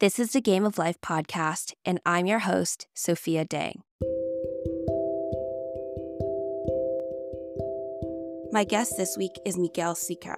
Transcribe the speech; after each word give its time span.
This 0.00 0.20
is 0.20 0.30
the 0.30 0.40
Game 0.40 0.64
of 0.64 0.78
Life 0.78 1.00
podcast, 1.00 1.74
and 1.84 2.00
I'm 2.06 2.26
your 2.26 2.38
host, 2.38 2.86
Sophia 2.94 3.44
Deng. 3.44 3.80
My 8.52 8.62
guest 8.62 8.94
this 8.96 9.16
week 9.18 9.32
is 9.44 9.58
Miguel 9.58 9.96
Sicart. 9.96 10.36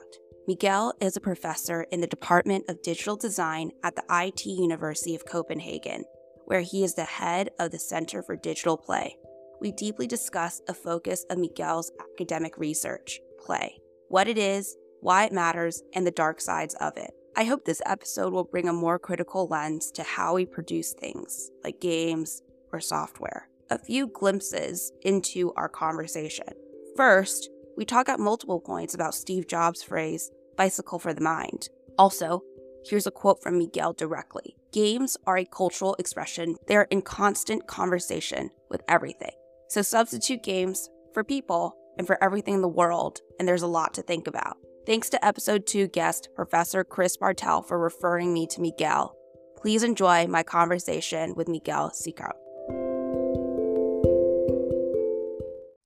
Miguel 0.48 0.94
is 1.02 1.14
a 1.14 1.20
professor 1.20 1.82
in 1.92 2.00
the 2.00 2.06
Department 2.06 2.70
of 2.70 2.80
Digital 2.80 3.16
Design 3.16 3.70
at 3.84 3.96
the 3.96 4.04
IT 4.10 4.46
University 4.46 5.14
of 5.14 5.26
Copenhagen, 5.26 6.04
where 6.46 6.62
he 6.62 6.82
is 6.82 6.94
the 6.94 7.04
head 7.04 7.50
of 7.58 7.70
the 7.70 7.78
Center 7.78 8.22
for 8.22 8.36
Digital 8.36 8.78
Play. 8.78 9.14
We 9.60 9.72
deeply 9.72 10.06
discuss 10.06 10.62
a 10.68 10.72
focus 10.72 11.26
of 11.28 11.36
Miguel's 11.36 11.92
academic 12.14 12.56
research, 12.56 13.20
play, 13.38 13.76
what 14.08 14.26
it 14.26 14.38
is, 14.38 14.74
why 15.02 15.24
it 15.24 15.32
matters, 15.34 15.82
and 15.92 16.06
the 16.06 16.12
dark 16.12 16.40
sides 16.40 16.74
of 16.80 16.96
it. 16.96 17.10
I 17.36 17.44
hope 17.44 17.64
this 17.64 17.82
episode 17.86 18.32
will 18.32 18.44
bring 18.44 18.68
a 18.68 18.72
more 18.72 18.98
critical 18.98 19.46
lens 19.46 19.90
to 19.92 20.02
how 20.02 20.34
we 20.34 20.44
produce 20.44 20.92
things, 20.92 21.50
like 21.62 21.80
games 21.80 22.42
or 22.72 22.80
software. 22.80 23.48
A 23.70 23.78
few 23.78 24.08
glimpses 24.08 24.92
into 25.02 25.52
our 25.56 25.68
conversation. 25.68 26.48
First, 26.96 27.48
we 27.76 27.84
talk 27.84 28.08
at 28.08 28.18
multiple 28.18 28.60
points 28.60 28.94
about 28.94 29.14
Steve 29.14 29.46
Jobs' 29.46 29.82
phrase, 29.82 30.30
bicycle 30.56 30.98
for 30.98 31.14
the 31.14 31.20
mind. 31.20 31.68
Also, 31.98 32.42
here's 32.84 33.06
a 33.06 33.12
quote 33.12 33.42
from 33.42 33.58
Miguel 33.58 33.92
directly 33.92 34.56
Games 34.72 35.16
are 35.26 35.38
a 35.38 35.44
cultural 35.44 35.94
expression, 35.98 36.56
they 36.66 36.76
are 36.76 36.88
in 36.90 37.00
constant 37.00 37.66
conversation 37.66 38.50
with 38.68 38.82
everything. 38.88 39.32
So 39.68 39.82
substitute 39.82 40.42
games 40.42 40.90
for 41.14 41.22
people 41.22 41.76
and 41.96 42.06
for 42.06 42.22
everything 42.22 42.54
in 42.54 42.62
the 42.62 42.68
world, 42.68 43.20
and 43.38 43.46
there's 43.46 43.62
a 43.62 43.68
lot 43.68 43.94
to 43.94 44.02
think 44.02 44.26
about. 44.26 44.56
Thanks 44.90 45.08
to 45.10 45.24
episode 45.24 45.68
2 45.68 45.86
guest 45.86 46.30
Professor 46.34 46.82
Chris 46.82 47.16
Bartel 47.16 47.62
for 47.62 47.78
referring 47.78 48.34
me 48.34 48.48
to 48.48 48.60
Miguel. 48.60 49.14
Please 49.56 49.84
enjoy 49.84 50.26
my 50.26 50.42
conversation 50.42 51.32
with 51.36 51.46
Miguel 51.46 51.92
Sicart. 51.92 52.34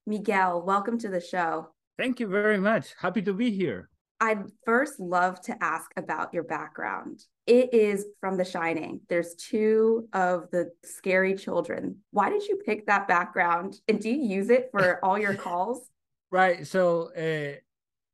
Miguel, 0.07 0.63
welcome 0.63 0.99
to 1.01 1.11
the 1.11 1.21
show. 1.21 1.69
Thank 1.99 2.19
you 2.19 2.29
very 2.29 2.57
much. 2.57 2.95
Happy 2.99 3.21
to 3.21 3.35
be 3.35 3.51
here. 3.51 3.91
I'd 4.23 4.45
first 4.65 4.99
love 4.99 5.39
to 5.43 5.63
ask 5.63 5.91
about 5.99 6.33
your 6.33 6.45
background. 6.45 7.21
It 7.47 7.75
is 7.75 8.07
from 8.21 8.39
The 8.39 8.45
Shining. 8.47 9.03
There's 9.11 9.35
two 9.35 10.09
of 10.15 10.51
the 10.51 10.71
scary 10.83 11.35
children. 11.35 11.99
Why 12.13 12.31
did 12.31 12.47
you 12.47 12.57
pick 12.65 12.87
that 12.87 13.07
background? 13.07 13.77
And 13.87 14.01
do 14.01 14.09
you 14.09 14.27
use 14.37 14.49
it 14.49 14.71
for 14.71 15.05
all 15.05 15.19
your 15.19 15.35
calls? 15.45 15.91
Right. 16.31 16.67
So, 16.67 17.13
uh, 17.15 17.61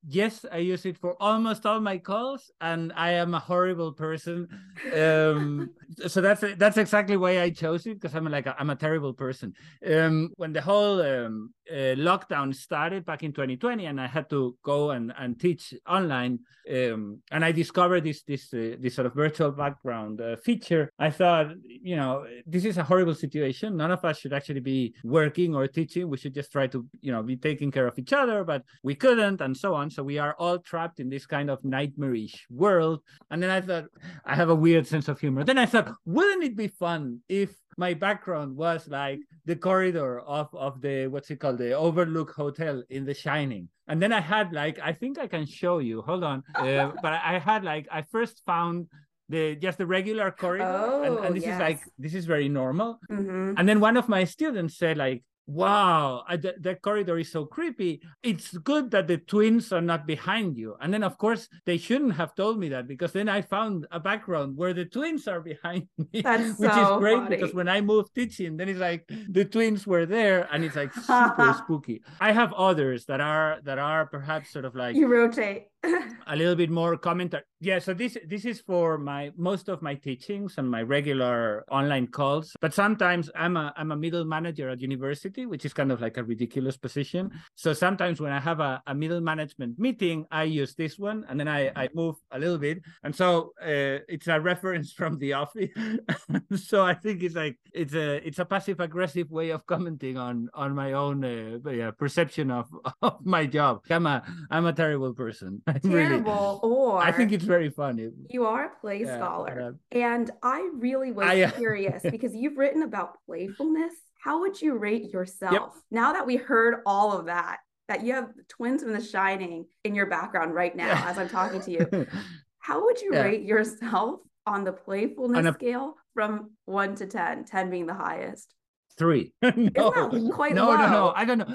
yes, 0.07 0.45
I 0.51 0.59
use 0.59 0.87
it 0.87 0.99
for 0.99 1.21
almost 1.21 1.67
all 1.67 1.81
my 1.81 1.99
calls, 1.99 2.51
and 2.61 2.93
I 2.97 3.13
am 3.13 3.35
a 3.35 3.39
horrible 3.39 3.93
person. 3.93 4.49
Um, 4.95 5.71
so 6.07 6.21
that's 6.21 6.45
that's 6.57 6.77
exactly 6.77 7.17
why 7.17 7.41
I 7.41 7.51
chose 7.51 7.87
it 7.87 8.01
because 8.01 8.15
I'm 8.15 8.25
like 8.27 8.47
i 8.47 8.55
am 8.59 8.71
a 8.71 8.77
terrible 8.77 9.13
person. 9.13 9.55
Um, 9.87 10.31
when 10.37 10.53
the 10.53 10.61
whole 10.61 11.01
um, 11.03 11.53
uh, 11.71 11.95
lockdown 11.97 12.55
started 12.55 13.05
back 13.05 13.23
in 13.23 13.33
2020, 13.33 13.87
and 13.87 14.01
I 14.01 14.07
had 14.07 14.31
to 14.31 14.57
go 14.63 14.91
and, 14.91 15.13
and 15.19 15.39
teach 15.39 15.75
online, 15.87 16.41
um, 16.71 17.19
and 17.31 17.45
I 17.45 17.53
discovered 17.53 18.05
this 18.05 18.23
this 18.23 18.53
uh, 18.55 18.77
this 18.79 18.95
sort 18.95 19.07
of 19.07 19.15
virtual 19.15 19.51
background 19.51 20.21
uh, 20.21 20.37
feature. 20.37 20.93
I 20.99 21.11
thought, 21.11 21.49
you 21.65 21.97
know, 21.97 22.27
this 22.47 22.65
is 22.65 22.79
a 22.79 22.85
horrible 22.85 23.15
situation. 23.15 23.77
None 23.77 23.91
of 23.91 24.05
us 24.05 24.19
should 24.19 24.33
actually 24.33 24.61
be 24.61 24.95
working 25.05 25.55
or 25.55 25.67
teaching. 25.67 26.09
We 26.09 26.17
should 26.17 26.35
just 26.35 26.53
try 26.53 26.67
to, 26.69 26.87
you 27.01 27.13
know, 27.13 27.23
be 27.23 27.37
taking 27.37 27.71
care 27.71 27.87
of 27.87 27.99
each 27.99 28.13
other, 28.13 28.45
but 28.45 28.63
we 28.83 28.95
couldn't, 28.95 29.41
and 29.41 29.57
so 29.57 29.75
on. 29.75 29.90
So 29.91 30.03
we 30.03 30.19
are 30.19 30.35
all 30.39 30.59
trapped 30.59 31.01
in 31.01 31.11
this 31.11 31.27
kind 31.27 31.51
of 31.51 31.65
nightmarish 31.65 32.47
world. 32.51 33.01
And 33.31 33.43
then 33.43 33.51
I 33.51 33.61
thought, 33.61 33.87
I 34.25 34.35
have 34.35 34.51
a 34.51 34.55
weird 34.55 34.87
sense 34.87 35.09
of 35.09 35.21
humor. 35.21 35.45
Then 35.45 35.59
I 35.59 35.67
thought, 35.67 35.95
wouldn't 36.05 36.45
it 36.45 36.57
be 36.57 36.69
fun 36.69 37.21
if 37.29 37.51
my 37.77 37.95
background 37.95 38.57
was 38.57 38.89
like 38.89 39.21
the 39.47 39.57
corridor 39.57 40.21
of 40.21 40.55
of 40.55 40.81
the 40.81 41.07
what's 41.07 41.31
it 41.31 41.41
called 41.41 41.59
the 41.59 41.73
Overlook 41.73 42.31
Hotel 42.31 42.83
in 42.91 43.05
The 43.05 43.15
Shining, 43.15 43.69
and 43.89 44.01
then 44.03 44.13
I 44.13 44.21
had 44.21 44.53
like 44.53 44.79
I 44.79 44.93
think 44.93 45.19
I 45.19 45.27
can 45.27 45.47
show 45.47 45.79
you. 45.79 46.03
Hold 46.03 46.25
on, 46.25 46.45
uh, 46.55 46.91
but 47.03 47.13
I 47.13 47.39
had 47.39 47.65
like 47.65 47.89
I 47.91 48.03
first 48.03 48.43
found 48.45 48.87
the 49.31 49.57
just 49.57 49.79
the 49.79 49.87
regular 49.87 50.31
corridor, 50.31 50.65
oh, 50.67 51.03
and, 51.03 51.25
and, 51.25 51.37
this 51.37 51.45
yes. 51.45 51.55
is 51.55 51.61
like 51.61 51.81
this 51.99 52.15
is 52.15 52.27
very 52.27 52.49
normal. 52.49 53.01
Mm-hmm. 53.11 53.55
And 53.57 53.69
then 53.69 53.81
one 53.81 53.97
of 53.97 54.09
my 54.09 54.25
students 54.25 54.77
said 54.77 54.99
like, 54.99 55.23
wow, 55.51 56.23
I, 56.29 56.37
the, 56.37 56.55
the, 56.59 56.75
corridor 56.77 57.19
is 57.19 57.33
so 57.33 57.45
creepy. 57.45 58.01
It's 58.23 58.57
good 58.59 58.91
that 58.93 59.09
the 59.09 59.19
twins 59.19 59.73
are 59.73 59.81
not 59.81 60.07
behind 60.07 60.57
you. 60.57 60.77
And 60.81 60.95
then, 60.95 61.03
of 61.03 61.19
course, 61.19 61.49
they 61.67 61.77
shouldn't 61.77 62.15
have 62.15 62.35
told 62.37 62.59
me 62.59 62.69
that 62.69 62.87
because 62.87 63.13
then 63.13 63.29
I 63.29 63.43
found 63.43 63.87
a 63.91 63.99
background 63.99 64.57
where 64.57 64.73
the 64.73 64.85
twins 64.85 65.27
are 65.27 65.41
behind 65.41 65.89
me, 66.13 66.23
That's 66.23 66.59
which 66.59 66.71
so 66.71 66.95
is 66.95 67.01
great 67.01 67.19
funny. 67.19 67.37
because 67.37 67.53
when 67.53 67.69
I 67.69 67.81
moved 67.81 68.15
teaching, 68.15 68.57
then 68.57 68.69
it's 68.69 68.79
like 68.79 69.11
the 69.29 69.45
twins 69.45 69.87
were 69.87 70.07
there 70.07 70.49
and 70.53 70.65
it's 70.65 70.77
like 70.77 70.93
super 71.11 71.55
spooky. 71.59 72.03
I 72.21 72.31
have 72.31 72.53
others 72.53 73.07
that 73.07 73.21
are 73.21 73.59
that 73.65 73.79
are 73.79 74.07
perhaps 74.07 74.51
sort 74.53 74.65
of 74.65 74.77
like 74.77 74.95
you 74.95 75.09
rotate 75.09 75.67
a 75.83 76.37
little 76.37 76.55
bit 76.55 76.71
more 76.71 76.97
commentary. 76.97 77.43
Yeah, 77.61 77.79
so 77.79 77.93
this 77.93 78.17
this 78.27 78.45
is 78.45 78.61
for 78.61 78.97
my 78.99 79.33
most 79.37 79.69
of 79.69 79.83
my 79.83 79.95
teachings 79.95 80.55
and 80.57 80.71
my 80.71 80.83
regular 80.83 81.65
online 81.71 82.07
calls. 82.07 82.57
But 82.61 82.73
sometimes 82.73 83.31
I'm 83.35 83.57
a 83.57 83.73
I'm 83.77 83.93
a 83.93 83.97
middle 83.97 84.25
manager 84.25 84.69
at 84.71 84.81
university, 84.81 85.47
which 85.47 85.65
is 85.65 85.73
kind 85.73 85.93
of 85.93 86.01
like 86.01 86.17
a 86.17 86.25
ridiculous 86.25 86.77
position. 86.77 87.31
So 87.55 87.73
sometimes 87.73 88.21
when 88.21 88.33
I 88.33 88.41
have 88.41 88.61
a, 88.61 88.83
a 88.87 88.95
middle 88.95 89.21
management 89.21 89.79
meeting, 89.79 90.25
I 90.31 90.45
use 90.45 90.75
this 90.75 90.99
one 90.99 91.25
and 91.29 91.39
then 91.39 91.49
I, 91.49 91.71
I 91.77 91.89
move 91.95 92.17
a 92.31 92.39
little 92.39 92.59
bit. 92.59 92.81
And 93.03 93.15
so 93.15 93.53
uh, 93.61 94.01
it's 94.09 94.29
a 94.29 94.41
reference 94.41 94.93
from 94.93 95.19
the 95.19 95.35
office. 95.35 95.71
so 96.57 96.85
I 96.85 96.95
think 96.95 97.23
it's 97.23 97.35
like 97.35 97.59
it's 97.75 97.95
a 97.95 98.27
it's 98.27 98.39
a 98.39 98.45
passive 98.45 98.81
aggressive 98.81 99.31
way 99.31 99.51
of 99.51 99.67
commenting 99.67 100.17
on 100.17 100.49
on 100.55 100.75
my 100.75 100.93
own 100.93 101.25
uh, 101.25 101.71
yeah, 101.71 101.91
perception 101.91 102.51
of, 102.51 102.69
of 103.03 103.25
my 103.25 103.47
job. 103.47 103.81
I'm 103.91 104.07
a 104.07 104.23
I'm 104.51 104.67
a 104.67 104.73
terrible 104.73 105.13
person. 105.13 105.63
terrible 105.83 106.61
really, 106.63 106.75
or 106.77 106.99
I 107.03 107.13
think 107.13 107.33
it's 107.33 107.45
very 107.45 107.71
funny. 107.71 108.11
You 108.29 108.47
are 108.47 108.67
a 108.67 108.81
play 108.81 109.03
Yeah, 109.05 109.17
scholar. 109.17 109.75
uh, 109.93 109.97
and 109.99 110.31
I 110.43 110.71
really 110.75 111.13
was 111.13 111.27
I- 111.27 111.51
curious 111.57 112.03
because 112.03 112.35
you've 112.35 112.57
written 112.59 112.83
about 112.83 113.19
playfulness. 113.27 113.95
How 114.23 114.41
would 114.41 114.61
you 114.61 114.77
rate 114.77 115.11
yourself 115.11 115.75
now 115.91 116.13
that 116.13 116.27
we 116.27 116.37
heard 116.37 116.83
all 116.87 117.19
of 117.19 117.27
that? 117.27 117.59
That 117.89 118.05
you 118.05 118.13
have 118.15 118.31
twins 118.49 118.83
from 118.83 118.93
The 118.93 119.01
Shining 119.03 119.65
in 119.83 119.95
your 119.97 120.07
background 120.07 120.55
right 120.55 120.77
now 120.77 120.87
Yeah. 120.87 121.05
as 121.09 121.19
I'm 121.19 121.29
talking 121.29 121.61
to 121.63 121.71
you. 121.71 122.07
How 122.61 122.85
would 122.85 123.01
you 123.01 123.13
rate 123.13 123.43
yourself 123.43 124.21
on 124.47 124.63
the 124.65 124.73
playfulness 124.73 125.39
On 125.39 125.47
a- 125.49 125.53
scale 125.55 125.95
from 126.15 126.51
one 126.67 126.95
to 126.97 127.07
10, 127.07 127.47
10 127.47 127.71
being 127.71 127.87
the 127.87 127.95
highest? 127.95 128.55
Three. 128.99 129.33
no, 129.43 129.51
that 129.51 130.31
quite 130.35 130.55
no, 130.55 130.77
no, 130.77 130.87
no. 130.87 130.93
low? 131.07 131.13
I 131.17 131.25
don't 131.25 131.39
know. 131.39 131.47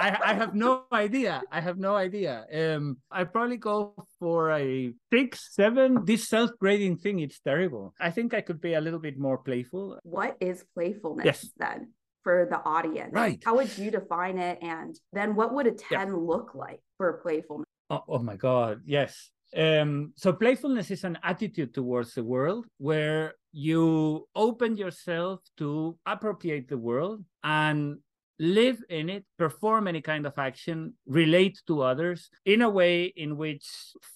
I, 0.00 0.08
I 0.30 0.34
have 0.34 0.54
no 0.54 0.84
idea. 0.92 1.42
I 1.52 1.60
have 1.60 1.78
no 1.78 1.94
idea. 1.94 2.46
Um, 2.60 2.98
I 3.10 3.24
probably 3.24 3.58
go 3.58 3.94
for 4.18 4.50
a 4.52 4.92
six, 5.12 5.54
seven. 5.54 6.04
This 6.04 6.28
self-grading 6.28 6.96
thing, 6.98 7.20
it's 7.20 7.38
terrible. 7.40 7.94
I 8.00 8.10
think 8.10 8.32
I 8.32 8.40
could 8.40 8.60
be 8.60 8.72
a 8.74 8.80
little 8.80 8.98
bit 9.08 9.18
more 9.18 9.38
playful. 9.38 9.98
what 10.02 10.36
is 10.40 10.64
playfulness 10.74 11.26
Yes. 11.26 11.50
then 11.58 11.92
for 12.24 12.46
the 12.50 12.60
audience? 12.64 13.12
Right. 13.12 13.40
How 13.44 13.56
would 13.56 13.76
you 13.76 13.90
define 13.90 14.38
it? 14.38 14.58
And 14.62 14.96
then 15.12 15.34
what 15.34 15.52
would 15.54 15.66
a 15.66 15.72
10 15.72 16.08
Yeah. 16.08 16.14
look 16.32 16.54
like 16.54 16.80
for 16.96 17.20
playfulness? 17.24 17.66
Oh, 17.90 18.02
oh 18.08 18.22
my 18.30 18.36
God, 18.36 18.80
yes. 18.86 19.30
Um, 19.56 20.12
so 20.16 20.32
playfulness 20.32 20.90
is 20.92 21.02
an 21.04 21.18
attitude 21.24 21.74
towards 21.74 22.14
the 22.14 22.22
world 22.22 22.66
where 22.78 23.34
you 23.52 24.28
open 24.36 24.76
yourself 24.76 25.40
to 25.58 25.98
appropriate 26.06 26.68
the 26.68 26.78
world 26.78 27.24
and 27.42 27.98
live 28.40 28.82
in 28.88 29.10
it, 29.10 29.24
perform 29.38 29.86
any 29.86 30.00
kind 30.00 30.24
of 30.24 30.32
action, 30.38 30.94
relate 31.06 31.60
to 31.66 31.82
others 31.82 32.30
in 32.46 32.62
a 32.62 32.70
way 32.70 33.04
in 33.04 33.36
which 33.36 33.68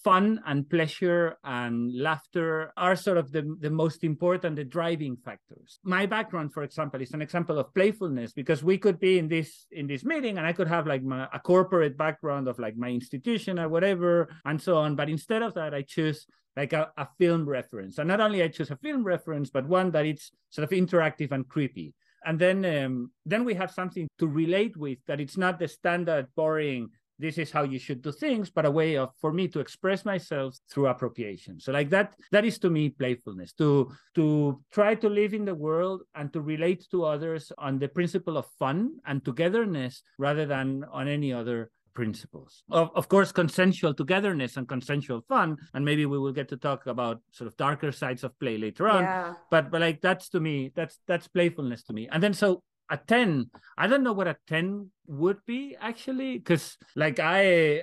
fun 0.03 0.41
and 0.47 0.69
pleasure 0.71 1.37
and 1.45 1.95
laughter 1.95 2.73
are 2.79 2.97
sort 2.97 3.19
of 3.19 3.31
the, 3.33 3.55
the 3.61 3.69
most 3.69 4.03
important, 4.03 4.57
the 4.57 4.65
driving 4.65 5.15
factors. 5.15 5.79
My 5.85 6.07
background, 6.07 6.55
for 6.55 6.63
example, 6.63 7.03
is 7.03 7.13
an 7.13 7.21
example 7.21 7.59
of 7.59 7.73
playfulness 7.75 8.33
because 8.33 8.65
we 8.65 8.79
could 8.79 8.99
be 8.99 9.19
in 9.19 9.29
this 9.29 9.67
in 9.71 9.87
this 9.87 10.05
meeting 10.05 10.39
and 10.39 10.47
I 10.47 10.55
could 10.55 10.69
have 10.69 10.87
like 10.87 11.03
my, 11.03 11.29
a 11.31 11.39
corporate 11.39 11.99
background 11.99 12.49
of 12.49 12.59
like 12.59 12.79
my 12.79 12.89
institution 12.89 13.59
or 13.59 13.69
whatever 13.69 14.31
and 14.47 14.61
so 14.61 14.79
on. 14.79 14.97
But 14.97 15.11
instead 15.11 15.43
of 15.43 15.53
that, 15.55 15.75
I 15.75 15.83
choose 15.83 16.27
like 16.57 16.73
a, 16.73 16.91
a 16.97 17.09
film 17.19 17.47
reference. 17.47 17.99
And 17.99 18.09
not 18.09 18.21
only 18.21 18.43
I 18.43 18.49
choose 18.49 18.71
a 18.71 18.77
film 18.77 19.05
reference, 19.05 19.51
but 19.51 19.69
one 19.69 19.91
that 19.91 20.07
it's 20.07 20.31
sort 20.49 20.65
of 20.65 20.71
interactive 20.71 21.31
and 21.31 21.47
creepy 21.47 21.93
and 22.25 22.39
then 22.39 22.65
um, 22.65 23.11
then 23.27 23.45
we 23.45 23.55
have 23.55 23.71
something 23.71 24.09
to 24.19 24.27
relate 24.27 24.77
with 24.77 24.99
that 25.07 25.21
it's 25.21 25.37
not 25.37 25.59
the 25.59 25.69
standard 25.69 26.27
boring 26.37 26.91
this 27.19 27.39
is 27.39 27.51
how 27.51 27.63
you 27.63 27.79
should 27.79 28.03
do 28.03 28.11
things 28.11 28.51
but 28.51 28.67
a 28.67 28.71
way 28.71 28.97
of 28.97 29.11
for 29.21 29.33
me 29.33 29.47
to 29.49 29.61
express 29.61 30.05
myself 30.05 30.57
through 30.71 30.89
appropriation. 30.89 31.61
So 31.61 31.73
like 31.73 31.91
that 31.91 32.15
that 32.33 32.45
is 32.45 32.59
to 32.61 32.71
me 32.71 32.91
playfulness 32.91 33.53
to 33.55 33.93
to 34.15 34.61
try 34.73 34.95
to 34.97 35.09
live 35.09 35.35
in 35.35 35.45
the 35.45 35.55
world 35.55 36.03
and 36.15 36.33
to 36.33 36.41
relate 36.41 36.87
to 36.91 37.05
others 37.05 37.53
on 37.59 37.79
the 37.79 37.89
principle 37.89 38.37
of 38.37 38.47
fun 38.59 38.99
and 39.07 39.25
togetherness 39.25 40.03
rather 40.19 40.47
than 40.47 40.85
on 40.91 41.09
any 41.09 41.33
other 41.33 41.71
principles. 41.95 42.63
Of, 42.71 42.91
of 42.95 43.09
course, 43.09 43.33
consensual 43.33 43.95
togetherness 43.95 44.57
and 44.57 44.69
consensual 44.69 45.23
fun. 45.29 45.57
And 45.73 45.85
maybe 45.85 46.05
we 46.07 46.19
will 46.19 46.33
get 46.33 46.49
to 46.49 46.57
talk 46.57 46.87
about 46.87 47.21
sort 47.31 47.49
of 47.49 47.57
darker 47.57 47.93
sides 47.93 48.25
of 48.25 48.39
play 48.39 48.59
later 48.59 48.89
on. 48.89 49.05
Yeah. 49.05 49.35
But 49.51 49.71
but 49.71 49.81
like 49.81 50.01
that's 50.01 50.29
to 50.31 50.41
me, 50.41 50.73
that's 50.75 50.99
that's 51.07 51.29
playfulness 51.29 51.85
to 51.85 51.93
me. 51.93 52.09
And 52.11 52.23
then 52.23 52.35
so 52.35 52.63
a 52.91 52.99
10, 52.99 53.51
I 53.79 53.87
don't 53.87 54.03
know 54.03 54.13
what 54.13 54.29
a 54.29 54.37
10 54.47 54.91
would 55.07 55.39
be 55.47 55.77
actually, 55.81 56.39
because 56.39 56.77
like 56.95 57.19
I 57.21 57.83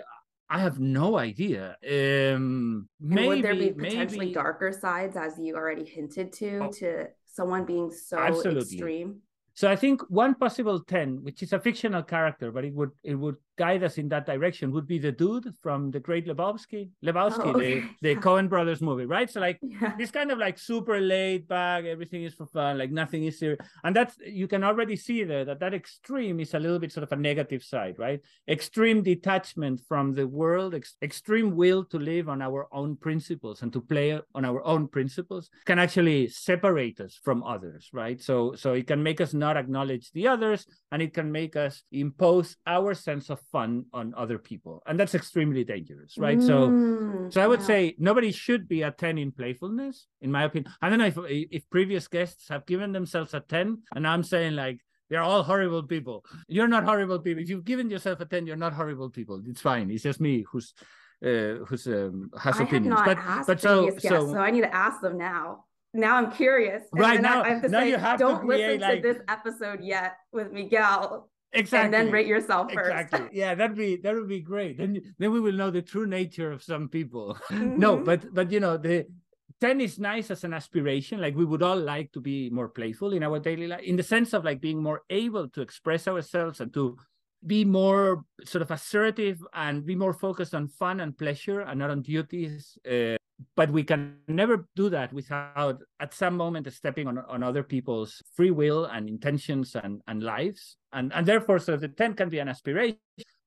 I 0.49 0.59
have 0.59 0.79
no 0.79 1.17
idea. 1.17 1.77
Um, 1.89 2.89
maybe, 2.99 3.27
would 3.27 3.41
there 3.43 3.55
be 3.55 3.71
potentially 3.71 4.19
maybe, 4.19 4.33
darker 4.33 4.71
sides, 4.73 5.15
as 5.15 5.39
you 5.39 5.55
already 5.55 5.85
hinted 5.85 6.33
to, 6.33 6.57
Oh. 6.59 6.71
to 6.79 7.07
someone 7.25 7.63
being 7.65 7.89
so 7.91 8.17
Absolutely. 8.19 8.61
extreme? 8.61 9.21
So 9.53 9.69
I 9.71 9.75
think 9.75 10.01
one 10.09 10.35
possible 10.35 10.79
ten, 10.81 11.23
which 11.23 11.41
is 11.43 11.51
a 11.53 11.59
fictional 11.59 12.03
character, 12.03 12.51
but 12.51 12.63
it 12.65 12.73
would 12.73 12.91
it 13.03 13.15
would 13.15 13.35
guide 13.63 13.83
us 13.87 13.95
in 14.01 14.07
that 14.13 14.25
direction, 14.33 14.65
would 14.75 14.87
be 14.95 14.99
the 15.07 15.11
dude 15.23 15.47
from 15.63 15.79
the 15.95 15.99
Great 16.07 16.25
Lebowski, 16.31 16.81
Lebowski, 17.07 17.51
Oh, 17.53 17.59
the 17.63 17.71
the 18.07 18.13
Coen 18.25 18.45
Brothers 18.53 18.81
movie, 18.89 19.07
right? 19.17 19.29
So 19.33 19.39
like 19.47 19.57
Yeah. 19.61 19.93
this 20.01 20.11
kind 20.17 20.29
of 20.33 20.37
like 20.45 20.57
super 20.71 20.97
laid 21.13 21.41
back, 21.57 21.81
everything 21.95 22.21
is 22.27 22.33
for 22.39 22.47
fun, 22.57 22.71
like 22.81 22.91
nothing 23.03 23.21
is 23.29 23.35
serious, 23.43 23.59
and 23.85 23.91
that's 23.97 24.15
you 24.41 24.47
can 24.53 24.63
already 24.69 24.97
see 25.07 25.19
there 25.31 25.45
that 25.49 25.59
that 25.63 25.73
extreme 25.81 26.37
is 26.45 26.51
a 26.53 26.61
little 26.65 26.79
bit 26.83 26.91
sort 26.95 27.05
of 27.07 27.11
a 27.17 27.21
negative 27.29 27.61
side, 27.73 27.95
right? 28.07 28.19
Extreme 28.57 28.99
detachment 29.13 29.77
from 29.89 30.05
the 30.19 30.27
world, 30.41 30.71
ex- 30.79 30.97
extreme 31.09 31.49
will 31.61 31.81
to 31.93 31.97
live 32.11 32.25
on 32.33 32.39
our 32.47 32.61
own 32.79 32.91
principles 33.07 33.61
and 33.61 33.71
to 33.75 33.81
play 33.93 34.07
on 34.37 34.43
our 34.49 34.61
own 34.73 34.83
principles 34.97 35.43
can 35.69 35.77
actually 35.85 36.19
separate 36.51 36.97
us 37.05 37.13
from 37.25 37.37
others, 37.55 37.83
right? 38.01 38.19
So 38.29 38.35
so 38.63 38.67
it 38.79 38.85
can 38.91 39.01
make 39.09 39.19
us 39.25 39.33
not 39.45 39.55
acknowledge 39.63 40.05
the 40.17 40.25
others, 40.33 40.59
and 40.91 40.99
it 41.05 41.11
can 41.17 41.27
make 41.41 41.55
us 41.67 41.73
impose 41.91 42.49
our 42.65 42.91
sense 43.07 43.29
of 43.33 43.39
fun 43.51 43.85
on 43.93 44.13
other 44.15 44.37
people, 44.37 44.81
and 44.85 44.99
that's 44.99 45.15
extremely 45.15 45.63
dangerous, 45.63 46.17
right? 46.17 46.41
So. 46.41 46.69
Mm, 46.69 47.33
So 47.33 47.41
I 47.41 47.47
would 47.47 47.59
yeah. 47.61 47.65
say 47.71 47.95
nobody 47.97 48.31
should 48.31 48.67
be 48.67 48.81
a 48.81 48.91
10 48.91 49.17
in 49.17 49.31
playfulness, 49.31 50.07
in 50.21 50.31
my 50.31 50.43
opinion. 50.43 50.71
I 50.81 50.89
don't 50.89 50.99
know 50.99 51.05
if 51.13 51.17
if 51.57 51.63
previous 51.69 52.07
guests 52.07 52.49
have 52.49 52.65
given 52.65 52.91
themselves 52.91 53.33
a 53.33 53.39
10, 53.41 53.83
and 53.95 54.03
I'm 54.07 54.23
saying 54.23 54.55
like 54.55 54.79
they're 55.09 55.21
all 55.31 55.43
horrible 55.43 55.83
people. 55.83 56.25
You're 56.47 56.67
not 56.75 56.83
horrible 56.83 57.19
people. 57.19 57.43
If 57.43 57.49
you've 57.49 57.65
given 57.73 57.89
yourself 57.89 58.19
a 58.21 58.25
10, 58.25 58.47
you're 58.47 58.55
not 58.65 58.73
horrible 58.73 59.09
people. 59.09 59.41
It's 59.51 59.61
fine. 59.61 59.91
It's 59.91 60.03
just 60.03 60.19
me 60.21 60.45
who's 60.49 60.73
uh, 61.23 61.63
who's 61.67 61.85
um, 61.87 62.31
has 62.43 62.55
I 62.55 62.59
have 62.59 62.67
opinions. 62.67 62.95
not 62.95 63.05
but 63.05 63.17
asked 63.17 63.47
but 63.47 63.59
so 63.61 63.73
guests, 63.91 64.07
so, 64.09 64.31
so 64.33 64.39
I 64.47 64.51
need 64.51 64.61
to 64.69 64.73
ask 64.73 65.01
them 65.01 65.17
now. 65.17 65.65
Now 65.93 66.15
I'm 66.17 66.31
curious. 66.31 66.83
And 66.91 67.01
Right, 67.01 67.21
then 67.21 67.25
I- 67.25 67.35
now- 67.35 67.43
I 67.43 67.49
have 67.49 67.61
to 67.63 67.69
now 67.69 67.79
say, 67.81 67.89
you 67.89 67.97
have 67.97 68.17
don't 68.19 68.45
listen 68.47 68.65
create, 68.65 68.79
to 68.81 68.87
like- 68.87 69.03
this 69.03 69.19
episode 69.27 69.79
yet 69.83 70.11
with 70.31 70.51
Miguel, 70.51 71.29
exactly 71.53 71.85
and 71.85 71.93
then 71.93 72.11
rate 72.11 72.27
yourself 72.27 72.71
first. 72.71 72.89
Exactly. 72.89 73.29
Yeah, 73.41 73.55
that'd 73.55 73.75
be 73.77 73.97
that 73.97 74.13
would 74.15 74.27
be 74.29 74.41
great. 74.41 74.77
Then 74.77 75.01
then 75.19 75.31
we 75.31 75.39
will 75.39 75.53
know 75.55 75.71
the 75.71 75.81
true 75.81 76.05
nature 76.07 76.51
of 76.51 76.63
some 76.63 76.87
people. 76.89 77.37
no, 77.51 77.97
Mhm. 77.97 78.05
but 78.05 78.33
but 78.33 78.51
you 78.51 78.59
know 78.59 78.77
the 78.77 79.05
10 79.59 79.79
is 79.81 79.99
nice 79.99 80.31
as 80.31 80.43
an 80.43 80.53
aspiration. 80.53 81.21
Like 81.21 81.35
we 81.35 81.45
would 81.45 81.61
all 81.61 81.77
like 81.77 82.11
to 82.13 82.19
be 82.21 82.49
more 82.49 82.69
playful 82.69 83.13
in 83.13 83.21
our 83.23 83.39
daily 83.39 83.67
life, 83.67 83.81
in 83.83 83.95
the 83.95 84.03
sense 84.03 84.33
of 84.33 84.43
like 84.43 84.59
being 84.59 84.81
more 84.81 85.01
able 85.09 85.47
to 85.49 85.61
express 85.61 86.07
ourselves 86.07 86.61
and 86.61 86.73
to 86.73 86.97
be 87.45 87.65
more 87.65 88.23
sort 88.43 88.61
of 88.63 88.71
assertive 88.71 89.37
and 89.53 89.85
be 89.85 89.95
more 89.95 90.13
focused 90.13 90.53
on 90.55 90.67
fun 90.67 90.99
and 90.99 91.17
pleasure 91.17 91.61
and 91.61 91.79
not 91.79 91.89
on 91.91 92.01
duties. 92.01 92.77
Uh, 92.85 93.17
but 93.55 93.71
we 93.71 93.83
can 93.83 94.17
never 94.27 94.67
do 94.75 94.89
that 94.89 95.13
without 95.13 95.79
at 95.99 96.13
some 96.13 96.35
moment 96.37 96.71
stepping 96.73 97.07
on, 97.07 97.17
on 97.19 97.43
other 97.43 97.63
people's 97.63 98.21
free 98.35 98.51
will 98.51 98.85
and 98.85 99.07
intentions 99.09 99.75
and, 99.75 100.01
and 100.07 100.23
lives. 100.23 100.77
And 100.93 101.11
and 101.13 101.25
therefore 101.25 101.59
sort 101.59 101.75
of 101.75 101.81
the 101.81 101.87
10 101.89 102.13
can 102.15 102.29
be 102.29 102.39
an 102.39 102.49
aspiration, 102.49 102.97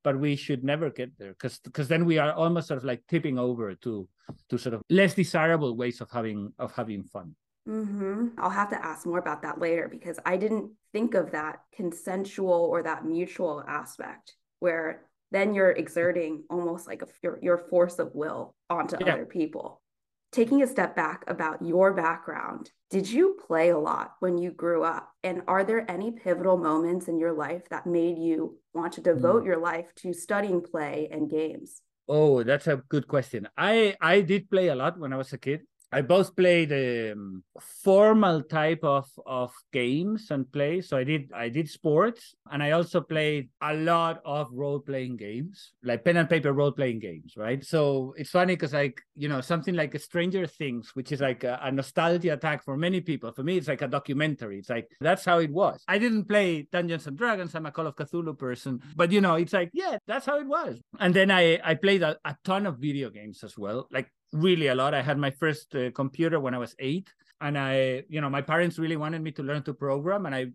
but 0.03 0.19
we 0.19 0.37
should 0.37 0.65
never 0.65 0.91
get 0.91 1.17
there 1.19 1.33
because 1.33 1.59
because 1.61 1.89
then 1.89 2.05
we 2.05 2.19
are 2.19 2.33
almost 2.33 2.69
sort 2.69 2.79
of 2.79 2.85
like 2.85 3.03
tipping 3.09 3.39
over 3.39 3.75
to 3.75 4.09
to 4.51 4.59
sort 4.59 4.75
of 4.75 4.83
less 4.91 5.15
desirable 5.15 5.77
ways 5.77 6.01
of 6.01 6.11
having 6.11 6.53
of 6.59 6.73
having 6.73 7.05
fun. 7.05 7.35
hmm 7.67 8.29
I'll 8.39 8.51
have 8.51 8.71
to 8.71 8.85
ask 8.85 9.07
more 9.07 9.19
about 9.19 9.43
that 9.43 9.59
later 9.61 9.89
because 9.89 10.19
I 10.25 10.37
didn't 10.37 10.73
think 10.93 11.15
of 11.15 11.33
that 11.33 11.61
consensual 11.75 12.69
or 12.71 12.83
that 12.83 13.05
mutual 13.05 13.65
aspect 13.67 14.37
where 14.61 15.05
then 15.31 15.55
you're 15.55 15.73
exerting 15.73 16.45
almost 16.51 16.87
like 16.87 17.03
a, 17.03 17.07
your, 17.23 17.39
your 17.43 17.59
force 17.59 17.99
of 17.99 18.15
will 18.15 18.55
onto 18.71 18.97
Yeah. 19.01 19.13
other 19.15 19.27
people. 19.27 19.81
Taking 20.35 20.65
a 20.65 20.67
step 20.67 20.97
back 20.97 21.23
about 21.29 21.63
your 21.63 21.93
background, 21.93 22.73
did 22.91 23.09
you 23.09 23.39
play 23.47 23.69
a 23.69 23.79
lot 23.79 24.15
when 24.19 24.37
you 24.37 24.51
grew 24.51 24.83
up? 24.83 25.09
And 25.23 25.43
are 25.47 25.63
there 25.63 25.89
any 25.89 26.11
pivotal 26.11 26.57
moments 26.57 27.07
in 27.07 27.21
your 27.21 27.33
life 27.33 27.69
that 27.71 27.87
made 27.87 28.19
you 28.19 28.59
want 28.75 28.95
to 28.95 29.01
devote 29.01 29.45
mm. 29.45 29.47
your 29.47 29.59
life 29.59 29.95
to 30.03 30.13
studying 30.13 30.61
play 30.61 31.09
and 31.13 31.31
games? 31.31 31.83
Oh, 32.09 32.43
that's 32.43 32.67
a 32.67 32.83
good 32.89 33.07
question. 33.07 33.47
I 33.57 33.95
I 34.01 34.23
did 34.23 34.51
play 34.51 34.67
a 34.67 34.75
lot 34.75 34.99
when 34.99 35.13
I 35.13 35.19
was 35.19 35.33
a 35.33 35.39
kid. 35.39 35.61
I 35.95 36.03
both 36.03 36.35
played 36.35 36.73
um, 36.73 37.45
formal 37.61 38.43
type 38.43 38.83
of 38.83 39.07
of 39.27 39.55
games 39.73 40.33
and 40.33 40.51
play. 40.51 40.81
So 40.81 40.97
I 40.97 41.05
did 41.05 41.31
I 41.33 41.49
did 41.49 41.71
sports, 41.71 42.35
and 42.51 42.61
I 42.61 42.73
also 42.73 43.01
played 43.01 43.51
a 43.63 43.75
lot 43.75 44.21
of 44.25 44.51
role 44.53 44.81
playing 44.81 45.19
games, 45.19 45.71
like 45.85 46.05
pen 46.05 46.17
and 46.17 46.29
paper 46.29 46.53
role 46.53 46.73
playing 46.73 46.99
games, 46.99 47.35
right? 47.37 47.65
So 47.65 48.13
it's 48.19 48.31
funny 48.31 48.57
because 48.57 48.73
like 48.73 49.01
you 49.15 49.29
know 49.29 49.41
something 49.41 49.77
like 49.77 49.97
Stranger 50.01 50.49
Things, 50.49 50.91
which 50.95 51.13
is 51.13 51.21
like 51.21 51.45
a, 51.45 51.61
a 51.63 51.71
nostalgia 51.71 52.33
attack 52.33 52.65
for 52.65 52.77
many 52.77 53.01
people. 53.01 53.31
For 53.31 53.45
me, 53.45 53.57
it's 53.57 53.69
like 53.69 53.83
a 53.83 53.87
documentary. 53.87 54.59
It's 54.59 54.71
like 54.71 54.91
that's 55.01 55.25
how 55.25 55.39
it 55.39 55.53
was. 55.53 55.81
I 55.87 55.99
didn't 55.99 56.25
play 56.25 56.67
Dungeons 56.73 57.07
and 57.07 57.17
Dragons. 57.17 57.55
I'm 57.55 57.67
a 57.67 57.71
Call 57.71 57.87
of 57.87 57.95
Cthulhu 57.95 58.37
person, 58.37 58.83
but 58.97 59.13
you 59.13 59.21
know, 59.21 59.37
it's 59.37 59.53
like 59.53 59.71
yeah, 59.73 59.99
that's 60.09 60.27
how 60.27 60.41
it 60.41 60.49
was. 60.49 60.81
And 60.99 61.15
then 61.15 61.31
I 61.31 61.61
I 61.63 61.75
played 61.77 62.03
a, 62.03 62.19
a 62.25 62.37
ton 62.43 62.67
of 62.67 62.79
video 62.79 63.11
games 63.11 63.45
as 63.45 63.57
well, 63.57 63.87
like 63.93 64.11
really 64.35 64.67
a 64.67 64.75
lot. 64.75 64.93
I 64.95 65.03
had 65.03 65.17
my 65.17 65.31
first 65.31 65.75
uh, 65.75 65.91
computer 65.93 66.41
when 66.41 66.55
I 66.55 66.59
was 66.59 66.75
eight, 66.79 67.09
and 67.41 67.57
I, 67.57 68.05
you 68.09 68.21
know, 68.21 68.29
my 68.29 68.43
parents 68.43 68.79
really 68.79 68.97
wanted 68.97 69.23
me 69.23 69.31
to 69.33 69.43
learn 69.43 69.63
to 69.63 69.73
program, 69.73 70.27
and 70.27 70.35
I, 70.35 70.47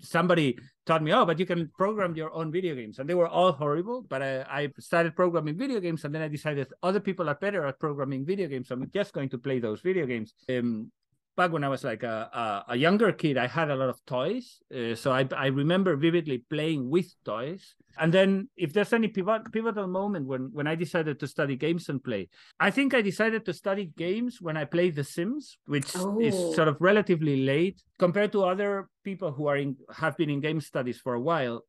somebody 0.00 0.58
taught 0.86 1.02
me, 1.02 1.12
oh, 1.12 1.26
but 1.26 1.38
you 1.38 1.46
can 1.46 1.70
program 1.76 2.14
your 2.14 2.32
own 2.32 2.52
video 2.52 2.74
games, 2.74 2.98
and 2.98 3.08
they 3.08 3.14
were 3.14 3.28
all 3.28 3.52
horrible. 3.52 4.02
But 4.02 4.22
I, 4.22 4.42
I 4.48 4.72
started 4.78 5.16
programming 5.16 5.58
video 5.58 5.80
games, 5.80 6.04
and 6.04 6.14
then 6.14 6.22
I 6.22 6.28
decided 6.28 6.68
other 6.82 7.00
people 7.00 7.28
are 7.28 7.34
better 7.34 7.66
at 7.66 7.78
programming 7.78 8.24
video 8.24 8.48
games. 8.48 8.68
So 8.68 8.76
I'm 8.76 8.90
just 8.94 9.12
going 9.12 9.28
to 9.30 9.38
play 9.38 9.58
those 9.58 9.80
video 9.80 10.06
games. 10.06 10.34
Um, 10.48 10.90
back 11.36 11.52
when 11.52 11.64
I 11.64 11.68
was 11.68 11.84
like 11.84 12.02
a, 12.02 12.64
a, 12.68 12.72
a 12.74 12.76
younger 12.76 13.12
kid, 13.12 13.36
I 13.36 13.46
had 13.46 13.70
a 13.70 13.76
lot 13.76 13.88
of 13.88 13.98
toys. 14.06 14.60
Uh, 14.74 14.94
so 14.94 15.12
I, 15.12 15.26
I 15.36 15.46
remember 15.46 15.96
vividly 15.96 16.38
playing 16.50 16.88
with 16.90 17.12
toys. 17.24 17.74
And 17.98 18.12
then 18.12 18.48
if 18.56 18.72
there's 18.72 18.92
any 18.92 19.08
pivot, 19.08 19.52
pivotal 19.52 19.86
moment 19.86 20.26
when, 20.26 20.50
when 20.52 20.66
I 20.66 20.74
decided 20.74 21.20
to 21.20 21.26
study 21.26 21.56
games 21.56 21.88
and 21.88 22.02
play, 22.02 22.28
I 22.58 22.70
think 22.70 22.94
I 22.94 23.02
decided 23.02 23.44
to 23.46 23.52
study 23.52 23.92
games 23.96 24.38
when 24.40 24.56
I 24.56 24.64
played 24.64 24.94
The 24.96 25.04
Sims, 25.04 25.58
which 25.66 25.90
Oh. 25.96 26.20
is 26.20 26.34
sort 26.54 26.68
of 26.68 26.76
relatively 26.80 27.44
late 27.44 27.82
compared 27.98 28.32
to 28.32 28.44
other 28.44 28.88
people 29.04 29.32
who 29.32 29.46
are 29.46 29.56
in 29.56 29.76
have 29.96 30.16
been 30.16 30.30
in 30.30 30.40
game 30.40 30.60
studies 30.60 30.98
for 30.98 31.14
a 31.14 31.20
while 31.20 31.62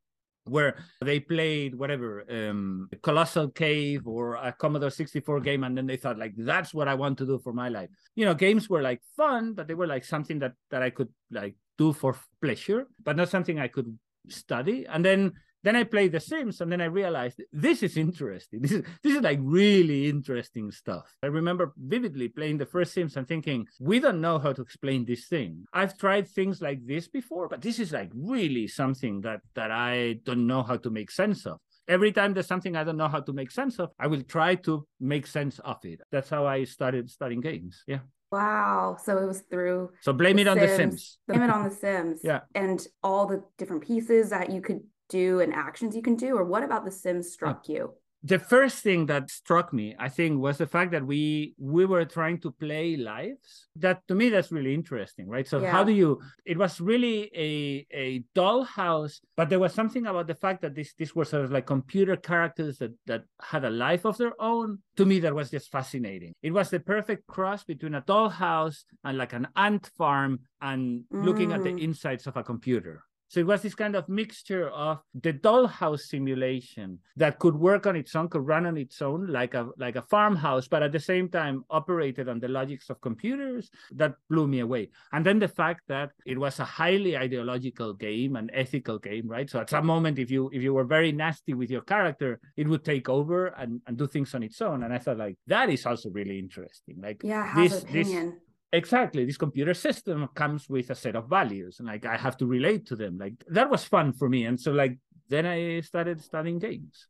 where 0.45 0.77
they 1.01 1.19
played 1.19 1.73
whatever 1.75 2.23
um 2.29 2.87
colossal 3.01 3.49
cave 3.49 4.07
or 4.07 4.35
a 4.35 4.53
commodore 4.53 4.91
64 4.91 5.39
game 5.41 5.63
and 5.63 5.77
then 5.77 5.87
they 5.87 5.97
thought 5.97 6.19
like 6.19 6.33
that's 6.37 6.73
what 6.73 6.87
i 6.87 6.93
want 6.93 7.17
to 7.17 7.25
do 7.25 7.39
for 7.39 7.53
my 7.53 7.69
life. 7.69 7.89
You 8.15 8.25
know 8.25 8.33
games 8.33 8.69
were 8.69 8.81
like 8.81 9.01
fun 9.17 9.53
but 9.53 9.67
they 9.67 9.73
were 9.73 9.87
like 9.87 10.05
something 10.05 10.39
that 10.39 10.53
that 10.69 10.81
i 10.81 10.89
could 10.89 11.09
like 11.31 11.55
do 11.77 11.91
for 11.91 12.15
pleasure 12.41 12.87
but 13.03 13.15
not 13.17 13.29
something 13.29 13.59
i 13.59 13.67
could 13.67 13.97
study. 14.29 14.85
And 14.87 15.03
then 15.03 15.33
then 15.65 15.75
I 15.75 15.83
played 15.83 16.11
The 16.11 16.19
Sims, 16.19 16.61
and 16.61 16.71
then 16.71 16.79
I 16.79 16.85
realized 16.85 17.41
this 17.51 17.81
is 17.81 17.97
interesting. 17.97 18.61
This 18.61 18.71
is 18.71 18.83
this 19.01 19.15
is 19.15 19.21
like 19.21 19.39
really 19.41 20.07
interesting 20.07 20.69
stuff. 20.71 21.11
I 21.23 21.27
remember 21.27 21.73
vividly 21.75 22.29
playing 22.29 22.59
the 22.59 22.67
first 22.67 22.93
Sims 22.93 23.17
and 23.17 23.27
thinking, 23.27 23.67
we 23.79 23.99
don't 23.99 24.21
know 24.21 24.37
how 24.37 24.53
to 24.53 24.61
explain 24.61 25.05
this 25.05 25.25
thing. 25.25 25.65
I've 25.73 25.97
tried 25.97 26.27
things 26.27 26.61
like 26.61 26.85
this 26.85 27.07
before, 27.07 27.49
but 27.49 27.63
this 27.63 27.79
is 27.79 27.91
like 27.91 28.11
really 28.13 28.67
something 28.67 29.21
that 29.21 29.41
that 29.55 29.71
I 29.71 30.19
don't 30.23 30.45
know 30.45 30.61
how 30.61 30.77
to 30.77 30.89
make 30.91 31.09
sense 31.09 31.47
of. 31.47 31.57
Every 31.87 32.11
time 32.11 32.33
there's 32.33 32.47
something 32.47 32.75
I 32.75 32.83
don't 32.83 32.97
know 32.97 33.07
how 33.07 33.21
to 33.21 33.33
make 33.33 33.49
sense 33.49 33.79
of, 33.79 33.89
I 33.99 34.05
will 34.05 34.23
try 34.23 34.53
to 34.67 34.85
make 34.99 35.25
sense 35.25 35.57
of 35.59 35.77
it. 35.83 36.01
That's 36.11 36.29
how 36.29 36.45
I 36.45 36.63
started 36.65 37.09
studying 37.09 37.41
games. 37.41 37.83
Yeah. 37.87 37.99
Wow. 38.31 38.97
So 39.03 39.17
it 39.17 39.25
was 39.25 39.41
through 39.49 39.91
So 40.01 40.13
blame 40.13 40.39
it 40.39 40.47
on 40.47 40.57
The 40.57 40.67
Sims. 40.67 41.17
Blame 41.27 41.43
it 41.43 41.49
on 41.49 41.63
The 41.69 41.75
Sims. 41.75 42.21
Yeah. 42.23 42.41
And 42.53 42.85
all 43.01 43.25
the 43.25 43.43
different 43.57 43.83
pieces 43.83 44.29
that 44.29 44.51
you 44.51 44.61
could 44.61 44.81
do 45.09 45.39
and 45.39 45.53
actions 45.53 45.95
you 45.95 46.01
can 46.01 46.15
do. 46.15 46.35
Or 46.37 46.43
what 46.43 46.63
about 46.63 46.85
The 46.85 46.91
Sims 46.91 47.31
struck 47.31 47.67
you? 47.69 47.93
the 48.27 48.39
first 48.39 48.77
thing 48.81 49.05
that 49.05 49.29
struck 49.29 49.71
me 49.71 49.93
i 49.99 50.09
think 50.09 50.39
was 50.41 50.57
the 50.57 50.65
fact 50.65 50.89
that 50.91 51.05
we 51.05 51.53
we 51.59 51.85
were 51.85 52.03
trying 52.05 52.39
to 52.39 52.49
play 52.49 52.95
lives 52.97 53.67
that 53.75 54.01
to 54.07 54.15
me 54.15 54.29
that's 54.29 54.51
really 54.51 54.73
interesting 54.73 55.27
right 55.27 55.47
so 55.47 55.63
how 55.63 55.83
do 55.83 55.91
you 55.91 56.19
it 56.43 56.57
was 56.57 56.81
really 56.81 57.29
a 57.35 57.85
a 57.93 58.23
dollhouse 58.33 59.19
but 59.37 59.49
there 59.49 59.59
was 59.59 59.73
something 59.75 60.07
about 60.07 60.25
the 60.25 60.33
fact 60.33 60.61
that 60.63 60.73
this 60.73 60.93
this 60.97 61.13
were 61.13 61.25
sort 61.25 61.45
of 61.45 61.51
like 61.51 61.67
computer 61.67 62.15
characters 62.15 62.79
that 62.79 62.93
that 63.05 63.21
had 63.41 63.63
a 63.63 63.69
life 63.69 64.05
of 64.05 64.17
their 64.17 64.33
own 64.41 64.79
to 64.95 65.05
me 65.05 65.19
that 65.19 65.35
was 65.35 65.51
just 65.51 65.69
fascinating 65.71 66.33
it 66.41 66.51
was 66.51 66.69
the 66.71 66.79
perfect 66.79 67.27
cross 67.27 67.63
between 67.63 67.93
a 67.93 68.01
dollhouse 68.01 68.85
and 69.03 69.19
like 69.19 69.33
an 69.33 69.47
ant 69.55 69.85
farm 69.99 70.39
and 70.61 71.03
looking 71.11 71.51
at 71.51 71.61
the 71.63 71.69
Mm. 71.73 71.81
insides 71.81 72.25
of 72.25 72.37
a 72.37 72.43
computer 72.43 73.03
So 73.35 73.41
it 73.41 73.47
was 73.47 73.61
this 73.63 73.75
kind 73.75 73.97
of 73.97 74.07
mixture 74.07 74.69
of 74.69 74.99
the 75.13 75.33
dollhouse 75.33 76.03
simulation 76.03 76.99
that 77.17 77.37
could 77.37 77.53
work 77.53 77.85
on 77.85 77.97
its 77.97 78.15
own, 78.15 78.29
could 78.29 78.47
run 78.47 78.65
on 78.65 78.77
its 78.77 79.01
own 79.01 79.27
like 79.27 79.55
a 79.55 79.67
like 79.77 79.97
a 79.97 80.03
farmhouse, 80.03 80.69
but 80.69 80.81
at 80.81 80.93
the 80.93 81.01
same 81.01 81.27
time 81.27 81.65
operated 81.69 82.29
on 82.29 82.39
the 82.39 82.47
logics 82.47 82.89
of 82.89 83.01
computers 83.01 83.69
that 83.91 84.15
blew 84.29 84.47
me 84.47 84.61
away. 84.61 84.89
And 85.11 85.25
then 85.25 85.37
the 85.37 85.49
fact 85.49 85.81
that 85.89 86.11
it 86.25 86.37
was 86.37 86.61
a 86.61 86.63
highly 86.63 87.17
ideological 87.17 87.93
game, 87.95 88.37
an 88.37 88.49
ethical 88.53 88.99
game, 88.99 89.27
right? 89.27 89.49
So 89.49 89.59
at 89.59 89.69
some 89.69 89.85
moment, 89.85 90.17
if 90.17 90.31
you 90.31 90.49
if 90.53 90.63
you 90.63 90.73
were 90.73 90.85
very 90.85 91.11
nasty 91.11 91.53
with 91.53 91.69
your 91.69 91.81
character, 91.81 92.39
it 92.55 92.69
would 92.69 92.85
take 92.85 93.09
over 93.09 93.47
and, 93.47 93.81
and 93.85 93.97
do 93.97 94.07
things 94.07 94.33
on 94.33 94.43
its 94.43 94.61
own. 94.61 94.83
And 94.83 94.93
I 94.93 94.99
thought 94.99 95.17
like 95.17 95.35
that 95.47 95.69
is 95.69 95.85
also 95.85 96.09
really 96.09 96.39
interesting. 96.39 97.01
Like 97.01 97.21
yeah, 97.21 97.53
this, 97.53 97.83
opinion. 97.83 98.25
This, 98.29 98.39
exactly. 98.75 99.25
This 99.25 99.37
computer 99.37 99.73
system 99.73 100.27
comes 100.35 100.69
with 100.69 100.89
a 100.89 100.95
set 100.95 101.15
of 101.15 101.29
values 101.29 101.79
and 101.79 101.87
like 101.87 102.05
i 102.05 102.17
have 102.17 102.37
to 102.37 102.45
relate 102.45 102.85
to 102.87 102.95
them. 102.95 103.17
Like 103.17 103.33
that 103.47 103.69
was 103.69 103.83
fun 103.83 104.13
for 104.13 104.29
me. 104.29 104.45
And 104.45 104.59
so 104.59 104.71
like 104.71 104.97
then 105.29 105.45
i 105.45 105.81
started 105.81 106.21
studying 106.21 106.59
games. 106.59 107.07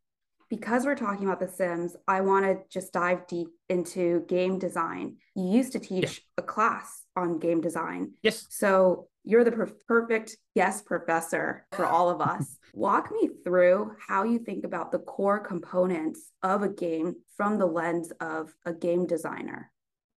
Because 0.50 0.86
we're 0.86 0.96
talking 0.96 1.26
about 1.26 1.40
the 1.40 1.48
sims 1.48 1.96
i 2.08 2.22
want 2.22 2.46
to 2.46 2.58
just 2.70 2.94
dive 2.94 3.28
deep 3.28 3.48
into 3.70 4.24
game 4.28 4.60
design. 4.60 5.18
You 5.36 5.50
used 5.50 5.74
to 5.74 5.80
teach 5.80 6.22
a 6.38 6.42
class 6.42 7.04
on 7.16 7.40
game 7.40 7.62
design. 7.62 8.14
Yes. 8.22 8.46
So 8.50 9.08
you're 9.24 9.44
the 9.44 9.52
per- 9.52 9.78
perfect 9.88 10.38
guest 10.56 10.86
professor 10.86 11.66
for 11.72 11.86
all 11.86 12.10
of 12.10 12.22
us. 12.22 12.58
Walk 12.74 13.10
me 13.12 13.30
through 13.44 13.94
how 14.06 14.24
you 14.24 14.38
think 14.38 14.66
about 14.66 14.92
the 14.92 15.00
core 15.00 15.40
components 15.40 16.32
of 16.44 16.62
a 16.62 16.70
game 16.70 17.16
from 17.38 17.58
the 17.58 17.66
lens 17.66 18.12
of 18.20 18.54
a 18.66 18.74
game 18.74 19.08
designer 19.08 19.72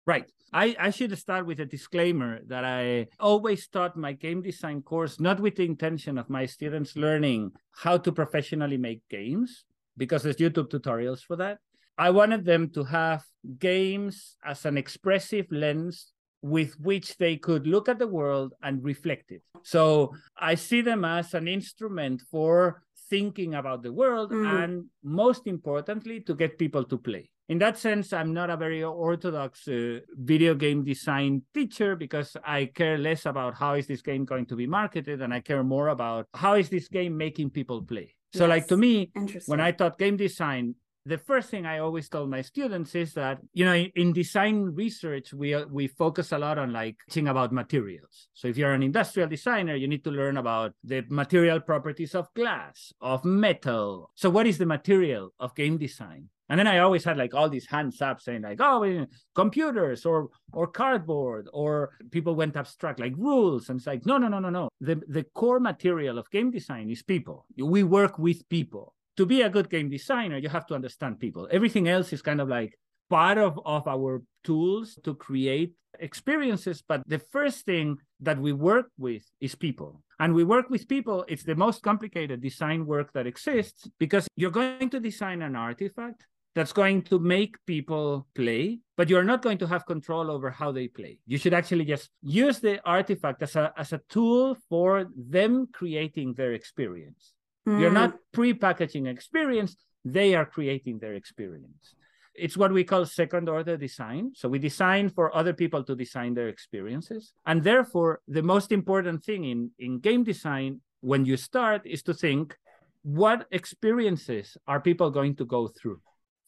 Right. 0.08 0.24
I, 0.54 0.74
I 0.80 0.88
should 0.88 1.12
start 1.18 1.44
with 1.44 1.60
a 1.60 1.66
disclaimer 1.66 2.40
that 2.46 2.64
I 2.64 3.08
always 3.20 3.68
taught 3.68 3.94
my 3.94 4.14
game 4.14 4.40
design 4.40 4.80
course 4.80 5.20
not 5.20 5.38
with 5.38 5.56
the 5.56 5.66
intention 5.66 6.16
of 6.16 6.30
my 6.30 6.46
students 6.46 6.96
learning 6.96 7.52
how 7.72 7.98
to 7.98 8.10
professionally 8.10 8.78
make 8.78 9.06
games, 9.10 9.66
because 9.98 10.22
there's 10.22 10.36
YouTube 10.36 10.70
tutorials 10.70 11.20
for 11.20 11.36
that. 11.36 11.58
I 11.98 12.08
wanted 12.08 12.46
them 12.46 12.70
to 12.70 12.84
have 12.84 13.22
games 13.58 14.38
as 14.42 14.64
an 14.64 14.78
expressive 14.78 15.44
lens 15.50 16.14
with 16.40 16.72
which 16.80 17.18
they 17.18 17.36
could 17.36 17.66
look 17.66 17.86
at 17.86 17.98
the 17.98 18.08
world 18.08 18.54
and 18.62 18.82
reflect 18.82 19.30
it. 19.30 19.42
So 19.62 20.14
I 20.38 20.54
see 20.54 20.80
them 20.80 21.04
as 21.04 21.34
an 21.34 21.48
instrument 21.48 22.22
for 22.30 22.82
thinking 23.10 23.56
about 23.56 23.82
the 23.82 23.92
world 23.92 24.32
mm. 24.32 24.64
and 24.64 24.86
most 25.04 25.46
importantly 25.46 26.20
to 26.22 26.34
get 26.34 26.58
people 26.58 26.84
to 26.84 26.96
play 26.96 27.28
in 27.48 27.58
that 27.58 27.78
sense 27.78 28.12
i'm 28.12 28.32
not 28.32 28.50
a 28.50 28.56
very 28.56 28.82
orthodox 28.82 29.66
uh, 29.68 29.98
video 30.14 30.54
game 30.54 30.84
design 30.84 31.42
teacher 31.54 31.96
because 31.96 32.36
i 32.44 32.66
care 32.66 32.98
less 32.98 33.26
about 33.26 33.54
how 33.54 33.74
is 33.74 33.86
this 33.86 34.02
game 34.02 34.24
going 34.24 34.46
to 34.46 34.56
be 34.56 34.66
marketed 34.66 35.22
and 35.22 35.32
i 35.32 35.40
care 35.40 35.64
more 35.64 35.88
about 35.88 36.26
how 36.34 36.54
is 36.54 36.68
this 36.68 36.88
game 36.88 37.16
making 37.16 37.50
people 37.50 37.82
play 37.82 38.14
so 38.32 38.44
yes. 38.44 38.48
like 38.48 38.66
to 38.66 38.76
me 38.76 39.10
when 39.46 39.60
i 39.60 39.72
taught 39.72 39.98
game 39.98 40.16
design 40.16 40.74
the 41.08 41.18
first 41.18 41.48
thing 41.48 41.64
I 41.64 41.78
always 41.78 42.08
tell 42.08 42.26
my 42.26 42.42
students 42.42 42.94
is 42.94 43.14
that 43.14 43.38
you 43.54 43.64
know 43.64 43.74
in 43.74 44.12
design 44.12 44.74
research 44.74 45.32
we 45.32 45.56
we 45.64 45.88
focus 45.88 46.32
a 46.32 46.38
lot 46.38 46.58
on 46.58 46.72
like 46.72 46.96
teaching 47.08 47.28
about 47.28 47.52
materials. 47.52 48.28
So 48.34 48.48
if 48.48 48.56
you're 48.56 48.72
an 48.72 48.82
industrial 48.82 49.28
designer, 49.28 49.74
you 49.74 49.88
need 49.88 50.04
to 50.04 50.10
learn 50.10 50.36
about 50.36 50.74
the 50.84 51.04
material 51.08 51.60
properties 51.60 52.14
of 52.14 52.32
glass, 52.34 52.92
of 53.00 53.24
metal. 53.24 54.10
So 54.14 54.28
what 54.28 54.46
is 54.46 54.58
the 54.58 54.66
material 54.66 55.32
of 55.40 55.54
game 55.54 55.78
design? 55.78 56.28
And 56.50 56.58
then 56.58 56.66
I 56.66 56.78
always 56.78 57.04
had 57.04 57.18
like 57.18 57.34
all 57.34 57.48
these 57.48 57.66
hands 57.66 58.00
up 58.00 58.20
saying 58.20 58.42
like, 58.42 58.60
oh, 58.60 59.06
computers 59.34 60.04
or 60.04 60.28
or 60.52 60.66
cardboard, 60.66 61.48
or 61.52 61.90
people 62.10 62.34
went 62.34 62.56
abstract 62.56 63.00
like 63.00 63.14
rules. 63.16 63.68
And 63.68 63.78
it's 63.78 63.86
like, 63.86 64.04
no, 64.04 64.18
no, 64.18 64.28
no, 64.28 64.40
no, 64.40 64.50
no. 64.50 64.68
The 64.80 64.96
the 65.08 65.24
core 65.34 65.60
material 65.60 66.18
of 66.18 66.30
game 66.30 66.50
design 66.50 66.90
is 66.90 67.02
people. 67.02 67.46
We 67.56 67.82
work 67.82 68.18
with 68.18 68.48
people 68.48 68.94
to 69.18 69.26
be 69.26 69.42
a 69.42 69.50
good 69.50 69.68
game 69.68 69.90
designer, 69.90 70.38
you 70.38 70.48
have 70.48 70.66
to 70.68 70.74
understand 70.76 71.18
people. 71.18 71.48
Everything 71.50 71.88
else 71.88 72.12
is 72.12 72.22
kind 72.22 72.40
of 72.40 72.48
like 72.48 72.78
part 73.10 73.36
of, 73.36 73.58
of 73.66 73.88
our 73.88 74.22
tools 74.44 74.96
to 75.02 75.12
create 75.12 75.72
experiences. 75.98 76.84
But 76.86 77.02
the 77.04 77.18
first 77.18 77.66
thing 77.66 77.98
that 78.20 78.38
we 78.38 78.52
work 78.52 78.86
with 78.96 79.24
is 79.40 79.56
people. 79.56 80.02
And 80.20 80.34
we 80.34 80.44
work 80.44 80.70
with 80.70 80.86
people, 80.86 81.24
it's 81.26 81.42
the 81.42 81.56
most 81.56 81.82
complicated 81.82 82.40
design 82.40 82.86
work 82.86 83.12
that 83.14 83.26
exists 83.26 83.90
because 83.98 84.28
you're 84.36 84.52
going 84.52 84.88
to 84.90 85.00
design 85.00 85.42
an 85.42 85.56
artifact 85.56 86.24
that's 86.54 86.72
going 86.72 87.02
to 87.02 87.18
make 87.18 87.56
people 87.66 88.26
play, 88.36 88.78
but 88.96 89.08
you're 89.08 89.24
not 89.24 89.42
going 89.42 89.58
to 89.58 89.66
have 89.66 89.84
control 89.84 90.30
over 90.30 90.50
how 90.50 90.70
they 90.70 90.86
play. 90.86 91.18
You 91.26 91.38
should 91.38 91.54
actually 91.54 91.86
just 91.86 92.10
use 92.22 92.60
the 92.60 92.80
artifact 92.84 93.42
as 93.42 93.56
a, 93.56 93.72
as 93.76 93.92
a 93.92 94.00
tool 94.08 94.56
for 94.68 95.06
them 95.16 95.66
creating 95.72 96.34
their 96.34 96.52
experience. 96.52 97.32
Mm. 97.68 97.80
You're 97.80 97.90
not 97.92 98.16
pre-packaging 98.32 99.06
experience, 99.06 99.76
they 100.04 100.34
are 100.34 100.46
creating 100.46 100.98
their 101.00 101.14
experience. 101.14 101.94
It's 102.34 102.56
what 102.56 102.72
we 102.72 102.82
call 102.82 103.04
second 103.04 103.48
order 103.48 103.76
design. 103.76 104.32
So 104.34 104.48
we 104.48 104.58
design 104.58 105.10
for 105.10 105.34
other 105.36 105.52
people 105.52 105.84
to 105.84 105.94
design 105.94 106.32
their 106.34 106.48
experiences. 106.48 107.34
And 107.44 107.62
therefore, 107.62 108.20
the 108.26 108.42
most 108.42 108.72
important 108.72 109.22
thing 109.22 109.44
in, 109.44 109.70
in 109.78 109.98
game 109.98 110.24
design 110.24 110.80
when 111.00 111.26
you 111.26 111.36
start 111.36 111.82
is 111.84 112.02
to 112.04 112.14
think 112.14 112.56
what 113.02 113.46
experiences 113.50 114.56
are 114.66 114.80
people 114.80 115.10
going 115.10 115.36
to 115.36 115.44
go 115.44 115.68
through? 115.68 116.00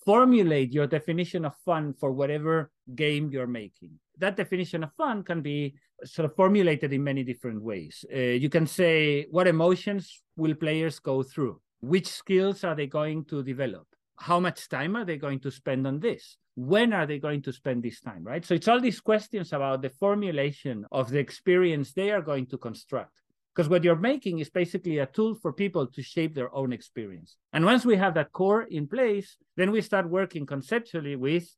Formulate 0.04 0.72
your 0.72 0.86
definition 0.86 1.44
of 1.44 1.54
fun 1.64 1.92
for 2.00 2.12
whatever 2.12 2.70
game 2.94 3.30
you're 3.30 3.46
making. 3.46 3.98
That 4.20 4.36
definition 4.36 4.84
of 4.84 4.92
fun 4.94 5.22
can 5.24 5.40
be 5.40 5.74
sort 6.04 6.26
of 6.26 6.36
formulated 6.36 6.92
in 6.92 7.02
many 7.02 7.24
different 7.24 7.60
ways. 7.62 8.04
Uh, 8.14 8.18
you 8.44 8.48
can 8.48 8.66
say, 8.66 9.26
what 9.30 9.46
emotions 9.46 10.22
will 10.36 10.54
players 10.54 10.98
go 10.98 11.22
through? 11.22 11.60
Which 11.80 12.06
skills 12.06 12.62
are 12.62 12.74
they 12.74 12.86
going 12.86 13.24
to 13.26 13.42
develop? 13.42 13.86
How 14.16 14.38
much 14.38 14.68
time 14.68 14.96
are 14.96 15.06
they 15.06 15.16
going 15.16 15.40
to 15.40 15.50
spend 15.50 15.86
on 15.86 15.98
this? 16.00 16.36
When 16.54 16.92
are 16.92 17.06
they 17.06 17.18
going 17.18 17.42
to 17.42 17.52
spend 17.52 17.82
this 17.82 18.00
time, 18.00 18.22
right? 18.22 18.44
So 18.44 18.54
it's 18.54 18.68
all 18.68 18.80
these 18.80 19.00
questions 19.00 19.54
about 19.54 19.80
the 19.80 19.88
formulation 19.88 20.84
of 20.92 21.10
the 21.10 21.18
experience 21.18 21.92
they 21.92 22.10
are 22.10 22.20
going 22.20 22.46
to 22.48 22.58
construct. 22.58 23.12
Because 23.54 23.70
what 23.70 23.82
you're 23.82 23.96
making 23.96 24.38
is 24.38 24.50
basically 24.50 24.98
a 24.98 25.06
tool 25.06 25.34
for 25.34 25.52
people 25.52 25.86
to 25.86 26.02
shape 26.02 26.34
their 26.34 26.54
own 26.54 26.72
experience. 26.72 27.36
And 27.52 27.64
once 27.64 27.84
we 27.84 27.96
have 27.96 28.14
that 28.14 28.32
core 28.32 28.62
in 28.62 28.86
place, 28.86 29.36
then 29.56 29.70
we 29.70 29.80
start 29.80 30.08
working 30.08 30.46
conceptually 30.46 31.16
with 31.16 31.48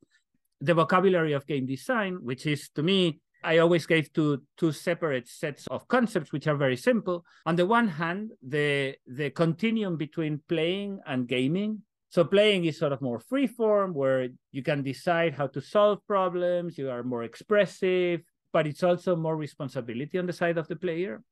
the 0.62 0.75
vocabulary 0.75 1.33
of 1.35 1.47
game 1.47 1.66
design, 1.66 2.19
which 2.23 2.47
is 2.47 2.71
to 2.76 2.83
me 2.83 3.21
I 3.45 3.59
always 3.59 3.87
gave 3.87 4.12
two 4.12 4.42
two 4.57 4.73
separate 4.73 5.28
sets 5.28 5.66
of 5.66 5.88
concepts, 5.88 6.33
which 6.33 6.47
are 6.47 6.57
very 6.57 6.76
simple. 6.76 7.25
On 7.45 7.57
the 7.57 7.66
one 7.66 7.88
hand, 7.88 8.33
the 8.40 8.95
the 9.07 9.31
continuum 9.31 9.97
between 9.97 10.40
playing 10.49 11.00
and 11.07 11.26
gaming. 11.26 11.83
So 12.09 12.25
playing 12.25 12.66
is 12.66 12.78
sort 12.78 12.92
of 12.92 13.00
more 13.00 13.19
free 13.19 13.47
form, 13.47 13.95
where 13.95 14.28
you 14.52 14.62
can 14.62 14.83
decide 14.83 15.35
how 15.35 15.49
to 15.49 15.61
solve 15.61 16.07
problems. 16.07 16.78
You 16.78 16.90
are 16.90 17.02
more 17.02 17.25
expressive, 17.25 18.21
but 18.52 18.66
it's 18.66 18.83
also 18.83 19.16
more 19.16 19.37
responsibility 19.37 20.19
on 20.19 20.26
the 20.26 20.33
side 20.33 20.59
of 20.59 20.69
the 20.69 20.76
player. 20.76 21.23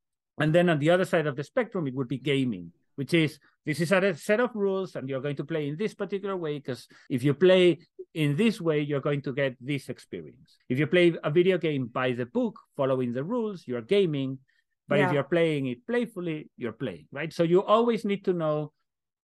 And 0.41 0.55
then 0.55 0.71
on 0.71 0.79
the 0.79 0.91
other 0.91 1.05
side 1.05 1.27
of 1.27 1.37
the 1.37 1.45
spectrum, 1.45 1.87
it 1.87 1.95
would 1.95 2.09
be 2.09 2.19
gaming, 2.19 2.73
which 3.01 3.15
is 3.15 3.39
this 3.65 3.81
is 3.81 3.93
a 3.93 4.15
set 4.15 4.41
of 4.41 4.51
rules 4.55 4.95
and 4.95 5.09
you're 5.09 5.23
going 5.23 5.37
to 5.37 5.45
play 5.53 5.69
in 5.69 5.77
this 5.79 5.95
particular 5.95 6.37
way 6.37 6.59
because 6.59 6.87
if 7.09 7.25
you 7.25 7.33
play 7.33 7.79
in 8.13 8.37
this 8.37 8.61
way 8.61 8.79
you're 8.81 9.07
going 9.09 9.23
to 9.23 9.33
get 9.33 9.57
this 9.59 9.89
experience 9.89 10.59
if 10.69 10.79
you 10.79 10.87
play 10.87 11.07
a 11.25 11.31
video 11.31 11.57
game 11.57 11.87
by 11.87 12.13
the 12.13 12.27
book 12.27 12.61
following 12.77 13.15
the 13.15 13.25
rules 13.25 13.65
you're 13.67 13.81
gaming 13.97 14.39
but 14.87 14.99
yeah. 14.99 15.07
if 15.07 15.15
you're 15.15 15.33
playing 15.37 15.65
it 15.67 15.87
playfully 15.87 16.51
you're 16.59 16.79
playing 16.85 17.07
right 17.11 17.33
so 17.33 17.43
you 17.43 17.63
always 17.63 18.05
need 18.05 18.23
to 18.23 18.35
know 18.35 18.71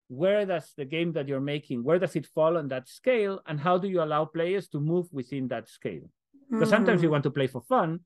where 0.06 0.46
does 0.46 0.72
the 0.76 0.84
game 0.84 1.12
that 1.12 1.26
you're 1.26 1.48
making 1.54 1.82
where 1.82 1.98
does 1.98 2.14
it 2.14 2.26
fall 2.26 2.56
on 2.56 2.68
that 2.68 2.88
scale 2.88 3.40
and 3.48 3.58
how 3.58 3.76
do 3.76 3.88
you 3.88 4.00
allow 4.00 4.24
players 4.24 4.68
to 4.68 4.78
move 4.78 5.08
within 5.10 5.48
that 5.48 5.68
scale 5.68 6.06
because 6.48 6.68
mm. 6.68 6.76
sometimes 6.76 7.02
you 7.02 7.08
hmm. 7.08 7.14
want 7.14 7.24
to 7.24 7.30
play 7.38 7.48
for 7.48 7.62
fun 7.62 7.98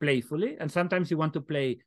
playfully 0.00 0.56
and 0.58 0.72
sometimes 0.72 1.12
you 1.12 1.16
want 1.16 1.32
to 1.32 1.40
play 1.40 1.78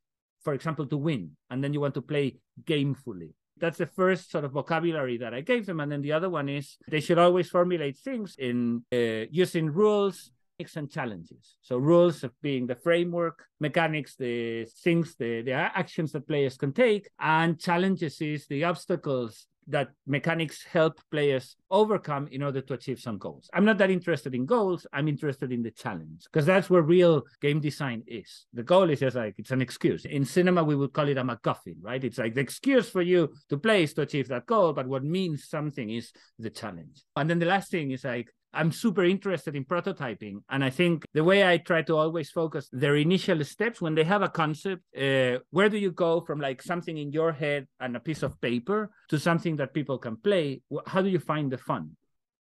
for 0.46 0.54
example 0.54 0.86
to 0.88 0.98
win 0.98 1.32
and 1.50 1.62
then 1.62 1.74
you 1.74 1.82
want 1.82 1.94
to 1.94 2.02
play 2.02 2.38
gamefully 2.64 3.34
that's 3.58 3.78
the 3.78 3.86
first 3.86 4.32
sort 4.32 4.44
of 4.44 4.52
vocabulary 4.52 5.18
that 5.18 5.34
I 5.34 5.40
gave 5.40 5.66
them. 5.66 5.80
And 5.80 5.90
then 5.90 6.02
the 6.02 6.12
other 6.12 6.30
one 6.30 6.50
is 6.50 6.76
they 6.90 7.00
should 7.00 7.18
always 7.18 7.50
formulate 7.50 7.98
things 7.98 8.36
in 8.38 8.84
uh, 8.92 9.32
using 9.32 9.68
rules, 9.72 10.32
and 10.76 10.90
challenges. 10.90 11.58
So 11.62 11.78
rules 11.78 12.24
of 12.24 12.32
being 12.42 12.68
the 12.68 12.76
framework, 12.76 13.46
mechanics, 13.60 14.16
the 14.16 14.66
things, 14.84 15.16
the, 15.16 15.42
the 15.42 15.52
actions 15.52 16.12
that 16.14 16.28
players 16.28 16.58
can 16.58 16.72
take, 16.72 17.10
and 17.20 17.60
challenges 17.60 18.22
is 18.22 18.48
the 18.48 18.64
obstacles 18.64 19.48
that 19.68 19.90
mechanics 20.06 20.64
help 20.64 21.00
players 21.12 21.56
overcome 21.72 22.28
in 22.32 22.44
order 22.44 22.62
to 22.62 22.74
achieve 22.74 23.00
some 23.00 23.18
goals. 23.18 23.50
I'm 23.54 23.66
not 23.66 23.78
that 23.80 23.90
interested 23.90 24.36
in 24.36 24.46
goals. 24.46 24.86
I'm 24.94 25.08
interested 25.08 25.52
in 25.52 25.64
the 25.64 25.72
challenge 25.72 26.24
because 26.26 26.46
that's 26.46 26.70
where 26.70 26.82
real 26.82 27.24
game 27.42 27.60
design 27.60 28.04
is. 28.08 28.46
The 28.54 28.64
goal 28.64 28.90
is 28.90 29.00
just 29.00 29.16
like 29.16 29.36
it's 29.38 29.52
an 29.52 29.62
excuse. 29.62 30.06
In 30.06 30.26
cinema, 30.26 30.64
we 30.64 30.76
would 30.76 30.94
call 30.94 31.08
it 31.08 31.18
a 31.18 31.24
MacGuffin, 31.24 31.78
right? 31.82 32.04
It's 32.04 32.18
like 32.18 32.36
the 32.36 32.42
excuse 32.42 32.90
for 32.90 33.02
you 33.02 33.34
to 33.50 33.58
play 33.58 33.84
is 33.84 33.94
to 33.96 34.04
achieve 34.04 34.28
that 34.28 34.46
goal, 34.46 34.74
but 34.74 34.88
what 34.88 35.04
means 35.04 35.48
something 35.50 35.90
is 35.90 36.12
the 36.38 36.50
challenge. 36.50 37.04
And 37.16 37.30
then 37.30 37.40
the 37.40 37.46
last 37.46 37.72
thing 37.72 37.92
is 37.92 38.04
like 38.04 38.30
I'm 38.56 38.72
super 38.72 39.04
interested 39.04 39.56
in 39.56 39.66
prototyping. 39.66 40.38
And 40.50 40.64
I 40.64 40.70
think 40.70 41.06
the 41.14 41.24
way 41.24 41.48
I 41.48 41.58
try 41.58 41.82
to 41.84 41.98
always 41.98 42.32
focus 42.32 42.70
their 42.72 42.96
initial 42.96 43.44
steps 43.44 43.82
when 43.82 43.96
they 43.96 44.04
have 44.06 44.22
a 44.22 44.30
concept, 44.30 44.82
uh, 44.98 45.40
where 45.52 45.70
do 45.70 45.78
you 45.78 45.92
go 45.92 46.22
from 46.22 46.40
like 46.40 46.62
something 46.62 46.98
in 46.98 47.12
your 47.12 47.32
head 47.32 47.68
and 47.80 47.96
a 47.96 48.00
piece 48.00 48.24
of 48.24 48.40
paper 48.42 48.90
to 49.10 49.20
something 49.20 49.58
that 49.58 49.74
people 49.74 49.98
can 49.98 50.16
play? 50.16 50.62
How 50.88 51.02
do 51.02 51.10
you 51.10 51.20
find 51.20 51.52
the 51.52 51.58
fun? 51.58 51.92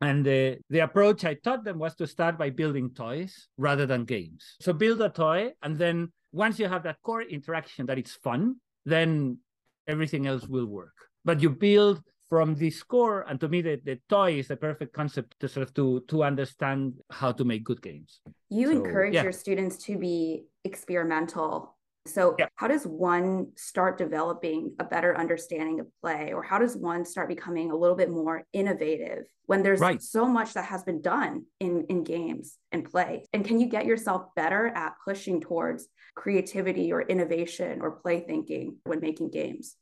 And 0.01 0.25
the, 0.25 0.59
the 0.69 0.79
approach 0.79 1.25
I 1.25 1.35
taught 1.35 1.63
them 1.63 1.79
was 1.79 1.95
to 1.95 2.07
start 2.07 2.37
by 2.37 2.49
building 2.49 2.91
toys 2.93 3.47
rather 3.57 3.85
than 3.85 4.05
games. 4.05 4.55
So 4.61 4.73
build 4.73 5.01
a 5.01 5.09
toy, 5.09 5.51
and 5.61 5.77
then 5.77 6.11
once 6.31 6.59
you 6.59 6.67
have 6.67 6.83
that 6.83 7.01
core 7.01 7.21
interaction 7.21 7.85
that 7.85 7.97
it's 7.97 8.13
fun, 8.15 8.57
then 8.85 9.39
everything 9.87 10.27
else 10.27 10.45
will 10.47 10.65
work. 10.65 10.93
But 11.23 11.41
you 11.41 11.49
build 11.49 12.01
from 12.29 12.55
the 12.55 12.69
score, 12.69 13.21
and 13.29 13.39
to 13.39 13.47
me, 13.47 13.61
the, 13.61 13.79
the 13.83 13.99
toy 14.09 14.39
is 14.39 14.47
the 14.47 14.57
perfect 14.57 14.93
concept 14.93 15.39
to 15.39 15.47
sort 15.47 15.67
of 15.67 15.73
to 15.75 16.03
to 16.07 16.23
understand 16.23 16.93
how 17.11 17.31
to 17.31 17.43
make 17.43 17.63
good 17.63 17.81
games. 17.81 18.21
You 18.49 18.67
so, 18.67 18.71
encourage 18.73 19.13
yeah. 19.13 19.23
your 19.23 19.31
students 19.31 19.77
to 19.85 19.97
be 19.97 20.45
experimental 20.63 21.75
so, 22.07 22.35
yeah. 22.37 22.47
how 22.55 22.67
does 22.67 22.85
one 22.85 23.47
start 23.55 23.97
developing 23.97 24.75
a 24.79 24.83
better 24.83 25.17
understanding 25.17 25.79
of 25.79 25.87
play, 26.01 26.33
or 26.33 26.43
how 26.43 26.59
does 26.59 26.77
one 26.77 27.03
start 27.03 27.27
becoming 27.27 27.71
a 27.71 27.75
little 27.75 27.95
bit 27.95 28.11
more 28.11 28.43
innovative 28.53 29.25
when 29.47 29.63
there's 29.63 29.79
right. 29.79 30.01
so 30.01 30.27
much 30.27 30.53
that 30.53 30.65
has 30.65 30.83
been 30.83 31.01
done 31.01 31.45
in, 31.59 31.85
in 31.89 32.03
games 32.03 32.57
and 32.71 32.89
play? 32.89 33.25
And 33.33 33.43
can 33.43 33.59
you 33.59 33.67
get 33.67 33.87
yourself 33.87 34.27
better 34.35 34.67
at 34.67 34.93
pushing 35.03 35.41
towards 35.41 35.87
creativity 36.15 36.93
or 36.93 37.01
innovation 37.01 37.81
or 37.81 37.91
play 37.91 38.19
thinking 38.19 38.77
when 38.83 38.99
making 38.99 39.31
games? 39.31 39.75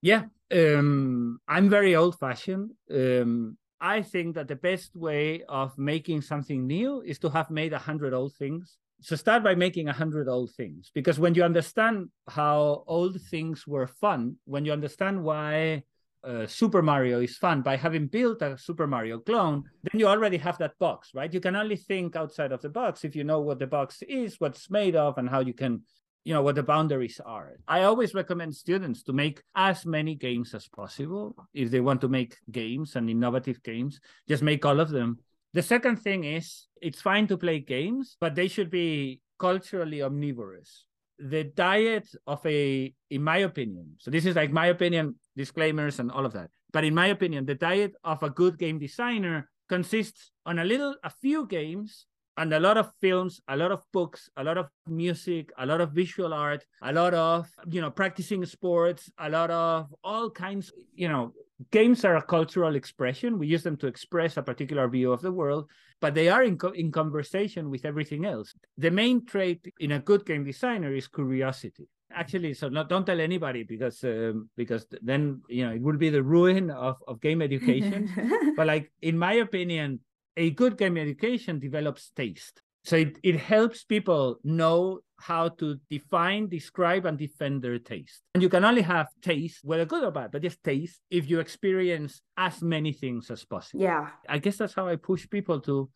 Yeah, 0.00 0.24
um, 0.52 1.40
I'm 1.48 1.68
very 1.68 1.96
old 1.96 2.18
fashioned. 2.18 2.70
Um, 2.90 3.56
I 3.80 4.02
think 4.02 4.34
that 4.34 4.48
the 4.48 4.56
best 4.56 4.96
way 4.96 5.42
of 5.48 5.76
making 5.78 6.22
something 6.22 6.66
new 6.66 7.00
is 7.02 7.18
to 7.20 7.30
have 7.30 7.50
made 7.50 7.72
a 7.72 7.78
hundred 7.78 8.12
old 8.12 8.34
things 8.34 8.78
so 9.00 9.14
start 9.14 9.44
by 9.44 9.54
making 9.54 9.88
a 9.88 9.92
hundred 9.92 10.28
old 10.28 10.50
things 10.56 10.90
because 10.92 11.18
when 11.18 11.34
you 11.34 11.44
understand 11.44 12.08
how 12.28 12.82
old 12.86 13.20
things 13.30 13.66
were 13.66 13.86
fun 13.86 14.36
when 14.44 14.64
you 14.64 14.72
understand 14.72 15.22
why 15.22 15.82
uh, 16.24 16.46
super 16.46 16.82
mario 16.82 17.20
is 17.20 17.36
fun 17.36 17.62
by 17.62 17.76
having 17.76 18.08
built 18.08 18.42
a 18.42 18.58
super 18.58 18.88
mario 18.88 19.18
clone 19.18 19.62
then 19.84 20.00
you 20.00 20.08
already 20.08 20.36
have 20.36 20.58
that 20.58 20.76
box 20.80 21.10
right 21.14 21.32
you 21.32 21.40
can 21.40 21.54
only 21.54 21.76
think 21.76 22.16
outside 22.16 22.50
of 22.50 22.60
the 22.60 22.68
box 22.68 23.04
if 23.04 23.14
you 23.14 23.22
know 23.22 23.40
what 23.40 23.60
the 23.60 23.66
box 23.66 24.02
is 24.08 24.40
what's 24.40 24.68
made 24.68 24.96
of 24.96 25.16
and 25.18 25.28
how 25.28 25.38
you 25.40 25.54
can 25.54 25.80
you 26.28 26.34
know 26.34 26.42
what 26.42 26.56
the 26.56 26.62
boundaries 26.62 27.20
are 27.24 27.56
i 27.66 27.84
always 27.84 28.12
recommend 28.12 28.54
students 28.54 29.02
to 29.02 29.12
make 29.14 29.42
as 29.54 29.86
many 29.86 30.14
games 30.14 30.52
as 30.52 30.68
possible 30.68 31.34
if 31.54 31.70
they 31.70 31.80
want 31.80 32.00
to 32.02 32.08
make 32.08 32.36
games 32.50 32.96
and 32.96 33.08
innovative 33.08 33.62
games 33.62 33.98
just 34.28 34.42
make 34.42 34.66
all 34.66 34.78
of 34.78 34.90
them 34.90 35.18
the 35.54 35.62
second 35.62 35.96
thing 35.96 36.24
is 36.24 36.66
it's 36.80 37.00
fine 37.00 37.26
to 37.28 37.38
play 37.38 37.60
games, 37.60 38.16
but 38.20 38.34
they 38.34 38.48
should 38.48 38.70
be 38.70 39.20
culturally 39.38 40.02
omnivorous. 40.02 40.84
The 41.18 41.44
diet 41.44 42.08
of 42.26 42.44
a, 42.46 42.92
in 43.10 43.24
my 43.24 43.38
opinion, 43.38 43.96
so 43.98 44.10
this 44.10 44.26
is 44.26 44.36
like 44.36 44.52
my 44.52 44.66
opinion, 44.66 45.16
disclaimers 45.36 45.98
and 45.98 46.12
all 46.12 46.26
of 46.26 46.34
that. 46.34 46.50
But 46.72 46.84
in 46.84 46.94
my 46.94 47.06
opinion, 47.06 47.46
the 47.46 47.54
diet 47.54 47.94
of 48.04 48.22
a 48.22 48.30
good 48.30 48.58
game 48.58 48.78
designer 48.78 49.48
consists 49.68 50.32
on 50.44 50.58
a 50.58 50.64
little, 50.64 50.94
a 51.02 51.10
few 51.10 51.46
games 51.46 52.06
and 52.38 52.54
a 52.54 52.60
lot 52.60 52.78
of 52.78 52.92
films, 53.00 53.40
a 53.48 53.56
lot 53.56 53.72
of 53.72 53.82
books, 53.92 54.30
a 54.36 54.44
lot 54.44 54.56
of 54.56 54.68
music, 54.86 55.50
a 55.58 55.66
lot 55.66 55.80
of 55.80 55.90
visual 55.90 56.32
art, 56.32 56.64
a 56.82 56.92
lot 56.92 57.12
of, 57.12 57.50
you 57.68 57.80
know, 57.80 57.90
practicing 57.90 58.46
sports, 58.46 59.10
a 59.18 59.28
lot 59.28 59.50
of 59.50 59.92
all 60.04 60.30
kinds, 60.30 60.72
you 60.94 61.08
know, 61.08 61.32
games 61.72 62.04
are 62.04 62.16
a 62.16 62.22
cultural 62.22 62.76
expression. 62.76 63.38
We 63.38 63.48
use 63.48 63.64
them 63.64 63.76
to 63.78 63.88
express 63.88 64.36
a 64.36 64.42
particular 64.42 64.88
view 64.88 65.12
of 65.12 65.20
the 65.20 65.32
world, 65.32 65.68
but 66.00 66.14
they 66.14 66.28
are 66.28 66.44
in, 66.44 66.56
co- 66.56 66.70
in 66.70 66.92
conversation 66.92 67.70
with 67.70 67.84
everything 67.84 68.24
else. 68.24 68.54
The 68.76 68.92
main 68.92 69.26
trait 69.26 69.66
in 69.80 69.92
a 69.92 69.98
good 69.98 70.24
game 70.24 70.44
designer 70.44 70.94
is 70.94 71.08
curiosity. 71.08 71.88
Actually, 72.12 72.54
so 72.54 72.68
not, 72.68 72.88
don't 72.88 73.04
tell 73.04 73.20
anybody 73.20 73.64
because 73.64 74.02
um, 74.02 74.48
because 74.56 74.86
then 75.02 75.42
you 75.50 75.66
know 75.66 75.74
it 75.74 75.82
will 75.82 75.98
be 75.98 76.08
the 76.08 76.22
ruin 76.22 76.70
of, 76.70 76.96
of 77.06 77.20
game 77.20 77.42
education. 77.48 78.08
but 78.56 78.66
like 78.66 78.90
in 79.02 79.18
my 79.18 79.34
opinion, 79.34 80.00
a 80.38 80.50
good 80.50 80.78
game 80.78 80.96
education 80.96 81.58
develops 81.58 82.10
taste. 82.16 82.62
So 82.84 82.96
it, 82.96 83.18
it 83.22 83.38
helps 83.38 83.84
people 83.84 84.38
know 84.44 85.00
how 85.18 85.48
to 85.48 85.76
define, 85.90 86.48
describe, 86.48 87.04
and 87.04 87.18
defend 87.18 87.60
their 87.60 87.78
taste. 87.78 88.22
And 88.34 88.42
you 88.42 88.48
can 88.48 88.64
only 88.64 88.82
have 88.82 89.08
taste, 89.20 89.58
whether 89.62 89.84
good 89.84 90.04
or 90.04 90.12
bad, 90.12 90.30
but 90.30 90.42
just 90.42 90.62
taste 90.62 91.00
if 91.10 91.28
you 91.28 91.40
experience 91.40 92.22
as 92.36 92.62
many 92.62 92.92
things 92.92 93.30
as 93.30 93.44
possible. 93.44 93.82
Yeah. 93.82 94.08
I 94.28 94.38
guess 94.38 94.56
that's 94.56 94.74
how 94.74 94.88
I 94.88 94.96
push 94.96 95.28
people 95.28 95.60
to 95.62 95.90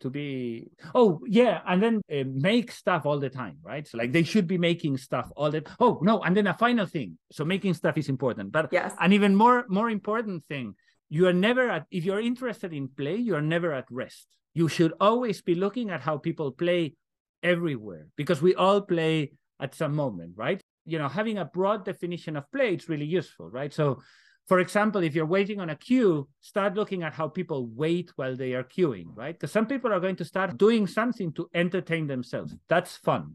to 0.00 0.10
be 0.10 0.68
oh 0.96 1.20
yeah 1.28 1.60
and 1.64 1.80
then 1.80 2.00
uh, 2.12 2.24
make 2.26 2.72
stuff 2.72 3.06
all 3.06 3.20
the 3.20 3.30
time 3.30 3.56
right 3.62 3.86
so 3.86 3.96
like 3.96 4.10
they 4.10 4.24
should 4.24 4.48
be 4.48 4.58
making 4.58 4.96
stuff 4.96 5.30
all 5.36 5.48
the 5.48 5.62
oh 5.78 6.00
no 6.02 6.20
and 6.22 6.36
then 6.36 6.48
a 6.48 6.54
final 6.54 6.86
thing 6.86 7.16
so 7.30 7.44
making 7.44 7.72
stuff 7.72 7.96
is 7.96 8.08
important 8.08 8.50
but 8.50 8.68
yes 8.72 8.92
an 8.98 9.12
even 9.12 9.32
more 9.32 9.64
more 9.68 9.90
important 9.90 10.44
thing 10.46 10.74
you 11.16 11.26
are 11.28 11.38
never 11.48 11.64
at 11.68 11.84
if 11.90 12.02
you're 12.06 12.26
interested 12.32 12.72
in 12.72 12.88
play 12.88 13.16
you 13.16 13.34
are 13.34 13.48
never 13.54 13.70
at 13.80 13.86
rest 13.90 14.26
you 14.54 14.66
should 14.68 14.92
always 15.00 15.38
be 15.42 15.54
looking 15.54 15.90
at 15.90 16.00
how 16.00 16.16
people 16.16 16.50
play 16.52 16.94
everywhere 17.42 18.06
because 18.16 18.40
we 18.42 18.54
all 18.54 18.80
play 18.80 19.32
at 19.60 19.74
some 19.74 19.94
moment, 19.94 20.32
right? 20.36 20.60
You 20.84 20.98
know, 20.98 21.08
having 21.08 21.38
a 21.38 21.44
broad 21.44 21.84
definition 21.84 22.36
of 22.36 22.50
play 22.52 22.74
is 22.74 22.88
really 22.88 23.06
useful, 23.06 23.48
right? 23.48 23.72
So, 23.72 24.02
for 24.48 24.58
example, 24.58 25.02
if 25.02 25.14
you're 25.14 25.24
waiting 25.24 25.60
on 25.60 25.70
a 25.70 25.76
queue, 25.76 26.28
start 26.40 26.74
looking 26.74 27.04
at 27.04 27.14
how 27.14 27.28
people 27.28 27.68
wait 27.72 28.10
while 28.16 28.36
they 28.36 28.54
are 28.54 28.64
queuing, 28.64 29.06
right? 29.14 29.34
Because 29.34 29.52
some 29.52 29.66
people 29.66 29.92
are 29.92 30.00
going 30.00 30.16
to 30.16 30.24
start 30.24 30.58
doing 30.58 30.86
something 30.86 31.32
to 31.34 31.48
entertain 31.54 32.08
themselves. 32.08 32.54
That's 32.68 32.96
fun, 32.96 33.34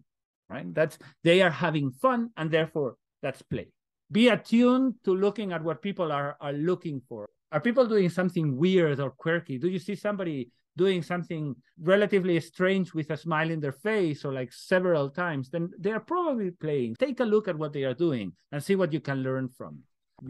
right? 0.49 0.71
That's 0.73 0.99
they 1.23 1.41
are 1.41 1.49
having 1.49 1.91
fun, 1.91 2.31
and 2.35 2.51
therefore 2.51 2.97
that's 3.21 3.41
play. 3.41 3.69
Be 4.11 4.27
attuned 4.27 4.95
to 5.05 5.15
looking 5.15 5.53
at 5.53 5.63
what 5.63 5.81
people 5.81 6.11
are 6.11 6.35
are 6.41 6.53
looking 6.53 7.01
for. 7.07 7.29
Are 7.51 7.62
people 7.62 7.86
doing 7.86 8.10
something 8.10 8.57
weird 8.57 8.99
or 8.99 9.12
quirky? 9.12 9.57
Do 9.57 9.69
you 9.69 9.79
see 9.79 9.95
somebody 9.95 10.51
doing 10.77 11.01
something 11.01 11.55
relatively 11.81 12.39
strange 12.39 12.93
with 12.93 13.10
a 13.10 13.17
smile 13.17 13.49
in 13.49 13.60
their 13.60 13.73
face 13.73 14.23
or 14.23 14.31
like 14.31 14.53
several 14.53 15.10
times, 15.10 15.49
then 15.49 15.69
they 15.77 15.91
are 15.91 15.99
probably 15.99 16.51
playing. 16.51 16.95
Take 16.95 17.19
a 17.19 17.25
look 17.25 17.47
at 17.47 17.57
what 17.57 17.73
they 17.73 17.83
are 17.83 17.95
doing 17.95 18.33
and 18.51 18.63
see 18.63 18.75
what 18.75 18.93
you 18.93 19.01
can 19.01 19.23
learn 19.23 19.49
from. 19.49 19.79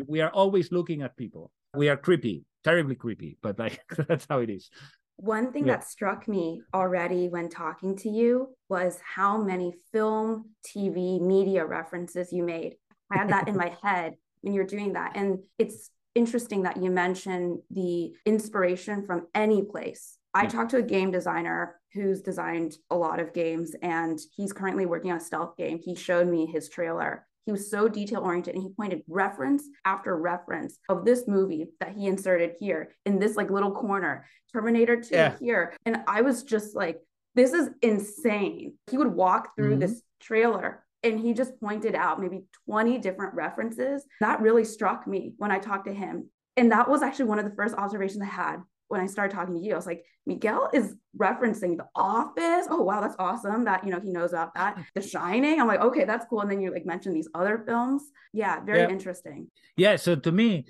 We 0.07 0.21
are 0.21 0.31
always 0.31 0.71
looking 0.71 1.01
at 1.01 1.17
people. 1.17 1.51
We 1.75 1.89
are 1.89 1.97
creepy, 1.97 2.45
terribly 2.63 2.95
creepy, 2.95 3.37
but 3.41 3.59
like 3.59 3.83
that's 4.07 4.25
how 4.27 4.39
it 4.39 4.49
is. 4.49 4.69
One 5.17 5.51
thing 5.51 5.67
yeah. 5.67 5.77
that 5.77 5.87
struck 5.87 6.27
me 6.27 6.61
already 6.73 7.27
when 7.27 7.49
talking 7.49 7.97
to 7.97 8.09
you 8.09 8.55
was 8.69 8.99
how 9.03 9.37
many 9.37 9.73
film, 9.91 10.51
TV, 10.65 11.19
media 11.19 11.65
references 11.65 12.31
you 12.31 12.43
made. 12.43 12.75
I 13.11 13.17
had 13.17 13.29
that 13.29 13.47
in 13.47 13.57
my 13.57 13.75
head 13.83 14.15
when 14.41 14.53
you're 14.53 14.65
doing 14.65 14.93
that. 14.93 15.13
And 15.15 15.39
it's 15.57 15.89
interesting 16.17 16.63
that 16.63 16.81
you 16.81 16.89
mentioned 16.89 17.59
the 17.71 18.11
inspiration 18.25 19.05
from 19.05 19.27
any 19.33 19.61
place 19.61 20.17
I 20.37 20.45
talked 20.45 20.71
to 20.71 20.77
a 20.77 20.83
game 20.83 21.11
designer 21.11 21.79
who's 21.93 22.21
designed 22.21 22.77
a 22.91 22.95
lot 22.95 23.19
of 23.19 23.33
games 23.33 23.75
and 23.81 24.19
he's 24.35 24.53
currently 24.53 24.85
working 24.85 25.11
on 25.11 25.17
a 25.17 25.21
stealth 25.21 25.57
game. 25.57 25.79
He 25.83 25.95
showed 25.95 26.27
me 26.27 26.45
his 26.45 26.69
trailer. 26.69 27.25
He 27.45 27.51
was 27.51 27.71
so 27.71 27.87
detail 27.87 28.21
oriented 28.21 28.53
and 28.53 28.61
he 28.61 28.69
pointed 28.69 29.01
reference 29.07 29.63
after 29.85 30.15
reference 30.15 30.77
of 30.89 31.05
this 31.05 31.27
movie 31.27 31.69
that 31.79 31.93
he 31.95 32.05
inserted 32.05 32.55
here 32.59 32.93
in 33.05 33.19
this 33.19 33.35
like 33.35 33.49
little 33.49 33.71
corner, 33.71 34.27
Terminator 34.53 35.01
2 35.01 35.15
yeah. 35.15 35.35
here. 35.39 35.73
And 35.85 36.01
I 36.07 36.21
was 36.21 36.43
just 36.43 36.75
like, 36.75 36.99
this 37.33 37.53
is 37.53 37.69
insane. 37.81 38.73
He 38.91 38.97
would 38.97 39.13
walk 39.13 39.55
through 39.55 39.71
mm-hmm. 39.71 39.79
this 39.79 40.01
trailer 40.19 40.83
and 41.11 41.19
he 41.19 41.33
just 41.33 41.59
pointed 41.59 41.95
out 41.95 42.21
maybe 42.21 42.43
20 42.65 42.97
different 42.99 43.33
references. 43.33 44.05
That 44.21 44.41
really 44.41 44.65
struck 44.65 45.07
me 45.07 45.33
when 45.37 45.51
I 45.51 45.59
talked 45.59 45.87
to 45.87 45.93
him. 45.93 46.29
And 46.55 46.71
that 46.71 46.89
was 46.89 47.01
actually 47.01 47.25
one 47.25 47.39
of 47.39 47.45
the 47.45 47.55
first 47.55 47.75
observations 47.75 48.21
I 48.21 48.25
had 48.25 48.57
when 48.87 49.01
I 49.01 49.05
started 49.05 49.35
talking 49.35 49.55
to 49.55 49.61
you, 49.61 49.73
I 49.73 49.75
was 49.75 49.85
like, 49.85 50.05
Miguel 50.25 50.69
is 50.73 50.95
referencing 51.17 51.77
The 51.77 51.87
Office. 51.95 52.67
Oh 52.69 52.81
wow, 52.81 53.01
that's 53.01 53.15
awesome 53.19 53.65
that 53.65 53.83
you 53.83 53.91
know 53.91 53.99
he 53.99 54.11
knows 54.11 54.31
about 54.31 54.53
that. 54.55 54.77
The 54.95 55.01
Shining. 55.01 55.59
I'm 55.59 55.67
like, 55.67 55.81
okay, 55.81 56.05
that's 56.05 56.25
cool. 56.29 56.41
And 56.41 56.51
then 56.51 56.61
you 56.61 56.71
like 56.71 56.85
mentioned 56.85 57.15
these 57.15 57.29
other 57.33 57.63
films. 57.65 58.03
Yeah, 58.33 58.59
very 58.63 58.79
yeah. 58.79 58.89
interesting. 58.89 59.49
Yeah. 59.75 59.95
So 59.95 60.15
to 60.15 60.31
me, 60.31 60.65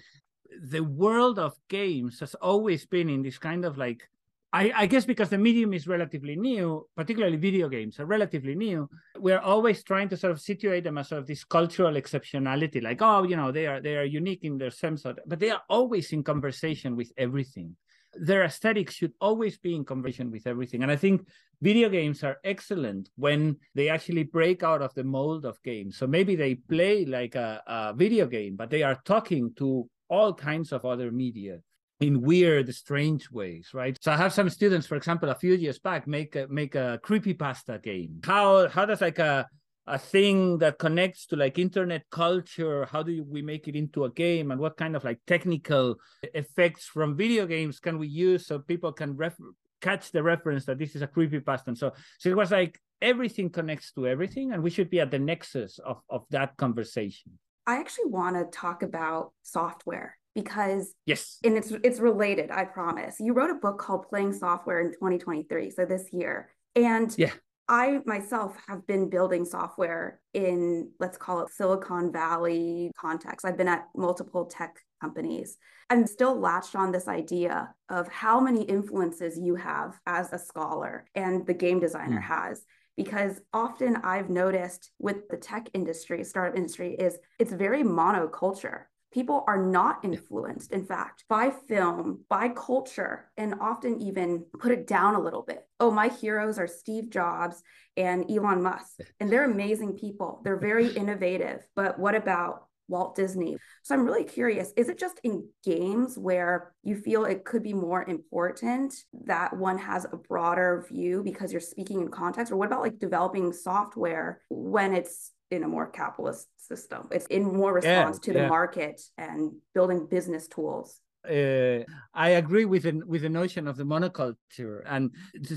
the 0.61 0.83
world 0.83 1.39
of 1.39 1.55
games 1.69 2.19
has 2.19 2.35
always 2.35 2.85
been 2.85 3.09
in 3.09 3.21
this 3.21 3.37
kind 3.37 3.65
of 3.65 3.77
like 3.77 4.07
I, 4.53 4.71
I, 4.75 4.85
guess 4.85 5.03
because 5.03 5.29
the 5.29 5.37
medium 5.37 5.73
is 5.73 5.87
relatively 5.87 6.35
new, 6.37 6.87
particularly 6.95 7.35
video 7.35 7.67
games 7.67 7.99
are 7.99 8.05
relatively 8.05 8.55
new, 8.55 8.89
we're 9.17 9.39
always 9.39 9.83
trying 9.83 10.07
to 10.09 10.17
sort 10.17 10.31
of 10.31 10.39
situate 10.39 10.85
them 10.85 10.97
as 10.97 11.09
sort 11.09 11.19
of 11.19 11.27
this 11.27 11.43
cultural 11.43 11.93
exceptionality, 11.95 12.81
like, 12.81 13.01
oh, 13.01 13.23
you 13.23 13.35
know, 13.35 13.51
they 13.51 13.67
are 13.67 13.81
they 13.81 13.97
are 13.97 14.05
unique 14.05 14.43
in 14.43 14.57
their 14.57 14.71
sense, 14.71 15.03
but 15.03 15.39
they 15.39 15.49
are 15.49 15.61
always 15.69 16.13
in 16.13 16.23
conversation 16.23 16.95
with 16.95 17.11
everything 17.17 17.75
their 18.19 18.43
aesthetics 18.43 18.95
should 18.95 19.13
always 19.21 19.57
be 19.57 19.75
in 19.75 19.85
conversation 19.85 20.31
with 20.31 20.47
everything. 20.47 20.83
And 20.83 20.91
I 20.91 20.95
think 20.95 21.27
video 21.61 21.89
games 21.89 22.23
are 22.23 22.37
excellent 22.43 23.09
when 23.15 23.57
they 23.75 23.89
actually 23.89 24.23
break 24.23 24.63
out 24.63 24.81
of 24.81 24.93
the 24.93 25.03
mold 25.03 25.45
of 25.45 25.61
games. 25.63 25.97
So 25.97 26.07
maybe 26.07 26.35
they 26.35 26.55
play 26.55 27.05
like 27.05 27.35
a, 27.35 27.61
a 27.67 27.93
video 27.95 28.27
game, 28.27 28.55
but 28.55 28.69
they 28.69 28.83
are 28.83 28.99
talking 29.05 29.53
to 29.57 29.89
all 30.09 30.33
kinds 30.33 30.71
of 30.71 30.85
other 30.85 31.11
media. 31.11 31.59
In 31.99 32.21
weird, 32.21 32.73
strange 32.73 33.31
ways, 33.31 33.69
right? 33.73 33.97
So 34.01 34.11
I 34.11 34.17
have 34.17 34.33
some 34.33 34.49
students, 34.49 34.85
for 34.85 34.95
example, 34.95 35.29
a 35.29 35.35
few 35.35 35.53
years 35.53 35.79
back, 35.79 36.07
make 36.07 36.35
a, 36.35 36.47
make 36.47 36.75
a 36.75 36.99
creepy 37.01 37.33
pasta 37.33 37.79
game. 37.81 38.19
How 38.23 38.67
how 38.67 38.85
does 38.85 39.01
like 39.01 39.19
a 39.19 39.47
a 39.87 39.97
thing 39.97 40.57
that 40.57 40.77
connects 40.77 41.25
to 41.25 41.35
like 41.37 41.57
internet 41.57 42.03
culture 42.11 42.85
how 42.91 43.01
do 43.01 43.23
we 43.23 43.41
make 43.41 43.67
it 43.67 43.75
into 43.75 44.03
a 44.03 44.11
game 44.11 44.51
and 44.51 44.59
what 44.59 44.75
kind 44.75 44.95
of 44.95 45.03
like 45.05 45.17
technical 45.25 45.95
effects 46.33 46.85
from 46.85 47.15
video 47.15 47.45
games 47.45 47.79
can 47.79 47.97
we 47.97 48.07
use 48.07 48.45
so 48.45 48.59
people 48.59 48.91
can 48.91 49.15
ref- 49.15 49.39
catch 49.79 50.11
the 50.11 50.21
reference 50.21 50.65
that 50.65 50.77
this 50.77 50.95
is 50.95 51.01
a 51.01 51.07
creepy 51.07 51.39
pasta 51.39 51.69
and 51.69 51.77
so 51.77 51.93
so 52.19 52.29
it 52.29 52.35
was 52.35 52.51
like 52.51 52.79
everything 53.01 53.49
connects 53.49 53.93
to 53.93 54.05
everything 54.05 54.51
and 54.51 54.61
we 54.61 54.69
should 54.69 54.89
be 54.89 54.99
at 54.99 55.09
the 55.09 55.19
nexus 55.19 55.79
of 55.79 56.01
of 56.09 56.25
that 56.31 56.57
conversation 56.57 57.31
i 57.65 57.77
actually 57.77 58.07
want 58.07 58.35
to 58.35 58.59
talk 58.59 58.83
about 58.83 59.31
software 59.41 60.17
because 60.37 60.93
yes 61.07 61.39
and 61.43 61.57
it's 61.57 61.71
it's 61.83 61.99
related 61.99 62.51
i 62.51 62.63
promise 62.63 63.15
you 63.19 63.33
wrote 63.33 63.49
a 63.49 63.55
book 63.55 63.79
called 63.79 64.07
playing 64.07 64.31
software 64.31 64.81
in 64.81 64.91
2023 64.91 65.71
so 65.71 65.83
this 65.83 66.05
year 66.13 66.49
and 66.75 67.15
yeah 67.17 67.31
I 67.69 67.99
myself 68.05 68.55
have 68.69 68.87
been 68.87 69.09
building 69.09 69.43
software 69.43 70.21
in, 70.33 70.89
let's 71.01 71.17
call 71.17 71.41
it 71.41 71.49
Silicon 71.49 72.13
Valley 72.13 72.91
context. 72.97 73.45
I've 73.45 73.57
been 73.57 73.67
at 73.67 73.87
multiple 73.93 74.45
tech 74.45 74.77
companies. 75.01 75.57
I'm 75.89 76.07
still 76.07 76.39
latched 76.39 76.77
on 76.77 76.93
this 76.93 77.09
idea 77.09 77.73
of 77.89 78.07
how 78.07 78.39
many 78.39 78.63
influences 78.63 79.37
you 79.37 79.55
have 79.55 79.99
as 80.05 80.31
a 80.31 80.39
scholar 80.39 81.07
and 81.13 81.45
the 81.45 81.53
game 81.53 81.81
designer 81.81 82.21
mm. 82.21 82.23
has. 82.23 82.63
Because 82.95 83.41
often 83.51 83.97
I've 83.97 84.29
noticed 84.29 84.91
with 84.97 85.27
the 85.27 85.35
tech 85.35 85.67
industry, 85.73 86.23
startup 86.23 86.55
industry, 86.55 86.95
is 86.95 87.17
it's 87.37 87.51
very 87.51 87.83
monoculture 87.83 88.85
people 89.17 89.43
are 89.47 89.65
not 89.65 89.97
influenced, 90.03 90.71
in 90.71 90.85
fact, 90.85 91.23
by 91.27 91.49
film, 91.49 92.19
by 92.29 92.47
culture, 92.49 93.31
and 93.35 93.55
often 93.59 93.99
even 93.99 94.45
put 94.59 94.71
it 94.71 94.85
down 94.85 95.15
a 95.15 95.19
little 95.19 95.41
bit. 95.41 95.65
Oh, 95.79 95.89
my 95.89 96.09
heroes 96.09 96.59
are 96.59 96.67
Steve 96.67 97.09
Jobs 97.09 97.63
and 97.95 98.29
Elon 98.29 98.61
Musk, 98.61 98.99
and 99.19 99.27
they're 99.27 99.49
amazing 99.49 99.93
people. 99.93 100.39
They're 100.43 100.59
very 100.59 100.89
innovative. 101.01 101.67
But 101.75 101.97
what 101.97 102.13
about 102.13 102.67
Walt 102.89 103.15
Disney. 103.15 103.57
So 103.83 103.93
I'm 103.93 104.05
really 104.05 104.23
curious 104.23 104.71
is 104.77 104.87
it 104.87 104.97
just 104.97 105.19
in 105.25 105.49
games 105.65 106.17
where 106.17 106.73
you 106.83 106.95
feel 106.95 107.25
it 107.25 107.43
could 107.43 107.61
be 107.61 107.73
more 107.73 108.07
important 108.07 108.93
that 109.25 109.57
one 109.57 109.77
has 109.77 110.05
a 110.05 110.15
broader 110.15 110.85
view 110.89 111.21
because 111.21 111.51
you're 111.51 111.59
speaking 111.59 111.99
in 111.99 112.07
context? 112.07 112.49
Or 112.49 112.55
what 112.55 112.67
about 112.67 112.83
like 112.83 112.97
developing 112.97 113.51
software 113.51 114.41
when 114.49 114.93
it's 114.93 115.33
in 115.51 115.63
a 115.63 115.67
more 115.67 115.87
capitalist 115.87 116.47
system. 116.57 117.07
It's 117.11 117.25
in 117.27 117.43
more 117.43 117.73
response 117.73 118.19
yeah, 118.21 118.25
to 118.25 118.33
the 118.33 118.43
yeah. 118.43 118.49
market 118.49 119.01
and 119.17 119.53
building 119.73 120.07
business 120.09 120.47
tools. 120.47 120.99
Uh, 121.27 121.83
I 122.13 122.29
agree 122.29 122.65
with 122.65 122.83
the, 122.83 123.01
with 123.05 123.21
the 123.21 123.29
notion 123.29 123.67
of 123.67 123.75
the 123.75 123.83
monoculture 123.83 124.81
and 124.85 125.11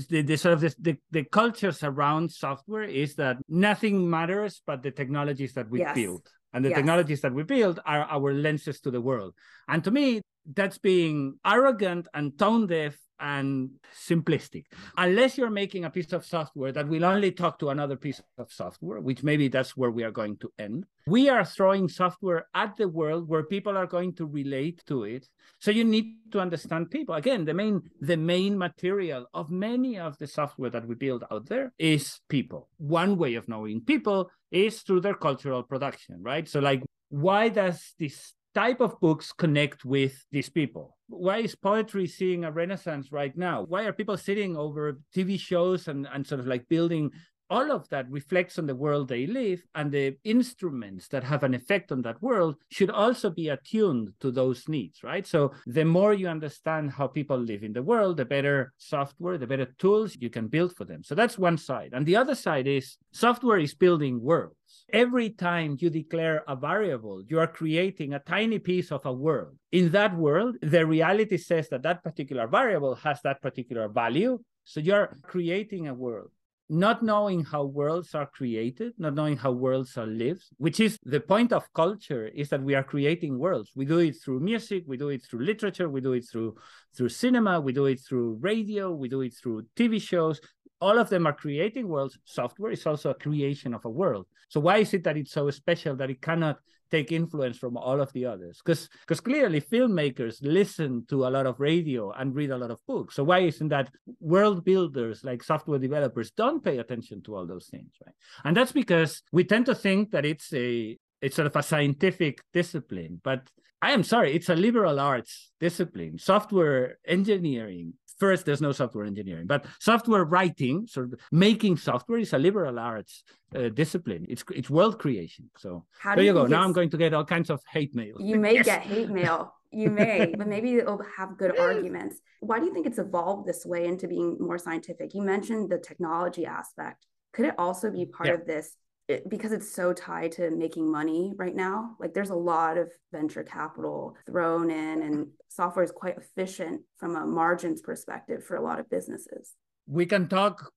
the, 0.09 0.21
the 0.21 0.35
sort 0.35 0.53
of 0.53 0.59
the, 0.61 0.75
the, 0.79 0.97
the, 1.11 1.23
cultures 1.23 1.81
around 1.81 2.29
software 2.29 2.83
is 2.83 3.15
that 3.15 3.37
nothing 3.47 4.09
matters 4.09 4.61
but 4.67 4.83
the 4.83 4.91
technologies 4.91 5.53
that 5.53 5.69
we 5.69 5.79
yes. 5.79 5.95
build. 5.95 6.27
And 6.53 6.65
the 6.65 6.69
yes. 6.69 6.77
technologies 6.77 7.21
that 7.21 7.33
we 7.33 7.43
build 7.43 7.79
are 7.85 8.03
our 8.03 8.33
lenses 8.33 8.81
to 8.81 8.91
the 8.91 8.99
world. 8.99 9.33
And 9.69 9.81
to 9.85 9.91
me, 9.91 10.21
that's 10.45 10.77
being 10.77 11.39
arrogant 11.45 12.07
and 12.13 12.37
tone 12.37 12.67
deaf 12.67 12.97
and 13.21 13.69
simplistic. 13.95 14.65
Unless 14.97 15.37
you're 15.37 15.51
making 15.51 15.85
a 15.85 15.89
piece 15.89 16.11
of 16.11 16.25
software 16.25 16.71
that 16.71 16.87
will 16.87 17.05
only 17.05 17.31
talk 17.31 17.59
to 17.59 17.69
another 17.69 17.95
piece 17.95 18.21
of 18.37 18.51
software, 18.51 18.99
which 18.99 19.23
maybe 19.23 19.47
that's 19.47 19.77
where 19.77 19.91
we 19.91 20.03
are 20.03 20.11
going 20.11 20.37
to 20.37 20.51
end. 20.57 20.85
We 21.05 21.29
are 21.29 21.45
throwing 21.45 21.87
software 21.87 22.47
at 22.55 22.75
the 22.77 22.87
world 22.87 23.29
where 23.29 23.43
people 23.43 23.77
are 23.77 23.85
going 23.85 24.15
to 24.15 24.25
relate 24.25 24.81
to 24.87 25.03
it. 25.03 25.27
So 25.59 25.69
you 25.69 25.83
need 25.83 26.15
to 26.31 26.39
understand 26.39 26.89
people. 26.89 27.13
Again, 27.15 27.45
the 27.45 27.53
main 27.53 27.83
the 27.99 28.17
main 28.17 28.57
material 28.57 29.27
of 29.33 29.51
many 29.51 29.99
of 29.99 30.17
the 30.17 30.27
software 30.27 30.71
that 30.71 30.87
we 30.87 30.95
build 30.95 31.23
out 31.31 31.47
there 31.47 31.73
is 31.77 32.19
people. 32.27 32.69
One 32.77 33.17
way 33.17 33.35
of 33.35 33.47
knowing 33.47 33.81
people 33.81 34.31
is 34.49 34.81
through 34.81 35.01
their 35.01 35.13
cultural 35.13 35.61
production, 35.63 36.23
right? 36.23 36.47
So 36.47 36.59
like 36.59 36.81
why 37.09 37.49
does 37.49 37.93
this 37.99 38.33
type 38.53 38.81
of 38.81 38.99
books 38.99 39.31
connect 39.31 39.85
with 39.85 40.25
these 40.31 40.49
people? 40.49 40.97
Why 41.07 41.37
is 41.37 41.55
poetry 41.55 42.07
seeing 42.07 42.45
a 42.45 42.51
renaissance 42.51 43.11
right 43.11 43.35
now? 43.35 43.63
Why 43.63 43.83
are 43.83 43.93
people 43.93 44.17
sitting 44.17 44.55
over 44.55 44.99
TV 45.15 45.39
shows 45.39 45.87
and, 45.87 46.07
and 46.13 46.25
sort 46.25 46.39
of 46.39 46.47
like 46.47 46.67
building 46.69 47.11
all 47.51 47.69
of 47.69 47.87
that 47.89 48.09
reflects 48.09 48.57
on 48.57 48.65
the 48.65 48.75
world 48.75 49.09
they 49.09 49.27
live, 49.27 49.61
and 49.75 49.91
the 49.91 50.15
instruments 50.23 51.09
that 51.09 51.23
have 51.23 51.43
an 51.43 51.53
effect 51.53 51.91
on 51.91 52.01
that 52.03 52.21
world 52.21 52.55
should 52.69 52.89
also 52.89 53.29
be 53.29 53.49
attuned 53.49 54.13
to 54.21 54.31
those 54.31 54.69
needs, 54.69 55.03
right? 55.03 55.27
So 55.27 55.51
the 55.67 55.83
more 55.83 56.13
you 56.13 56.29
understand 56.29 56.91
how 56.91 57.07
people 57.07 57.37
live 57.37 57.63
in 57.63 57.73
the 57.73 57.83
world, 57.83 58.17
the 58.17 58.25
better 58.25 58.71
software, 58.77 59.37
the 59.37 59.47
better 59.47 59.67
tools 59.77 60.15
you 60.17 60.29
can 60.29 60.47
build 60.47 60.75
for 60.77 60.85
them. 60.85 61.03
So 61.03 61.13
that's 61.13 61.37
one 61.37 61.57
side. 61.57 61.89
And 61.91 62.05
the 62.05 62.15
other 62.15 62.35
side 62.35 62.67
is 62.67 62.97
software 63.11 63.59
is 63.59 63.75
building 63.75 64.21
worlds. 64.21 64.55
Every 64.93 65.29
time 65.29 65.75
you 65.79 65.89
declare 65.89 66.43
a 66.47 66.55
variable, 66.55 67.21
you 67.27 67.37
are 67.39 67.47
creating 67.47 68.13
a 68.13 68.19
tiny 68.19 68.59
piece 68.59 68.93
of 68.93 69.05
a 69.05 69.11
world. 69.11 69.57
In 69.73 69.91
that 69.91 70.15
world, 70.15 70.55
the 70.61 70.85
reality 70.85 71.37
says 71.37 71.67
that 71.69 71.83
that 71.83 72.01
particular 72.01 72.47
variable 72.47 72.95
has 72.95 73.19
that 73.23 73.41
particular 73.41 73.89
value. 73.89 74.39
So 74.63 74.79
you're 74.79 75.17
creating 75.23 75.89
a 75.89 75.93
world 75.93 76.31
not 76.71 77.03
knowing 77.03 77.43
how 77.43 77.65
worlds 77.65 78.15
are 78.15 78.25
created, 78.25 78.93
not 78.97 79.13
knowing 79.13 79.35
how 79.35 79.51
worlds 79.51 79.97
are 79.97 80.07
lived, 80.07 80.45
which 80.57 80.79
is 80.79 80.97
the 81.03 81.19
point 81.19 81.51
of 81.51 81.71
culture, 81.73 82.27
is 82.27 82.47
that 82.47 82.63
we 82.63 82.73
are 82.75 82.83
creating 82.83 83.37
worlds. 83.37 83.71
We 83.75 83.83
do 83.83 83.99
it 83.99 84.15
through 84.23 84.39
music, 84.39 84.85
we 84.87 84.95
do 84.95 85.09
it 85.09 85.21
through 85.21 85.43
literature, 85.43 85.89
we 85.89 85.99
do 85.99 86.13
it 86.13 86.25
through 86.31 86.55
through 86.95 87.09
cinema, 87.09 87.59
we 87.59 87.73
do 87.73 87.87
it 87.87 87.99
through 87.99 88.37
radio, 88.39 88.91
we 88.91 89.09
do 89.09 89.19
it 89.21 89.33
through 89.35 89.63
TV 89.75 90.01
shows. 90.01 90.39
All 90.81 90.97
of 90.97 91.09
them 91.09 91.27
are 91.27 91.33
creating 91.33 91.87
worlds. 91.87 92.17
Software 92.25 92.71
is 92.71 92.85
also 92.85 93.11
a 93.11 93.15
creation 93.15 93.73
of 93.73 93.85
a 93.85 93.89
world. 93.89 94.25
So 94.49 94.59
why 94.59 94.77
is 94.77 94.93
it 94.93 95.03
that 95.03 95.17
it's 95.17 95.31
so 95.31 95.49
special 95.51 95.95
that 95.95 96.09
it 96.09 96.21
cannot 96.21 96.57
take 96.91 97.11
influence 97.11 97.57
from 97.57 97.77
all 97.77 98.01
of 98.01 98.11
the 98.11 98.25
others 98.25 98.61
because 98.63 98.89
because 98.99 99.21
clearly 99.21 99.61
filmmakers 99.61 100.37
listen 100.41 101.05
to 101.07 101.25
a 101.25 101.29
lot 101.29 101.45
of 101.45 101.59
radio 101.59 102.11
and 102.11 102.35
read 102.35 102.51
a 102.51 102.57
lot 102.57 102.69
of 102.69 102.77
books 102.85 103.15
so 103.15 103.23
why 103.23 103.39
isn't 103.39 103.69
that 103.69 103.89
world 104.19 104.63
builders 104.65 105.23
like 105.23 105.41
software 105.41 105.79
developers 105.79 106.31
don't 106.31 106.63
pay 106.63 106.77
attention 106.79 107.23
to 107.23 107.33
all 107.33 107.47
those 107.47 107.67
things 107.67 107.93
right 108.05 108.13
and 108.43 108.55
that's 108.55 108.73
because 108.73 109.23
we 109.31 109.43
tend 109.43 109.65
to 109.65 109.73
think 109.73 110.11
that 110.11 110.25
it's 110.25 110.53
a 110.53 110.97
it's 111.21 111.35
sort 111.35 111.47
of 111.47 111.55
a 111.55 111.63
scientific 111.63 112.41
discipline 112.53 113.19
but 113.23 113.49
i 113.81 113.91
am 113.91 114.03
sorry 114.03 114.33
it's 114.33 114.49
a 114.49 114.55
liberal 114.55 114.99
arts 114.99 115.51
discipline. 115.59 116.17
Software 116.17 116.97
engineering 117.05 117.93
first 118.17 118.45
there's 118.45 118.61
no 118.61 118.71
software 118.71 119.05
engineering 119.05 119.47
but 119.47 119.65
software 119.79 120.25
writing 120.25 120.85
sort 120.87 121.07
of 121.13 121.19
making 121.31 121.75
software 121.75 122.19
is 122.19 122.33
a 122.33 122.37
liberal 122.37 122.77
arts 122.79 123.23
uh, 123.55 123.69
discipline. 123.69 124.25
It's 124.29 124.43
it's 124.53 124.69
world 124.69 124.99
creation 124.99 125.49
so. 125.57 125.85
How 125.99 126.15
there 126.15 126.23
you, 126.23 126.31
you 126.31 126.33
go. 126.33 126.45
now 126.47 126.63
i'm 126.63 126.73
going 126.73 126.89
to 126.89 126.97
get 126.97 127.13
all 127.13 127.25
kinds 127.25 127.49
of 127.49 127.61
hate 127.71 127.93
mail. 127.95 128.15
You 128.19 128.37
may 128.39 128.55
yes. 128.55 128.65
get 128.65 128.81
hate 128.81 129.09
mail. 129.09 129.53
You 129.71 129.89
may 129.89 130.33
but 130.37 130.47
maybe 130.47 130.75
it'll 130.75 131.03
have 131.17 131.37
good 131.37 131.57
arguments. 131.57 132.15
Why 132.41 132.59
do 132.59 132.65
you 132.65 132.73
think 132.73 132.85
it's 132.87 132.99
evolved 132.99 133.47
this 133.47 133.65
way 133.65 133.85
into 133.85 134.07
being 134.07 134.37
more 134.39 134.57
scientific? 134.57 135.13
You 135.13 135.21
mentioned 135.21 135.69
the 135.69 135.77
technology 135.77 136.45
aspect. 136.45 137.05
Could 137.33 137.45
it 137.45 137.55
also 137.57 137.89
be 137.89 138.05
part 138.05 138.27
yeah. 138.27 138.35
of 138.35 138.45
this 138.45 138.75
it, 139.07 139.29
because 139.29 139.51
it's 139.51 139.73
so 139.73 139.93
tied 139.93 140.31
to 140.31 140.51
making 140.51 140.89
money 140.89 141.33
right 141.35 141.55
now 141.55 141.95
like 141.99 142.13
there's 142.13 142.29
a 142.29 142.35
lot 142.35 142.77
of 142.77 142.91
venture 143.11 143.43
capital 143.43 144.15
thrown 144.25 144.69
in 144.69 145.01
and 145.01 145.27
software 145.49 145.83
is 145.83 145.91
quite 145.91 146.17
efficient 146.17 146.81
from 146.97 147.15
a 147.15 147.25
margins 147.25 147.81
perspective 147.81 148.43
for 148.43 148.55
a 148.55 148.61
lot 148.61 148.79
of 148.79 148.89
businesses 148.89 149.53
we 149.87 150.05
can 150.05 150.27
talk 150.27 150.71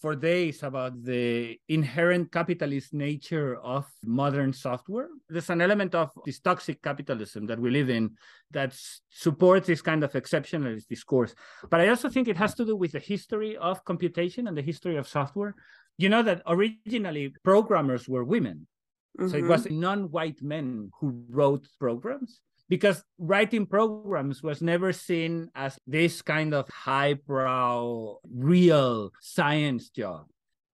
for 0.00 0.14
days 0.14 0.62
about 0.62 1.02
the 1.02 1.58
inherent 1.68 2.30
capitalist 2.30 2.92
nature 2.92 3.56
of 3.56 3.86
modern 4.04 4.52
software. 4.52 5.08
There's 5.28 5.50
an 5.50 5.60
element 5.60 5.94
of 5.94 6.10
this 6.24 6.40
toxic 6.40 6.82
capitalism 6.82 7.46
that 7.46 7.58
we 7.58 7.70
live 7.70 7.90
in 7.90 8.10
that 8.50 8.74
supports 9.10 9.66
this 9.66 9.82
kind 9.82 10.04
of 10.04 10.12
exceptionalist 10.12 10.88
discourse. 10.88 11.34
But 11.70 11.80
I 11.80 11.88
also 11.88 12.08
think 12.08 12.28
it 12.28 12.36
has 12.36 12.54
to 12.56 12.64
do 12.64 12.76
with 12.76 12.92
the 12.92 12.98
history 12.98 13.56
of 13.56 13.84
computation 13.84 14.46
and 14.48 14.56
the 14.56 14.62
history 14.62 14.96
of 14.96 15.08
software 15.08 15.54
you 15.98 16.08
know 16.08 16.22
that 16.22 16.42
originally 16.46 17.34
programmers 17.42 18.08
were 18.08 18.24
women. 18.24 18.66
Mm-hmm. 19.18 19.30
So 19.30 19.36
it 19.36 19.44
was 19.44 19.64
mm-hmm. 19.64 19.80
non-white 19.80 20.42
men 20.42 20.90
who 21.00 21.24
wrote 21.30 21.66
programs 21.78 22.40
because 22.68 23.04
writing 23.18 23.66
programs 23.66 24.42
was 24.42 24.60
never 24.60 24.92
seen 24.92 25.50
as 25.54 25.78
this 25.86 26.22
kind 26.22 26.54
of 26.54 26.68
highbrow 26.68 28.16
real 28.24 29.10
science 29.20 29.90
job 29.90 30.26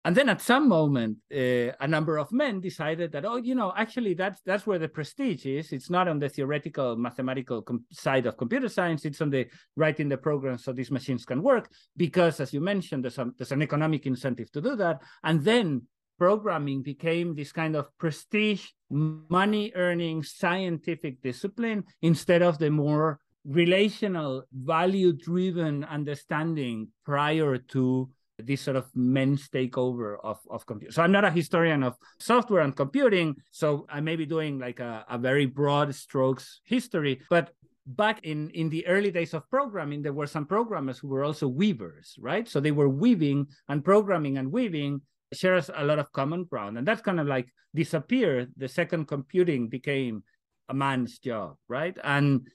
and 0.04 0.16
then 0.16 0.28
at 0.28 0.40
some 0.40 0.68
moment 0.68 1.18
uh, 1.32 1.72
a 1.80 1.86
number 1.86 2.18
of 2.18 2.32
men 2.32 2.60
decided 2.60 3.12
that 3.12 3.24
oh 3.24 3.36
you 3.36 3.54
know 3.54 3.72
actually 3.76 4.14
that's 4.14 4.40
that's 4.42 4.66
where 4.66 4.78
the 4.78 4.88
prestige 4.88 5.46
is. 5.46 5.72
It's 5.72 5.90
not 5.90 6.08
on 6.08 6.18
the 6.18 6.28
theoretical 6.28 6.96
mathematical 6.96 7.64
side 7.92 8.26
of 8.26 8.36
computer 8.36 8.68
science. 8.68 9.04
It's 9.04 9.20
on 9.20 9.30
the 9.30 9.46
writing 9.76 10.08
the 10.08 10.16
programs 10.16 10.64
so 10.64 10.72
these 10.72 10.90
machines 10.90 11.24
can 11.24 11.42
work 11.42 11.70
because 11.96 12.40
as 12.40 12.52
you 12.52 12.60
mentioned 12.60 13.04
there's, 13.04 13.18
a, 13.18 13.30
there's 13.36 13.52
an 13.52 13.62
economic 13.62 14.06
incentive 14.06 14.50
to 14.52 14.60
do 14.60 14.76
that. 14.76 15.00
And 15.22 15.44
then 15.44 15.82
programming 16.18 16.82
became 16.82 17.34
this 17.34 17.52
kind 17.52 17.76
of 17.76 17.88
prestige 17.98 18.68
money 18.90 19.72
earning 19.74 20.22
scientific 20.22 21.22
discipline 21.22 21.84
instead 22.02 22.42
of 22.42 22.58
the 22.58 22.70
more 22.70 23.18
relational, 23.44 24.44
value 24.52 25.12
driven 25.12 25.84
understanding 25.84 26.88
prior 27.04 27.58
to 27.58 28.10
this 28.46 28.60
sort 28.60 28.76
of 28.76 28.86
men's 28.94 29.48
takeover 29.48 30.16
of, 30.22 30.38
of 30.50 30.66
computing. 30.66 30.92
So 30.92 31.02
I'm 31.02 31.12
not 31.12 31.24
a 31.24 31.30
historian 31.30 31.82
of 31.82 31.96
software 32.18 32.62
and 32.62 32.74
computing. 32.74 33.36
So 33.50 33.86
I 33.88 34.00
may 34.00 34.16
be 34.16 34.26
doing 34.26 34.58
like 34.58 34.80
a, 34.80 35.04
a 35.08 35.18
very 35.18 35.46
broad 35.46 35.94
strokes 35.94 36.60
history, 36.64 37.20
but 37.30 37.52
back 37.86 38.20
in 38.24 38.50
in 38.50 38.68
the 38.70 38.86
early 38.86 39.10
days 39.10 39.34
of 39.34 39.48
programming 39.50 40.02
there 40.02 40.12
were 40.12 40.26
some 40.26 40.46
programmers 40.46 40.98
who 40.98 41.08
were 41.08 41.24
also 41.24 41.48
weavers 41.48 42.14
right 42.20 42.46
so 42.46 42.60
they 42.60 42.70
were 42.70 42.88
weaving 42.88 43.46
and 43.68 43.84
programming 43.84 44.38
and 44.38 44.52
weaving 44.52 45.00
shares 45.32 45.70
a 45.74 45.84
lot 45.84 45.98
of 45.98 46.12
common 46.12 46.44
ground 46.44 46.78
and 46.78 46.86
that's 46.86 47.00
kind 47.00 47.18
of 47.18 47.26
like 47.26 47.48
disappeared 47.74 48.52
the 48.56 48.68
second 48.68 49.06
computing 49.06 49.68
became 49.68 50.22
a 50.68 50.74
man's 50.74 51.18
job 51.18 51.56
right 51.68 51.96
and 52.04 52.46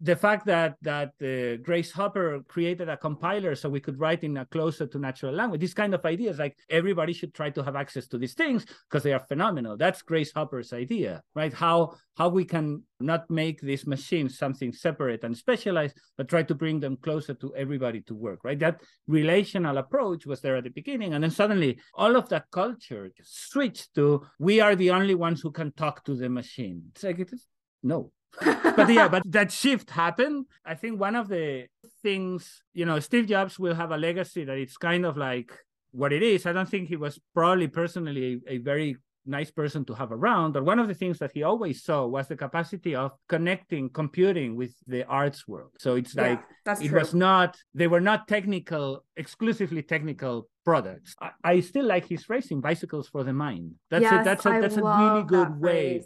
the 0.00 0.16
fact 0.16 0.44
that 0.46 0.74
that 0.82 1.12
uh, 1.22 1.62
Grace 1.62 1.92
Hopper 1.92 2.40
created 2.48 2.88
a 2.88 2.96
compiler 2.96 3.54
so 3.54 3.68
we 3.68 3.80
could 3.80 3.98
write 3.98 4.24
in 4.24 4.36
a 4.38 4.46
closer 4.46 4.86
to 4.86 4.98
natural 4.98 5.32
language, 5.32 5.60
these 5.60 5.74
kind 5.74 5.94
of 5.94 6.04
ideas, 6.04 6.38
like 6.38 6.58
everybody 6.68 7.12
should 7.12 7.32
try 7.32 7.50
to 7.50 7.62
have 7.62 7.76
access 7.76 8.08
to 8.08 8.18
these 8.18 8.34
things 8.34 8.66
because 8.88 9.02
they 9.02 9.12
are 9.12 9.20
phenomenal. 9.20 9.76
That's 9.76 10.02
Grace 10.02 10.32
Hopper's 10.32 10.72
idea, 10.72 11.22
right? 11.34 11.52
How 11.52 11.94
how 12.16 12.28
we 12.28 12.44
can 12.44 12.82
not 12.98 13.30
make 13.30 13.60
these 13.60 13.86
machines 13.86 14.36
something 14.36 14.72
separate 14.72 15.22
and 15.22 15.36
specialized, 15.36 15.96
but 16.16 16.28
try 16.28 16.42
to 16.42 16.54
bring 16.54 16.80
them 16.80 16.96
closer 16.96 17.34
to 17.34 17.54
everybody 17.54 18.00
to 18.02 18.14
work, 18.14 18.40
right? 18.44 18.58
That 18.58 18.80
relational 19.06 19.78
approach 19.78 20.26
was 20.26 20.40
there 20.40 20.56
at 20.56 20.64
the 20.64 20.70
beginning, 20.70 21.14
and 21.14 21.22
then 21.22 21.30
suddenly 21.30 21.78
all 21.94 22.16
of 22.16 22.28
that 22.30 22.50
culture 22.50 23.10
switched 23.22 23.94
to 23.94 24.26
we 24.40 24.60
are 24.60 24.74
the 24.74 24.90
only 24.90 25.14
ones 25.14 25.40
who 25.40 25.52
can 25.52 25.72
talk 25.72 26.04
to 26.04 26.16
the 26.16 26.28
machine. 26.28 26.82
It's 26.90 27.04
like 27.04 27.20
it 27.20 27.32
is 27.32 27.46
no 27.82 28.10
but 28.40 28.92
yeah, 28.92 29.08
but 29.14 29.22
that 29.26 29.52
shift 29.52 29.90
happened. 29.90 30.46
I 30.64 30.74
think 30.74 31.00
one 31.00 31.16
of 31.16 31.28
the 31.28 31.66
things, 32.02 32.62
you 32.72 32.84
know, 32.84 33.00
Steve 33.00 33.26
Jobs 33.26 33.58
will 33.58 33.74
have 33.74 33.90
a 33.90 33.96
legacy 33.96 34.44
that 34.44 34.58
it's 34.58 34.76
kind 34.76 35.04
of 35.04 35.16
like 35.16 35.52
what 35.92 36.12
it 36.12 36.22
is. 36.22 36.46
I 36.46 36.52
don't 36.52 36.68
think 36.68 36.88
he 36.88 36.96
was 36.96 37.20
probably 37.34 37.68
personally 37.68 38.40
a, 38.46 38.54
a 38.54 38.58
very 38.58 38.96
nice 39.26 39.50
person 39.50 39.84
to 39.86 39.94
have 39.94 40.12
around. 40.12 40.52
But 40.52 40.64
one 40.64 40.78
of 40.78 40.88
the 40.88 40.94
things 40.94 41.18
that 41.18 41.32
he 41.32 41.42
always 41.42 41.82
saw 41.82 42.06
was 42.06 42.28
the 42.28 42.36
capacity 42.36 42.94
of 42.94 43.12
connecting 43.28 43.88
computing 43.88 44.56
with 44.56 44.74
the 44.86 45.04
arts 45.04 45.48
world. 45.48 45.70
So 45.78 45.94
it's 45.94 46.14
like 46.14 46.40
yeah, 46.66 46.76
it 46.80 46.88
true. 46.88 46.98
was 46.98 47.14
not 47.14 47.56
they 47.74 47.86
were 47.86 48.00
not 48.00 48.28
technical, 48.28 49.04
exclusively 49.16 49.82
technical 49.82 50.48
products. 50.64 51.14
I, 51.20 51.30
I, 51.42 51.60
still 51.60 51.84
like 51.84 52.06
his 52.06 52.24
phrasing, 52.24 52.60
bicycles 52.60 53.08
for 53.08 53.22
the 53.22 53.32
mind. 53.32 53.74
That's 53.90 54.02
yes, 54.02 54.20
a, 54.20 54.24
that's 54.24 54.46
a 54.46 54.60
that's 54.60 54.76
a 54.76 54.82
really 54.82 55.24
good 55.24 55.60
way. 55.60 56.02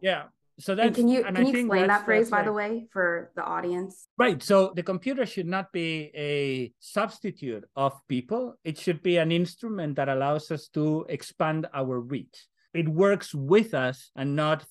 Yeah 0.00 0.24
so 0.60 0.74
that's 0.74 0.86
and 0.86 0.96
can 0.96 1.08
you 1.08 1.24
can 1.24 1.46
you 1.46 1.56
explain 1.56 1.86
that 1.86 2.04
phrase 2.04 2.30
by 2.30 2.38
like, 2.38 2.46
the 2.46 2.52
way 2.52 2.86
for 2.92 3.30
the 3.34 3.42
audience? 3.42 4.06
Right 4.18 4.42
so 4.42 4.72
the 4.74 4.82
computer 4.82 5.26
should 5.26 5.46
not 5.46 5.72
be 5.72 6.10
a 6.14 6.72
substitute 6.78 7.64
of 7.74 7.92
people. 8.08 8.56
It 8.64 8.78
should 8.78 9.02
be 9.02 9.16
an 9.16 9.32
instrument 9.32 9.96
that 9.96 10.08
allows 10.08 10.50
us 10.50 10.68
to 10.74 11.06
expand 11.08 11.66
our 11.72 12.00
reach. 12.00 12.46
It 12.74 12.88
works 12.88 13.34
with 13.34 13.74
us 13.74 14.10
and 14.14 14.36
not 14.36 14.64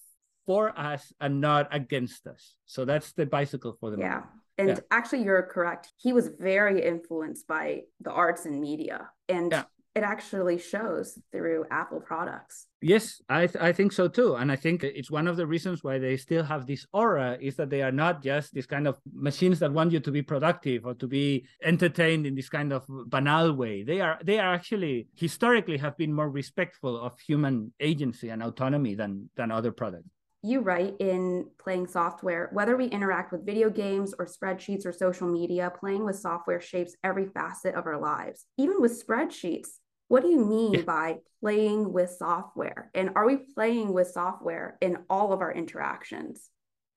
for 0.46 0.78
us 0.78 1.12
and 1.20 1.42
not 1.42 1.68
against 1.72 2.28
us. 2.28 2.56
So 2.66 2.86
that's 2.86 3.12
the 3.14 3.26
bicycle 3.26 3.76
for 3.80 3.92
the 3.92 3.98
yeah 3.98 4.10
moment. 4.10 4.30
and 4.58 4.70
yeah. 4.70 4.80
actually 4.92 5.24
you're 5.24 5.44
correct. 5.44 5.92
He 5.98 6.14
was 6.14 6.30
very 6.40 6.86
influenced 6.86 7.48
by 7.48 7.84
the 8.00 8.12
arts 8.12 8.46
and 8.46 8.62
media. 8.62 9.10
And 9.28 9.52
yeah 9.52 9.64
it 10.00 10.04
actually 10.04 10.58
shows 10.58 11.20
through 11.32 11.66
Apple 11.70 12.00
products. 12.00 12.68
Yes, 12.82 13.22
I 13.28 13.48
th- 13.48 13.62
I 13.62 13.74
think 13.74 13.92
so 13.92 14.08
too, 14.08 14.36
and 14.40 14.50
I 14.50 14.56
think 14.56 14.78
it's 14.84 15.12
one 15.12 15.28
of 15.28 15.36
the 15.36 15.46
reasons 15.46 15.84
why 15.84 16.00
they 16.00 16.16
still 16.16 16.44
have 16.44 16.66
this 16.66 16.86
aura 16.94 17.38
is 17.42 17.58
that 17.58 17.70
they 17.70 17.82
are 17.82 17.92
not 17.92 18.24
just 18.24 18.54
this 18.54 18.66
kind 18.66 18.88
of 18.88 18.96
machines 19.12 19.60
that 19.60 19.74
want 19.74 19.92
you 19.92 20.00
to 20.00 20.12
be 20.12 20.22
productive 20.22 20.86
or 20.86 20.94
to 20.96 21.08
be 21.08 21.46
entertained 21.72 22.26
in 22.26 22.34
this 22.34 22.48
kind 22.48 22.72
of 22.72 22.86
banal 23.08 23.52
way. 23.52 23.84
They 23.84 24.00
are 24.00 24.18
they 24.24 24.40
are 24.40 24.54
actually 24.54 25.08
historically 25.16 25.78
have 25.78 25.98
been 25.98 26.14
more 26.14 26.30
respectful 26.30 26.96
of 26.96 27.20
human 27.20 27.74
agency 27.82 28.30
and 28.30 28.42
autonomy 28.42 28.96
than 28.96 29.30
than 29.36 29.52
other 29.52 29.74
products 29.74 30.16
you 30.42 30.62
write 30.62 30.96
in 31.00 31.46
playing 31.62 31.88
software 31.88 32.50
whether 32.54 32.78
we 32.78 32.86
interact 32.86 33.32
with 33.32 33.46
video 33.46 33.70
games 33.70 34.14
or 34.18 34.26
spreadsheets 34.26 34.86
or 34.86 34.94
social 34.94 35.28
media 35.28 35.72
playing 35.80 36.06
with 36.06 36.18
software 36.18 36.62
shapes 36.62 36.96
every 37.04 37.28
facet 37.28 37.76
of 37.76 37.86
our 37.86 38.00
lives 38.00 38.46
even 38.58 38.82
with 38.82 39.06
spreadsheets 39.06 39.80
what 40.10 40.22
do 40.24 40.30
you 40.30 40.44
mean 40.46 40.74
yeah. 40.74 40.82
by 40.82 41.18
playing 41.42 41.94
with 41.94 42.10
software 42.10 42.92
and 42.94 43.12
are 43.16 43.26
we 43.26 43.38
playing 43.56 43.94
with 43.94 44.08
software 44.10 44.78
in 44.82 44.98
all 45.10 45.32
of 45.32 45.40
our 45.40 45.54
interactions 45.54 46.50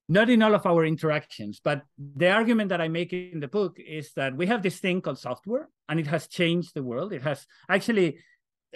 not 0.09 0.29
in 0.29 0.43
all 0.43 0.55
of 0.55 0.67
our 0.67 0.85
interactions 0.85 1.61
but 1.63 1.83
the 2.17 2.31
argument 2.31 2.69
that 2.69 2.81
i 2.81 2.89
make 2.89 3.13
in 3.13 3.39
the 3.39 3.49
book 3.49 3.77
is 3.79 4.13
that 4.15 4.37
we 4.37 4.47
have 4.47 4.63
this 4.63 4.79
thing 4.81 5.01
called 5.01 5.19
software 5.19 5.69
and 5.89 6.01
it 6.01 6.09
has 6.09 6.27
changed 6.27 6.75
the 6.75 6.83
world 6.83 7.13
it 7.13 7.23
has 7.23 7.47
actually 7.69 8.19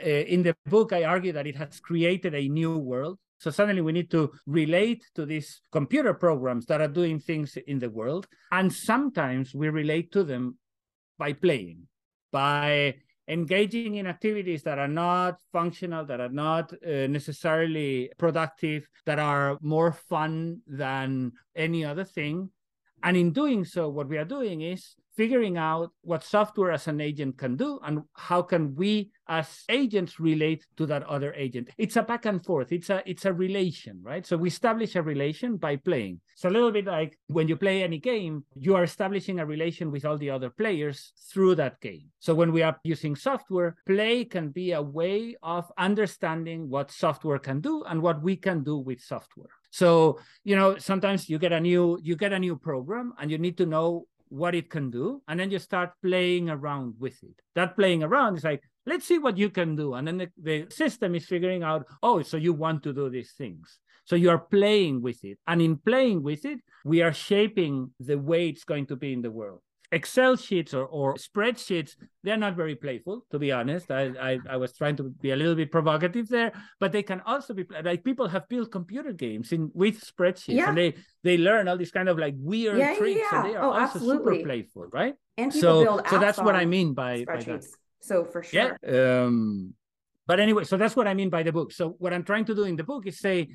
uh, 0.00 0.08
in 0.34 0.42
the 0.44 0.54
book 0.66 0.92
i 0.92 1.02
argue 1.02 1.32
that 1.32 1.46
it 1.46 1.56
has 1.56 1.80
created 1.80 2.34
a 2.34 2.48
new 2.48 2.78
world 2.78 3.18
so 3.38 3.50
suddenly 3.50 3.82
we 3.82 3.92
need 3.92 4.10
to 4.12 4.32
relate 4.46 5.04
to 5.14 5.26
these 5.26 5.60
computer 5.70 6.14
programs 6.14 6.66
that 6.66 6.80
are 6.80 6.88
doing 6.88 7.18
things 7.18 7.56
in 7.66 7.78
the 7.78 7.90
world. 7.90 8.26
And 8.50 8.72
sometimes 8.72 9.54
we 9.54 9.68
relate 9.68 10.12
to 10.12 10.24
them 10.24 10.56
by 11.18 11.34
playing, 11.34 11.86
by 12.32 12.96
engaging 13.28 13.96
in 13.96 14.06
activities 14.06 14.62
that 14.62 14.78
are 14.78 14.88
not 14.88 15.38
functional, 15.52 16.04
that 16.04 16.20
are 16.20 16.28
not 16.28 16.72
uh, 16.72 17.06
necessarily 17.08 18.10
productive, 18.18 18.88
that 19.04 19.18
are 19.18 19.58
more 19.60 19.92
fun 19.92 20.60
than 20.66 21.32
any 21.54 21.84
other 21.84 22.04
thing. 22.04 22.50
And 23.02 23.16
in 23.16 23.32
doing 23.32 23.64
so, 23.64 23.88
what 23.88 24.08
we 24.08 24.18
are 24.18 24.24
doing 24.24 24.62
is 24.62 24.94
figuring 25.16 25.56
out 25.56 25.92
what 26.02 26.22
software 26.22 26.72
as 26.72 26.86
an 26.86 27.00
agent 27.00 27.38
can 27.38 27.56
do 27.56 27.80
and 27.84 28.02
how 28.14 28.42
can 28.42 28.74
we 28.74 29.10
as 29.28 29.64
agents 29.68 30.20
relate 30.20 30.64
to 30.76 30.86
that 30.86 31.02
other 31.04 31.32
agent. 31.34 31.68
It's 31.78 31.96
a 31.96 32.02
back 32.02 32.26
and 32.26 32.44
forth. 32.44 32.70
It's 32.70 32.90
a 32.90 33.02
it's 33.06 33.24
a 33.24 33.32
relation 33.32 34.00
right? 34.02 34.24
So 34.26 34.36
we 34.36 34.48
establish 34.48 34.94
a 34.94 35.02
relation 35.02 35.56
by 35.56 35.76
playing. 35.76 36.20
It's 36.34 36.44
a 36.44 36.50
little 36.50 36.70
bit 36.70 36.84
like 36.84 37.18
when 37.26 37.48
you 37.48 37.56
play 37.56 37.82
any 37.82 37.98
game 37.98 38.44
you 38.54 38.76
are 38.76 38.84
establishing 38.84 39.40
a 39.40 39.46
relation 39.46 39.90
with 39.90 40.04
all 40.04 40.18
the 40.18 40.30
other 40.30 40.50
players 40.50 41.12
through 41.32 41.56
that 41.56 41.80
game. 41.80 42.10
So 42.20 42.34
when 42.34 42.52
we 42.52 42.62
are 42.62 42.78
using 42.84 43.16
software 43.16 43.76
play 43.86 44.24
can 44.24 44.50
be 44.50 44.72
a 44.72 44.82
way 44.82 45.36
of 45.42 45.70
understanding 45.78 46.68
what 46.68 46.90
software 46.90 47.38
can 47.38 47.60
do 47.60 47.84
and 47.84 48.02
what 48.02 48.22
we 48.22 48.36
can 48.36 48.62
do 48.62 48.76
with 48.78 49.00
software. 49.00 49.50
So 49.70 50.20
you 50.44 50.56
know 50.56 50.78
sometimes 50.78 51.28
you 51.28 51.38
get 51.38 51.52
a 51.52 51.60
new 51.60 51.98
you 52.02 52.16
get 52.16 52.32
a 52.32 52.38
new 52.38 52.56
program 52.56 53.12
and 53.18 53.30
you 53.30 53.38
need 53.38 53.56
to 53.58 53.66
know 53.66 54.06
what 54.28 54.54
it 54.54 54.70
can 54.70 54.90
do 54.90 55.22
and 55.28 55.38
then 55.38 55.50
you 55.50 55.58
start 55.58 55.90
playing 56.02 56.50
around 56.50 56.94
with 56.98 57.22
it. 57.22 57.34
That 57.54 57.76
playing 57.76 58.02
around 58.02 58.36
is 58.36 58.44
like 58.44 58.62
let's 58.86 59.06
see 59.06 59.18
what 59.18 59.36
you 59.36 59.50
can 59.50 59.74
do. 59.74 59.94
And 59.94 60.06
then 60.06 60.18
the, 60.18 60.28
the 60.40 60.66
system 60.70 61.14
is 61.14 61.26
figuring 61.26 61.62
out 61.62 61.86
oh 62.02 62.22
so 62.22 62.36
you 62.36 62.52
want 62.52 62.82
to 62.84 62.92
do 62.92 63.08
these 63.10 63.32
things. 63.32 63.78
So 64.04 64.14
you 64.14 64.30
are 64.30 64.38
playing 64.38 65.02
with 65.02 65.24
it. 65.24 65.38
And 65.46 65.60
in 65.60 65.76
playing 65.78 66.22
with 66.22 66.44
it 66.44 66.60
we 66.84 67.02
are 67.02 67.12
shaping 67.12 67.90
the 68.00 68.18
way 68.18 68.48
it's 68.48 68.64
going 68.64 68.86
to 68.86 68.96
be 68.96 69.12
in 69.12 69.22
the 69.22 69.30
world 69.30 69.60
Excel 69.92 70.36
sheets 70.36 70.74
or, 70.74 70.84
or 70.84 71.14
spreadsheets, 71.14 71.96
they're 72.22 72.36
not 72.36 72.56
very 72.56 72.74
playful, 72.74 73.24
to 73.30 73.38
be 73.38 73.52
honest. 73.52 73.90
I, 73.90 74.12
I, 74.20 74.38
I 74.50 74.56
was 74.56 74.76
trying 74.76 74.96
to 74.96 75.04
be 75.04 75.30
a 75.30 75.36
little 75.36 75.54
bit 75.54 75.70
provocative 75.70 76.28
there, 76.28 76.52
but 76.80 76.92
they 76.92 77.02
can 77.02 77.20
also 77.26 77.54
be 77.54 77.64
like 77.84 78.04
people 78.04 78.28
have 78.28 78.48
built 78.48 78.70
computer 78.70 79.12
games 79.12 79.52
in 79.52 79.70
with 79.74 80.00
spreadsheets 80.00 80.56
yeah. 80.56 80.68
and 80.68 80.78
they 80.78 80.94
they 81.22 81.38
learn 81.38 81.68
all 81.68 81.76
these 81.76 81.92
kind 81.92 82.08
of 82.08 82.18
like 82.18 82.34
weird 82.38 82.78
yeah, 82.78 82.94
tricks 82.96 83.20
yeah, 83.20 83.40
and 83.40 83.50
they 83.50 83.56
are 83.56 83.64
oh, 83.64 83.72
also 83.72 83.98
absolutely. 83.98 84.38
super 84.38 84.44
playful, 84.44 84.86
right? 84.92 85.14
And 85.36 85.52
so 85.52 86.00
so 86.08 86.18
that's 86.18 86.38
what 86.38 86.56
I 86.56 86.64
mean 86.64 86.94
by, 86.94 87.24
by 87.24 87.40
that. 87.42 87.64
So 88.00 88.24
for 88.24 88.42
sure. 88.42 88.76
Yeah. 88.82 89.22
Um 89.22 89.74
but 90.26 90.40
anyway, 90.40 90.64
so 90.64 90.76
that's 90.76 90.96
what 90.96 91.06
I 91.06 91.14
mean 91.14 91.30
by 91.30 91.44
the 91.44 91.52
book. 91.52 91.70
So 91.70 91.90
what 91.98 92.12
I'm 92.12 92.24
trying 92.24 92.44
to 92.46 92.54
do 92.54 92.64
in 92.64 92.74
the 92.74 92.82
book 92.82 93.06
is 93.06 93.20
say 93.20 93.48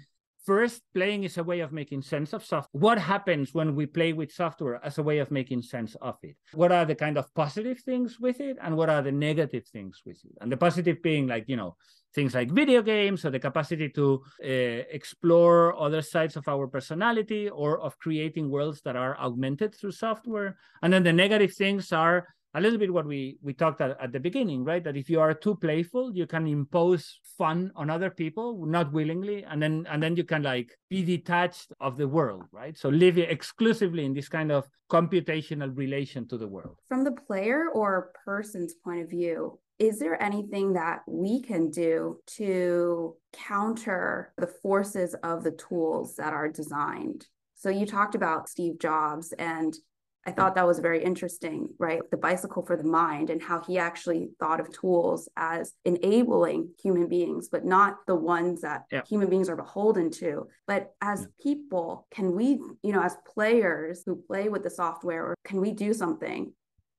First, 0.46 0.82
playing 0.96 1.24
is 1.24 1.38
a 1.38 1.44
way 1.44 1.60
of 1.60 1.72
making 1.72 2.02
sense 2.02 2.34
of 2.34 2.44
software. 2.44 2.80
What 2.80 2.98
happens 2.98 3.54
when 3.54 3.76
we 3.76 3.86
play 3.86 4.12
with 4.14 4.32
software 4.32 4.84
as 4.84 4.98
a 4.98 5.04
way 5.04 5.20
of 5.20 5.30
making 5.30 5.62
sense 5.62 5.96
of 6.02 6.18
it? 6.24 6.36
What 6.54 6.72
are 6.72 6.84
the 6.84 6.96
kind 6.96 7.18
of 7.18 7.32
positive 7.36 7.80
things 7.80 8.20
with 8.20 8.42
it 8.42 8.58
and 8.60 8.76
what 8.76 8.90
are 8.90 9.04
the 9.04 9.12
negative 9.12 9.68
things 9.68 10.02
with 10.04 10.18
it? 10.26 10.32
And 10.42 10.52
the 10.52 10.58
positive 10.58 11.02
being 11.04 11.28
like, 11.28 11.46
you 11.48 11.58
know, 11.58 11.76
things 12.16 12.34
like 12.34 12.50
video 12.50 12.82
games 12.82 13.24
or 13.24 13.30
the 13.30 13.40
capacity 13.40 13.90
to 13.90 14.24
uh, 14.44 14.48
explore 14.92 15.80
other 15.80 16.02
sides 16.02 16.36
of 16.36 16.48
our 16.48 16.68
personality 16.68 17.48
or 17.48 17.80
of 17.80 17.98
creating 18.00 18.50
worlds 18.50 18.82
that 18.82 18.96
are 18.96 19.18
augmented 19.20 19.76
through 19.76 19.92
software. 19.92 20.58
And 20.82 20.92
then 20.92 21.04
the 21.04 21.14
negative 21.14 21.54
things 21.54 21.92
are 21.92 22.28
a 22.54 22.62
little 22.62 22.78
bit 22.78 22.92
what 22.92 23.06
we 23.06 23.38
we 23.42 23.54
talked 23.54 23.82
at, 23.82 23.98
at 24.02 24.12
the 24.12 24.20
beginning 24.20 24.64
right? 24.64 24.84
That 24.84 24.98
if 24.98 25.10
you 25.10 25.20
are 25.20 25.34
too 25.34 25.56
playful 25.56 26.16
you 26.16 26.28
can 26.28 26.48
impose 26.48 27.20
fun 27.38 27.72
on 27.76 27.90
other 27.90 28.10
people 28.10 28.66
not 28.66 28.92
willingly 28.92 29.44
and 29.44 29.62
then 29.62 29.86
and 29.90 30.02
then 30.02 30.16
you 30.16 30.24
can 30.24 30.44
like 30.44 30.78
be 30.90 31.04
detached 31.04 31.72
of 31.80 31.98
the 31.98 32.08
world 32.08 32.44
right? 32.52 32.78
So 32.78 32.90
live 32.90 33.18
exclusively 33.18 34.06
in 34.06 34.14
this 34.14 34.30
kind 34.30 34.52
of 34.52 34.68
computational 34.90 35.76
relation 35.76 36.28
to 36.28 36.38
the 36.38 36.48
world. 36.48 36.78
From 36.90 37.04
the 37.04 37.12
player 37.12 37.70
or 37.74 38.12
person's 38.26 38.74
point 38.74 39.02
of 39.02 39.10
view 39.10 39.60
is 39.80 39.98
there 39.98 40.22
anything 40.22 40.74
that 40.74 41.02
we 41.08 41.42
can 41.42 41.72
do 41.72 42.20
to 42.28 43.16
counter 43.34 44.32
the 44.38 44.46
forces 44.46 45.16
of 45.24 45.44
the 45.44 45.52
tools 45.52 46.16
that 46.18 46.34
are 46.34 46.48
designed? 46.48 47.26
So 47.56 47.70
you 47.70 47.88
talked 47.88 48.14
about 48.14 48.48
Steve 48.48 48.80
Jobs 48.80 49.34
and 49.40 49.76
I 50.26 50.32
thought 50.32 50.56
that 50.56 50.68
was 50.68 50.80
very 50.80 51.04
interesting, 51.04 51.70
right? 51.80 52.00
The 52.12 52.18
bicycle 52.18 52.64
for 52.64 52.78
the 52.78 52.84
mind 52.84 53.30
and 53.32 53.42
how 53.42 53.62
he 53.62 53.80
actually 53.80 54.30
thought 54.40 54.60
of 54.60 54.72
tools 54.72 55.28
as 55.36 55.74
enabling 55.84 56.70
human 56.82 57.08
beings, 57.08 57.50
but 57.52 57.66
not 57.66 57.98
the 58.06 58.16
ones 58.16 58.62
that 58.62 58.84
yeah. 58.92 59.02
human 59.08 59.30
beings 59.30 59.50
are 59.50 59.56
beholden 59.56 60.12
to. 60.12 60.48
But 60.68 60.94
as 61.02 61.28
people, 61.42 62.08
can 62.12 62.36
we, 62.36 62.60
you 62.84 62.94
know, 62.94 63.02
as 63.02 63.18
players 63.34 64.04
who 64.06 64.16
play 64.16 64.48
with 64.48 64.62
the 64.62 64.70
software, 64.70 65.26
or 65.26 65.36
can 65.44 65.60
we 65.60 65.72
do 65.72 65.92
something? 65.92 66.54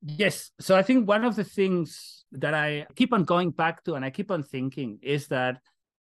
Yes. 0.04 0.50
So 0.58 0.76
I 0.76 0.82
think 0.82 1.06
one 1.06 1.24
of 1.24 1.36
the 1.36 1.44
things 1.44 2.24
that 2.32 2.54
I 2.54 2.86
keep 2.96 3.12
on 3.12 3.22
going 3.22 3.50
back 3.50 3.84
to 3.84 3.94
and 3.94 4.04
I 4.04 4.10
keep 4.10 4.32
on 4.32 4.42
thinking 4.42 4.98
is 5.00 5.28
that 5.28 5.58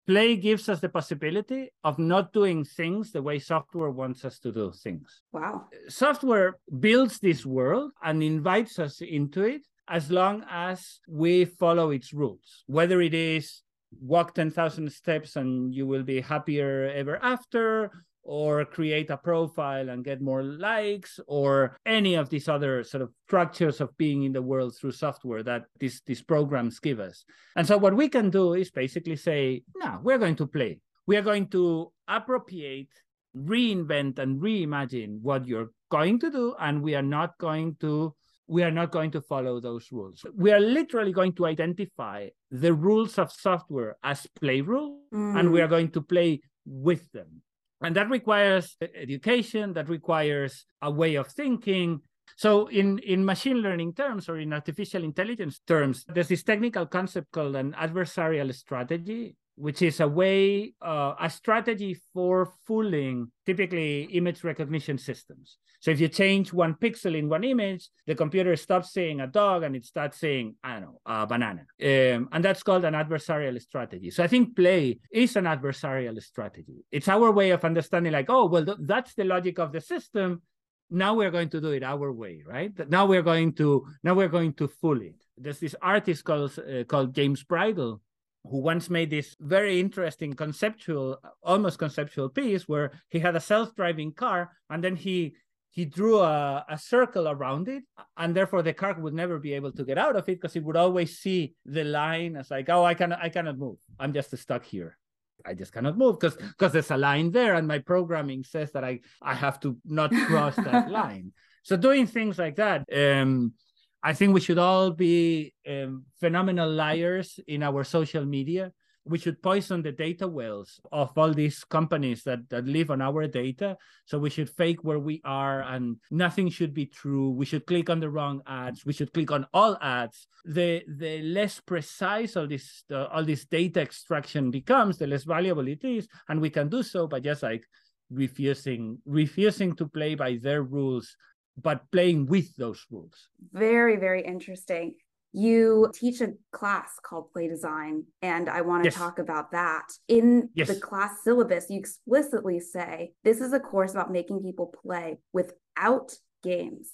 play 0.07 0.35
gives 0.35 0.69
us 0.69 0.79
the 0.79 0.89
possibility 0.89 1.71
of 1.83 1.99
not 1.99 2.33
doing 2.33 2.63
things 2.63 3.11
the 3.11 3.21
way 3.21 3.39
software 3.39 3.91
wants 3.91 4.25
us 4.25 4.39
to 4.39 4.51
do 4.51 4.71
things. 4.71 5.21
Wow. 5.31 5.67
Software 5.87 6.57
builds 6.79 7.19
this 7.19 7.45
world 7.45 7.91
and 8.03 8.23
invites 8.23 8.79
us 8.79 9.01
into 9.01 9.43
it 9.43 9.61
as 9.87 10.09
long 10.09 10.43
as 10.49 10.99
we 11.07 11.45
follow 11.45 11.91
its 11.91 12.13
rules, 12.13 12.63
whether 12.67 13.01
it 13.01 13.13
is 13.13 13.61
walk 13.99 14.33
10,000 14.33 14.91
steps 14.91 15.35
and 15.35 15.73
you 15.75 15.85
will 15.85 16.03
be 16.03 16.21
happier 16.21 16.89
ever 16.95 17.17
after, 17.21 17.91
or 18.23 18.65
create 18.65 19.09
a 19.09 19.17
profile 19.17 19.89
and 19.89 20.05
get 20.05 20.21
more 20.21 20.43
likes 20.43 21.19
or 21.27 21.77
any 21.85 22.15
of 22.15 22.29
these 22.29 22.47
other 22.47 22.83
sort 22.83 23.01
of 23.01 23.11
structures 23.27 23.81
of 23.81 23.95
being 23.97 24.23
in 24.23 24.31
the 24.31 24.41
world 24.41 24.75
through 24.75 24.91
software 24.91 25.43
that 25.43 25.63
these, 25.79 26.01
these 26.05 26.21
programs 26.21 26.79
give 26.79 26.99
us. 26.99 27.25
And 27.55 27.65
so 27.65 27.77
what 27.77 27.95
we 27.95 28.09
can 28.09 28.29
do 28.29 28.53
is 28.53 28.71
basically 28.71 29.15
say, 29.15 29.63
no, 29.75 29.99
we're 30.03 30.19
going 30.19 30.35
to 30.37 30.47
play. 30.47 30.79
We 31.07 31.17
are 31.17 31.23
going 31.23 31.47
to 31.49 31.91
appropriate, 32.07 32.89
reinvent, 33.35 34.19
and 34.19 34.41
reimagine 34.41 35.19
what 35.21 35.47
you're 35.47 35.71
going 35.89 36.19
to 36.19 36.31
do, 36.31 36.55
and 36.59 36.81
we 36.81 36.95
are 36.95 37.01
not 37.01 37.37
going 37.37 37.75
to 37.81 38.15
we 38.47 38.63
are 38.63 38.71
not 38.71 38.91
going 38.91 39.11
to 39.11 39.21
follow 39.21 39.61
those 39.61 39.93
rules. 39.93 40.25
We 40.35 40.51
are 40.51 40.59
literally 40.59 41.13
going 41.13 41.33
to 41.35 41.45
identify 41.45 42.27
the 42.49 42.73
rules 42.73 43.17
of 43.17 43.31
software 43.31 43.95
as 44.03 44.27
play 44.39 44.59
rules, 44.59 44.99
mm. 45.13 45.39
and 45.39 45.51
we 45.53 45.59
mm. 45.59 45.63
are 45.63 45.69
going 45.69 45.91
to 45.91 46.01
play 46.01 46.41
with 46.65 47.09
them. 47.13 47.41
And 47.81 47.95
that 47.95 48.09
requires 48.09 48.77
education, 48.95 49.73
that 49.73 49.89
requires 49.89 50.65
a 50.81 50.91
way 50.91 51.15
of 51.15 51.27
thinking. 51.27 52.01
So, 52.37 52.67
in, 52.67 52.99
in 52.99 53.25
machine 53.25 53.57
learning 53.57 53.93
terms 53.93 54.29
or 54.29 54.39
in 54.39 54.53
artificial 54.53 55.03
intelligence 55.03 55.61
terms, 55.67 56.05
there's 56.07 56.29
this 56.29 56.43
technical 56.43 56.85
concept 56.85 57.31
called 57.31 57.55
an 57.55 57.73
adversarial 57.73 58.53
strategy, 58.53 59.35
which 59.61 59.83
is 59.83 59.99
a 59.99 60.07
way, 60.07 60.73
uh, 60.81 61.13
a 61.19 61.29
strategy 61.29 61.95
for 62.13 62.51
fooling 62.65 63.31
typically 63.45 64.03
image 64.05 64.43
recognition 64.43 64.97
systems. 64.97 65.57
So 65.81 65.91
if 65.91 65.99
you 65.99 66.07
change 66.07 66.51
one 66.51 66.73
pixel 66.73 67.15
in 67.15 67.29
one 67.29 67.43
image, 67.43 67.89
the 68.07 68.15
computer 68.15 68.55
stops 68.55 68.91
saying 68.91 69.19
a 69.21 69.27
dog 69.27 69.61
and 69.61 69.75
it 69.75 69.85
starts 69.85 70.19
saying, 70.19 70.55
I 70.63 70.73
don't 70.73 70.81
know, 70.81 71.01
a 71.05 71.27
banana. 71.27 71.61
Um, 71.79 72.29
and 72.31 72.43
that's 72.43 72.63
called 72.63 72.85
an 72.85 72.95
adversarial 72.95 73.61
strategy. 73.61 74.09
So 74.09 74.23
I 74.23 74.27
think 74.27 74.55
play 74.55 74.99
is 75.11 75.35
an 75.35 75.45
adversarial 75.45 76.19
strategy. 76.23 76.83
It's 76.91 77.07
our 77.07 77.31
way 77.31 77.51
of 77.51 77.63
understanding, 77.63 78.13
like, 78.13 78.29
oh, 78.29 78.47
well, 78.47 78.65
th- 78.65 78.77
that's 78.81 79.13
the 79.13 79.25
logic 79.25 79.59
of 79.59 79.71
the 79.71 79.81
system. 79.81 80.41
Now 80.89 81.13
we're 81.13 81.31
going 81.31 81.49
to 81.49 81.61
do 81.61 81.71
it 81.71 81.83
our 81.83 82.11
way, 82.11 82.43
right? 82.45 82.73
Now 82.89 83.05
we're 83.05 83.21
going 83.21 83.53
to 83.53 83.85
now 84.03 84.15
we're 84.15 84.27
going 84.27 84.53
to 84.53 84.67
fool 84.67 85.01
it. 85.01 85.15
There's 85.37 85.59
this 85.59 85.75
artist 85.81 86.23
called 86.23 86.57
uh, 86.59 86.83
called 86.83 87.13
James 87.15 87.43
Bridle 87.43 88.01
who 88.49 88.57
once 88.57 88.89
made 88.89 89.09
this 89.09 89.35
very 89.39 89.79
interesting 89.79 90.33
conceptual, 90.33 91.17
almost 91.43 91.77
conceptual 91.77 92.29
piece 92.29 92.67
where 92.67 92.91
he 93.09 93.19
had 93.19 93.35
a 93.35 93.39
self-driving 93.39 94.13
car 94.13 94.51
and 94.69 94.83
then 94.83 94.95
he 94.95 95.35
he 95.71 95.85
drew 95.85 96.19
a, 96.19 96.65
a 96.69 96.77
circle 96.77 97.29
around 97.29 97.69
it 97.69 97.83
and 98.17 98.35
therefore 98.35 98.61
the 98.61 98.73
car 98.73 98.93
would 98.99 99.13
never 99.13 99.39
be 99.39 99.53
able 99.53 99.71
to 99.71 99.85
get 99.85 99.97
out 99.97 100.17
of 100.17 100.27
it 100.27 100.39
because 100.39 100.55
it 100.55 100.63
would 100.63 100.75
always 100.75 101.19
see 101.19 101.55
the 101.65 101.83
line 101.83 102.35
as 102.35 102.51
like 102.51 102.69
oh 102.69 102.83
i 102.83 102.93
cannot 102.93 103.19
i 103.21 103.29
cannot 103.29 103.57
move. 103.57 103.77
I'm 103.99 104.13
just 104.13 104.35
stuck 104.37 104.65
here. 104.65 104.97
I 105.45 105.53
just 105.53 105.71
cannot 105.71 105.97
move 105.97 106.19
because 106.19 106.35
because 106.35 106.73
there's 106.73 106.91
a 106.91 106.97
line 106.97 107.31
there 107.31 107.55
and 107.55 107.67
my 107.67 107.79
programming 107.79 108.43
says 108.43 108.71
that 108.73 108.83
i 108.83 108.99
i 109.21 109.33
have 109.33 109.59
to 109.61 109.77
not 109.85 110.11
cross 110.27 110.55
that 110.55 110.91
line. 110.99 111.31
So 111.63 111.77
doing 111.77 112.07
things 112.07 112.37
like 112.37 112.57
that 112.57 112.85
um 112.93 113.53
I 114.03 114.13
think 114.13 114.33
we 114.33 114.41
should 114.41 114.57
all 114.57 114.91
be 114.91 115.53
um, 115.67 116.05
phenomenal 116.19 116.69
liars 116.69 117.39
in 117.47 117.61
our 117.61 117.83
social 117.83 118.25
media. 118.25 118.71
We 119.03 119.17
should 119.17 119.41
poison 119.41 119.81
the 119.81 119.91
data 119.91 120.27
wells 120.27 120.79
of 120.91 121.17
all 121.17 121.33
these 121.33 121.63
companies 121.63 122.23
that, 122.23 122.47
that 122.49 122.65
live 122.65 122.91
on 122.91 123.01
our 123.01 123.25
data. 123.27 123.77
So 124.05 124.19
we 124.19 124.29
should 124.29 124.49
fake 124.49 124.83
where 124.83 124.99
we 124.99 125.21
are 125.25 125.63
and 125.63 125.97
nothing 126.11 126.49
should 126.49 126.73
be 126.73 126.85
true. 126.85 127.31
We 127.31 127.45
should 127.45 127.65
click 127.65 127.89
on 127.89 127.99
the 127.99 128.11
wrong 128.11 128.41
ads. 128.45 128.85
We 128.85 128.93
should 128.93 129.11
click 129.11 129.31
on 129.31 129.47
all 129.53 129.75
ads. 129.81 130.27
The 130.45 130.83
the 130.87 131.23
less 131.23 131.59
precise 131.59 132.37
all 132.37 132.47
this 132.47 132.83
uh, 132.91 133.05
all 133.05 133.25
this 133.25 133.45
data 133.45 133.81
extraction 133.81 134.51
becomes, 134.51 134.99
the 134.99 135.07
less 135.07 135.23
valuable 135.23 135.67
it 135.67 135.83
is. 135.83 136.07
And 136.29 136.39
we 136.39 136.51
can 136.51 136.69
do 136.69 136.83
so 136.83 137.07
by 137.07 137.21
just 137.21 137.41
like 137.41 137.65
refusing 138.11 138.99
refusing 139.05 139.73
to 139.77 139.87
play 139.87 140.15
by 140.15 140.37
their 140.41 140.63
rules 140.63 141.15
but 141.57 141.89
playing 141.91 142.27
with 142.27 142.55
those 142.55 142.85
rules. 142.89 143.27
Very, 143.51 143.97
very 143.97 144.23
interesting. 144.23 144.95
You 145.33 145.89
teach 145.93 146.19
a 146.19 146.33
class 146.51 146.91
called 147.01 147.31
Play 147.31 147.47
Design, 147.47 148.03
and 148.21 148.49
I 148.49 148.61
want 148.61 148.83
to 148.83 148.87
yes. 148.89 148.95
talk 148.95 149.17
about 149.17 149.51
that. 149.51 149.85
In 150.09 150.49
yes. 150.55 150.67
the 150.67 150.75
class 150.75 151.23
syllabus, 151.23 151.67
you 151.69 151.79
explicitly 151.79 152.59
say 152.59 153.13
this 153.23 153.39
is 153.39 153.53
a 153.53 153.59
course 153.59 153.91
about 153.91 154.11
making 154.11 154.41
people 154.41 154.73
play 154.83 155.19
without 155.31 156.13
games. 156.43 156.91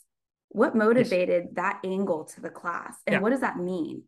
What 0.50 0.76
motivated 0.76 1.46
yes. 1.46 1.54
that 1.56 1.80
angle 1.84 2.26
to 2.26 2.42
the 2.42 2.50
class, 2.50 2.98
and 3.08 3.16
yeah. 3.16 3.20
what 3.20 3.32
does 3.32 3.42
that 3.42 3.58
mean? 3.58 4.04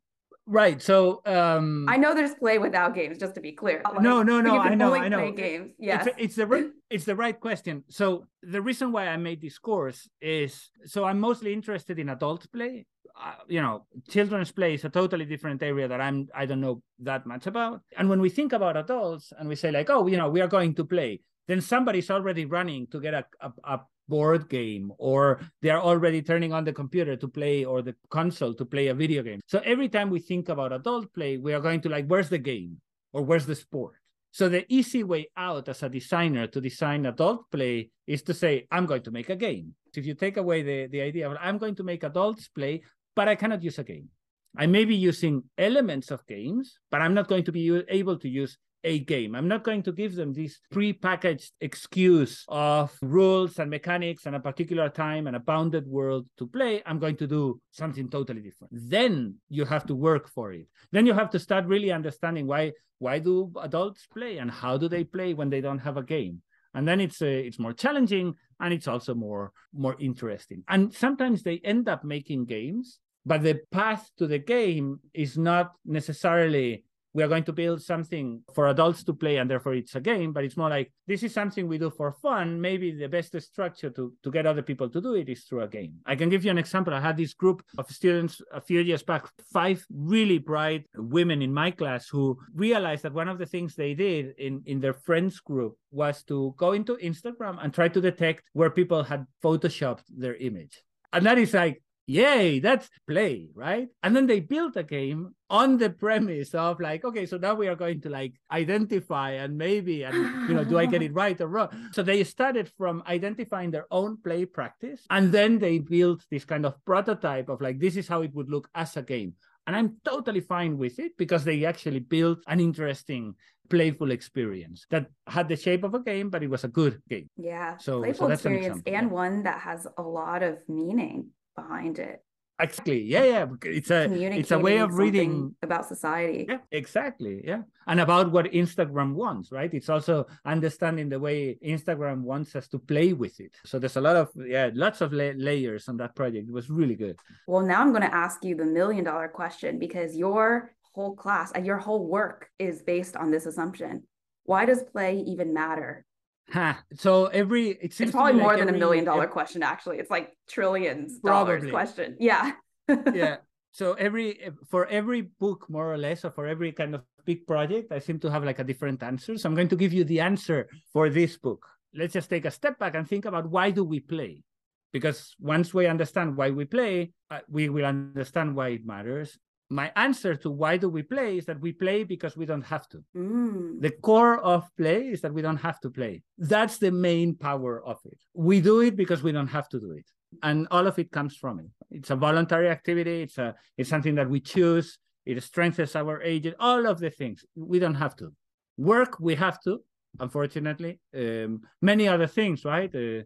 Right. 0.52 0.82
So 0.82 1.22
um 1.28 1.86
I 1.88 1.98
know 1.98 2.16
there's 2.16 2.34
play 2.34 2.58
without 2.58 2.96
games, 2.96 3.20
just 3.20 3.36
to 3.36 3.42
be 3.42 3.52
clear. 3.52 3.84
Like, 3.86 4.02
no, 4.02 4.24
no, 4.24 4.42
no. 4.42 4.58
I 4.58 4.74
know. 4.74 4.96
I 4.96 5.08
know. 5.08 5.32
games. 5.32 5.74
Yes. 5.78 6.08
It's, 6.08 6.16
it's 6.18 6.36
the 6.36 6.48
right, 6.48 6.66
it's 6.90 7.06
the 7.06 7.16
right 7.16 7.40
question. 7.40 7.84
So 7.90 8.26
the 8.42 8.60
reason 8.60 8.92
why 8.92 9.10
I 9.10 9.18
made 9.18 9.42
this 9.42 9.60
course 9.60 10.10
is 10.20 10.72
so 10.86 11.06
I'm 11.06 11.20
mostly 11.20 11.54
interested 11.54 12.00
in 12.00 12.10
adult 12.10 12.52
play. 12.52 12.88
Uh, 13.16 13.34
you 13.48 13.62
know, 13.62 13.86
children's 14.10 14.52
play 14.52 14.74
is 14.74 14.86
a 14.86 14.90
totally 14.90 15.26
different 15.26 15.62
area 15.62 15.88
that 15.88 16.02
I'm 16.02 16.28
I 16.34 16.48
don't 16.48 16.62
know 16.62 16.82
that 17.00 17.28
much 17.28 17.46
about. 17.46 17.82
And 17.96 18.10
when 18.10 18.20
we 18.20 18.30
think 18.32 18.52
about 18.52 18.76
adults 18.76 19.32
and 19.38 19.48
we 19.48 19.56
say 19.56 19.70
like, 19.70 19.92
oh, 19.92 20.08
you 20.08 20.18
know, 20.18 20.30
we 20.30 20.42
are 20.42 20.48
going 20.48 20.74
to 20.76 20.84
play, 20.84 21.22
then 21.48 21.62
somebody's 21.62 22.10
already 22.10 22.46
running 22.46 22.88
to 22.88 23.00
get 23.00 23.14
a, 23.14 23.24
a, 23.42 23.52
a 23.66 23.80
board 24.10 24.50
game 24.50 24.92
or 24.98 25.40
they 25.62 25.70
are 25.70 25.82
already 25.82 26.22
turning 26.22 26.52
on 26.52 26.66
the 26.66 26.74
computer 26.74 27.16
to 27.16 27.28
play 27.28 27.64
or 27.64 27.82
the 27.82 27.96
console 28.10 28.54
to 28.56 28.66
play 28.66 28.88
a 28.88 28.94
video 28.94 29.22
game. 29.24 29.40
So 29.48 29.62
every 29.64 29.88
time 29.88 30.10
we 30.10 30.20
think 30.20 30.50
about 30.50 30.74
adult 30.74 31.14
play, 31.14 31.38
we 31.38 31.54
are 31.54 31.62
going 31.62 31.82
to 31.82 31.90
like, 31.90 32.08
where's 32.08 32.30
the 32.30 32.40
game 32.40 32.82
or 33.14 33.22
where's 33.22 33.46
the 33.46 33.56
sport? 33.56 33.94
So 34.32 34.50
the 34.50 34.66
easy 34.72 35.04
way 35.04 35.30
out 35.38 35.70
as 35.70 35.82
a 35.84 35.90
designer 35.90 36.48
to 36.48 36.62
design 36.62 37.06
adult 37.06 37.50
play 37.52 37.90
is 38.06 38.22
to 38.24 38.34
say, 38.34 38.68
I'm 38.72 38.86
going 38.86 39.04
to 39.04 39.12
make 39.12 39.30
a 39.30 39.36
game. 39.36 39.74
If 39.96 40.06
you 40.06 40.14
take 40.14 40.38
away 40.38 40.62
the, 40.62 40.88
the 40.88 41.02
idea 41.02 41.30
of 41.30 41.38
I'm 41.42 41.58
going 41.58 41.76
to 41.76 41.84
make 41.84 42.04
adults 42.04 42.48
play, 42.48 42.84
but 43.16 43.28
I 43.28 43.36
cannot 43.36 43.64
use 43.64 43.80
a 43.80 43.84
game. 43.84 44.10
I 44.58 44.66
may 44.66 44.86
be 44.86 44.96
using 44.96 45.44
elements 45.58 46.12
of 46.12 46.26
games, 46.28 46.80
but 46.92 47.02
I'm 47.02 47.14
not 47.14 47.28
going 47.28 47.44
to 47.46 47.52
be 47.52 47.84
able 47.88 48.18
to 48.18 48.30
use 48.30 48.58
a 48.84 49.00
game. 49.00 49.36
I'm 49.36 49.48
not 49.48 49.64
going 49.64 49.84
to 49.84 49.92
give 49.92 50.16
them 50.16 50.34
this 50.34 50.60
pre-packaged 50.72 51.52
excuse 51.60 52.46
of 52.48 52.96
rules 53.02 53.60
and 53.60 53.70
mechanics 53.70 54.26
and 54.26 54.36
a 54.36 54.40
particular 54.40 54.90
time 54.90 55.28
and 55.28 55.36
a 55.36 55.40
bounded 55.40 55.86
world 55.88 56.28
to 56.38 56.48
play. 56.48 56.82
I'm 56.86 57.00
going 57.00 57.18
to 57.18 57.28
do 57.28 57.60
something 57.72 58.10
totally 58.10 58.42
different. 58.42 58.72
Then 58.74 59.36
you 59.50 59.66
have 59.66 59.86
to 59.88 59.96
work 59.96 60.30
for 60.30 60.54
it. 60.54 60.68
Then 60.92 61.06
you 61.06 61.14
have 61.14 61.30
to 61.32 61.40
start 61.40 61.66
really 61.66 61.92
understanding 61.92 62.48
why 62.48 62.74
why 63.00 63.18
do 63.18 63.52
adults 63.62 64.06
play 64.14 64.38
and 64.40 64.52
how 64.52 64.78
do 64.78 64.90
they 64.90 65.06
play 65.06 65.34
when 65.34 65.50
they 65.50 65.62
don't 65.62 65.80
have 65.80 65.96
a 65.96 66.04
game. 66.04 66.42
And 66.74 66.88
then 66.88 67.00
it's 67.00 67.22
uh, 67.22 67.26
it's 67.26 67.60
more 67.60 67.74
challenging 67.74 68.36
and 68.60 68.74
it's 68.74 68.88
also 68.88 69.16
more 69.16 69.52
more 69.74 69.96
interesting. 70.00 70.64
And 70.68 70.94
sometimes 70.94 71.44
they 71.44 71.62
end 71.64 71.90
up 71.90 72.04
making 72.04 72.46
games, 72.46 73.00
but 73.26 73.44
the 73.44 73.60
path 73.72 74.10
to 74.18 74.28
the 74.28 74.40
game 74.40 75.00
is 75.14 75.38
not 75.38 75.72
necessarily 75.86 76.84
we 77.20 77.24
are 77.24 77.28
going 77.28 77.44
to 77.44 77.52
build 77.52 77.82
something 77.82 78.42
for 78.56 78.70
adults 78.70 79.04
to 79.04 79.14
play 79.14 79.36
and 79.36 79.52
therefore 79.52 79.74
it's 79.74 79.94
a 79.96 80.00
game 80.00 80.32
but 80.32 80.46
it's 80.46 80.56
more 80.56 80.70
like 80.70 80.90
this 81.06 81.22
is 81.22 81.34
something 81.34 81.68
we 81.68 81.78
do 81.78 81.90
for 81.90 82.14
fun. 82.14 82.62
Maybe 82.62 82.94
the 82.94 83.10
best 83.10 83.36
structure 83.42 83.90
to, 83.90 84.14
to 84.24 84.32
get 84.32 84.46
other 84.46 84.62
people 84.62 84.88
to 84.90 85.02
do 85.02 85.16
it 85.16 85.28
is 85.28 85.44
through 85.44 85.64
a 85.64 85.68
game. 85.68 85.96
I 86.06 86.16
can 86.16 86.30
give 86.30 86.46
you 86.46 86.52
an 86.52 86.58
example. 86.58 86.94
I 86.94 87.02
had 87.02 87.18
this 87.18 87.34
group 87.34 87.62
of 87.78 87.90
students 87.90 88.42
a 88.54 88.62
few 88.62 88.80
years 88.80 89.04
back 89.04 89.28
five 89.52 89.86
really 89.94 90.38
bright 90.38 90.86
women 90.96 91.42
in 91.42 91.54
my 91.54 91.72
class 91.72 92.08
who 92.08 92.40
realized 92.56 93.04
that 93.04 93.14
one 93.14 93.28
of 93.28 93.38
the 93.38 93.46
things 93.46 93.76
they 93.76 93.94
did 93.94 94.34
in, 94.38 94.64
in 94.66 94.80
their 94.80 94.94
friends 94.94 95.42
group 95.42 95.76
was 95.92 96.24
to 96.24 96.56
go 96.56 96.72
into 96.72 96.96
instagram 97.04 97.58
and 97.62 97.74
try 97.74 97.90
to 97.90 98.00
detect 98.00 98.44
where 98.54 98.70
people 98.70 99.04
had 99.04 99.26
photoshopped 99.44 100.06
their 100.08 100.36
image. 100.36 100.82
And 101.12 101.26
that 101.26 101.38
is 101.38 101.54
like 101.54 101.82
yay, 102.10 102.60
that's 102.60 102.90
play, 103.08 103.48
right? 103.54 103.88
And 104.02 104.16
then 104.16 104.26
they 104.26 104.40
built 104.40 104.76
a 104.76 104.84
game 104.84 105.36
on 105.50 105.78
the 105.78 105.92
premise 105.92 106.56
of 106.56 106.80
like, 106.80 107.06
okay, 107.06 107.28
so 107.28 107.38
now 107.38 107.54
we 107.54 107.68
are 107.68 107.76
going 107.76 108.02
to 108.02 108.10
like 108.10 108.34
identify 108.52 109.32
and 109.32 109.56
maybe, 109.56 110.04
and 110.04 110.50
you 110.50 110.56
know, 110.56 110.64
do 110.64 110.80
I 110.80 110.88
get 110.88 111.04
it 111.04 111.14
right 111.24 111.40
or 111.40 111.48
wrong? 111.48 111.70
So 111.92 112.02
they 112.02 112.24
started 112.24 112.72
from 112.78 113.04
identifying 113.08 113.70
their 113.70 113.86
own 113.92 114.18
play 114.24 114.46
practice. 114.46 115.06
And 115.12 115.32
then 115.32 115.60
they 115.60 115.78
built 115.78 116.26
this 116.32 116.46
kind 116.46 116.66
of 116.66 116.84
prototype 116.84 117.48
of 117.48 117.62
like, 117.62 117.80
this 117.80 117.96
is 117.96 118.08
how 118.08 118.24
it 118.24 118.34
would 118.34 118.50
look 118.50 118.70
as 118.74 118.98
a 118.98 119.04
game. 119.04 119.36
And 119.68 119.76
I'm 119.76 119.98
totally 120.04 120.42
fine 120.42 120.80
with 120.80 120.98
it 120.98 121.12
because 121.16 121.44
they 121.44 121.64
actually 121.64 122.00
built 122.00 122.40
an 122.48 122.60
interesting 122.60 123.36
playful 123.70 124.10
experience 124.10 124.88
that 124.90 125.06
had 125.28 125.48
the 125.48 125.56
shape 125.56 125.84
of 125.84 125.94
a 125.94 126.00
game, 126.00 126.32
but 126.32 126.42
it 126.42 126.50
was 126.50 126.64
a 126.64 126.68
good 126.68 127.04
game. 127.08 127.30
Yeah. 127.38 127.78
So 127.78 128.00
playful 128.00 128.30
so 128.30 128.34
experience 128.34 128.82
an 128.88 128.96
and 128.96 129.12
one 129.12 129.44
that 129.44 129.60
has 129.60 129.86
a 129.96 130.02
lot 130.02 130.42
of 130.42 130.58
meaning 130.68 131.28
behind 131.62 132.00
it. 132.00 132.24
Exactly. 132.60 133.02
Yeah, 133.04 133.24
yeah. 133.24 133.46
It's 133.64 133.90
a 133.90 134.02
it's 134.12 134.52
a 134.52 134.60
way 134.60 134.78
of 134.80 134.94
reading 134.96 135.56
about 135.64 135.86
society. 135.86 136.46
Yeah, 136.50 136.58
exactly. 136.72 137.42
Yeah. 137.46 137.62
And 137.88 138.02
about 138.02 138.32
what 138.32 138.52
Instagram 138.52 139.14
wants, 139.14 139.52
right? 139.52 139.74
It's 139.74 139.88
also 139.88 140.28
understanding 140.46 141.08
the 141.08 141.20
way 141.20 141.58
Instagram 141.66 142.22
wants 142.22 142.56
us 142.58 142.68
to 142.70 142.80
play 142.80 143.14
with 143.14 143.40
it. 143.40 143.56
So 143.66 143.80
there's 143.80 143.96
a 143.96 144.02
lot 144.02 144.18
of 144.18 144.28
yeah, 144.36 144.72
lots 144.74 145.00
of 145.00 145.14
la- 145.14 145.38
layers 145.38 145.88
on 145.88 145.96
that 145.98 146.16
project. 146.16 146.50
It 146.50 146.54
was 146.54 146.70
really 146.70 146.96
good. 146.96 147.18
Well, 147.48 147.66
now 147.66 147.80
I'm 147.82 147.92
going 147.92 148.10
to 148.10 148.14
ask 148.14 148.44
you 148.44 148.56
the 148.56 148.66
million 148.66 149.06
dollar 149.06 149.30
question 149.30 149.80
because 149.80 150.18
your 150.18 150.74
whole 150.94 151.16
class 151.16 151.54
and 151.54 151.66
your 151.66 151.78
whole 151.78 152.06
work 152.08 152.50
is 152.60 152.82
based 152.82 153.16
on 153.16 153.32
this 153.32 153.46
assumption. 153.46 154.04
Why 154.44 154.66
does 154.66 154.84
play 154.84 155.20
even 155.28 155.54
matter? 155.54 156.04
Huh. 156.52 156.74
So 156.96 157.26
every 157.28 157.70
it 157.70 158.00
it's 158.00 158.12
probably 158.12 158.34
more 158.34 158.50
like 158.50 158.60
than 158.60 158.70
every, 158.70 158.80
a 158.80 158.80
million 158.80 159.06
dollar 159.06 159.28
question. 159.28 159.64
Actually, 159.64 160.00
it's 160.00 160.10
like 160.10 160.36
trillions 160.48 161.20
probably. 161.20 161.58
dollars 161.58 161.72
question. 161.72 162.18
Yeah. 162.20 162.54
yeah. 163.14 163.38
So 163.72 163.94
every 163.94 164.50
for 164.70 164.88
every 164.88 165.22
book, 165.22 165.66
more 165.70 165.94
or 165.94 165.98
less, 165.98 166.26
or 166.26 166.32
for 166.32 166.48
every 166.48 166.72
kind 166.72 166.96
of 166.96 167.04
big 167.26 167.46
project, 167.46 167.92
I 167.92 168.00
seem 168.00 168.20
to 168.22 168.32
have 168.32 168.44
like 168.44 168.60
a 168.60 168.64
different 168.64 169.04
answer. 169.04 169.38
So 169.38 169.48
I'm 169.48 169.56
going 169.56 169.70
to 169.70 169.76
give 169.76 169.94
you 169.94 170.04
the 170.04 170.20
answer 170.22 170.68
for 170.92 171.10
this 171.10 171.38
book. 171.38 171.66
Let's 171.94 172.14
just 172.14 172.30
take 172.30 172.46
a 172.46 172.52
step 172.52 172.80
back 172.80 172.96
and 172.96 173.08
think 173.08 173.26
about 173.26 173.50
why 173.50 173.72
do 173.72 173.84
we 173.84 174.00
play? 174.00 174.44
Because 174.92 175.36
once 175.40 175.74
we 175.74 175.86
understand 175.86 176.36
why 176.36 176.50
we 176.50 176.66
play, 176.66 177.14
uh, 177.30 177.40
we 177.48 177.70
will 177.70 177.86
understand 177.86 178.56
why 178.56 178.70
it 178.70 178.86
matters 178.86 179.38
my 179.70 179.92
answer 179.96 180.36
to 180.36 180.50
why 180.50 180.78
do 180.78 180.90
we 180.90 181.04
play 181.04 181.38
is 181.38 181.46
that 181.46 181.60
we 181.60 181.72
play 181.72 182.04
because 182.04 182.36
we 182.36 182.46
don't 182.46 182.64
have 182.64 182.88
to. 182.90 183.04
Mm. 183.16 183.80
The 183.80 183.92
core 183.92 184.40
of 184.40 184.68
play 184.76 185.10
is 185.10 185.22
that 185.22 185.34
we 185.34 185.44
don't 185.44 185.58
have 185.58 185.80
to 185.82 185.92
play. 185.92 186.24
That's 186.38 186.80
the 186.80 186.92
main 186.92 187.36
power 187.36 187.86
of 187.86 188.00
it. 188.06 188.18
We 188.34 188.62
do 188.62 188.82
it 188.82 188.96
because 188.96 189.22
we 189.22 189.32
don't 189.32 189.48
have 189.48 189.70
to 189.70 189.80
do 189.80 189.92
it. 189.92 190.06
And 190.42 190.68
all 190.72 190.88
of 190.88 190.98
it 190.98 191.12
comes 191.12 191.36
from 191.36 191.60
it. 191.60 191.70
It's 191.92 192.10
a 192.10 192.16
voluntary 192.16 192.70
activity. 192.70 193.22
It's 193.22 193.38
a 193.38 193.56
it's 193.78 193.90
something 193.90 194.16
that 194.16 194.30
we 194.30 194.40
choose. 194.40 194.98
It 195.26 195.42
strengthens 195.44 195.96
our 195.96 196.22
agent. 196.24 196.56
All 196.60 196.88
of 196.88 197.00
the 197.00 197.12
things 197.12 197.46
we 197.56 197.78
don't 197.78 197.96
have 197.96 198.16
to. 198.18 198.34
Work 198.78 199.20
we 199.20 199.36
have 199.36 199.62
to. 199.64 199.82
Unfortunately, 200.20 201.00
um, 201.16 201.62
many 201.82 202.08
other 202.08 202.26
things, 202.26 202.66
right? 202.66 202.94
Uh, 202.94 203.22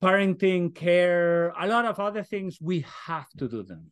parenting, 0.00 0.72
care, 0.72 1.48
a 1.58 1.66
lot 1.66 1.84
of 1.84 1.98
other 1.98 2.22
things 2.22 2.58
we 2.60 2.84
have 3.06 3.28
to 3.38 3.48
do 3.48 3.64
them, 3.64 3.90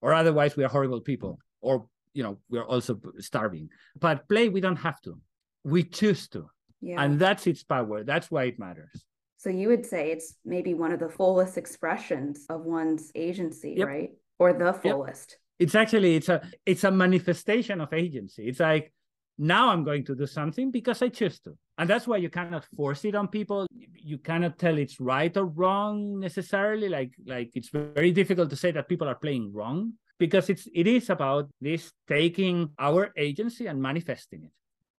or 0.00 0.14
otherwise 0.14 0.56
we 0.56 0.62
are 0.62 0.68
horrible 0.68 1.00
people 1.00 1.40
or 1.60 1.86
you 2.14 2.22
know 2.22 2.38
we're 2.48 2.64
also 2.64 3.00
starving. 3.18 3.68
But 3.98 4.28
play 4.28 4.48
we 4.48 4.60
don't 4.60 4.76
have 4.76 5.00
to. 5.02 5.18
We 5.64 5.82
choose 5.82 6.28
to. 6.28 6.48
Yeah. 6.80 7.02
and 7.02 7.18
that's 7.18 7.46
its 7.46 7.64
power. 7.64 8.04
That's 8.04 8.30
why 8.30 8.44
it 8.44 8.58
matters. 8.58 9.04
So 9.36 9.50
you 9.50 9.68
would 9.68 9.86
say 9.86 10.10
it's 10.10 10.34
maybe 10.44 10.74
one 10.74 10.92
of 10.92 11.00
the 11.00 11.08
fullest 11.08 11.58
expressions 11.58 12.46
of 12.48 12.64
one's 12.64 13.10
agency 13.14 13.74
yep. 13.76 13.88
right? 13.88 14.10
Or 14.38 14.52
the 14.52 14.72
fullest. 14.72 15.30
Yep. 15.32 15.66
it's 15.66 15.74
actually 15.74 16.16
it's 16.16 16.28
a 16.28 16.40
it's 16.66 16.84
a 16.84 16.90
manifestation 16.90 17.80
of 17.80 17.92
agency. 17.92 18.48
It's 18.48 18.60
like 18.60 18.92
now 19.40 19.68
i'm 19.68 19.84
going 19.84 20.04
to 20.04 20.16
do 20.16 20.26
something 20.26 20.70
because 20.70 21.00
i 21.02 21.08
choose 21.08 21.38
to. 21.40 21.56
And 21.78 21.88
that's 21.88 22.08
why 22.08 22.16
you 22.16 22.28
cannot 22.28 22.64
force 22.76 23.04
it 23.04 23.14
on 23.14 23.28
people. 23.28 23.68
You 23.94 24.18
cannot 24.18 24.58
tell 24.58 24.76
it's 24.78 24.98
right 24.98 25.34
or 25.36 25.46
wrong 25.46 26.18
necessarily. 26.18 26.88
Like 26.88 27.12
like 27.24 27.50
it's 27.54 27.70
very 27.70 28.10
difficult 28.10 28.50
to 28.50 28.56
say 28.56 28.72
that 28.72 28.88
people 28.88 29.08
are 29.08 29.14
playing 29.14 29.52
wrong 29.52 29.92
because 30.18 30.50
it's 30.50 30.68
it 30.74 30.86
is 30.86 31.10
about 31.10 31.48
this 31.60 31.92
taking 32.08 32.70
our 32.78 33.12
agency 33.16 33.66
and 33.66 33.80
manifesting 33.80 34.44
it. 34.44 34.50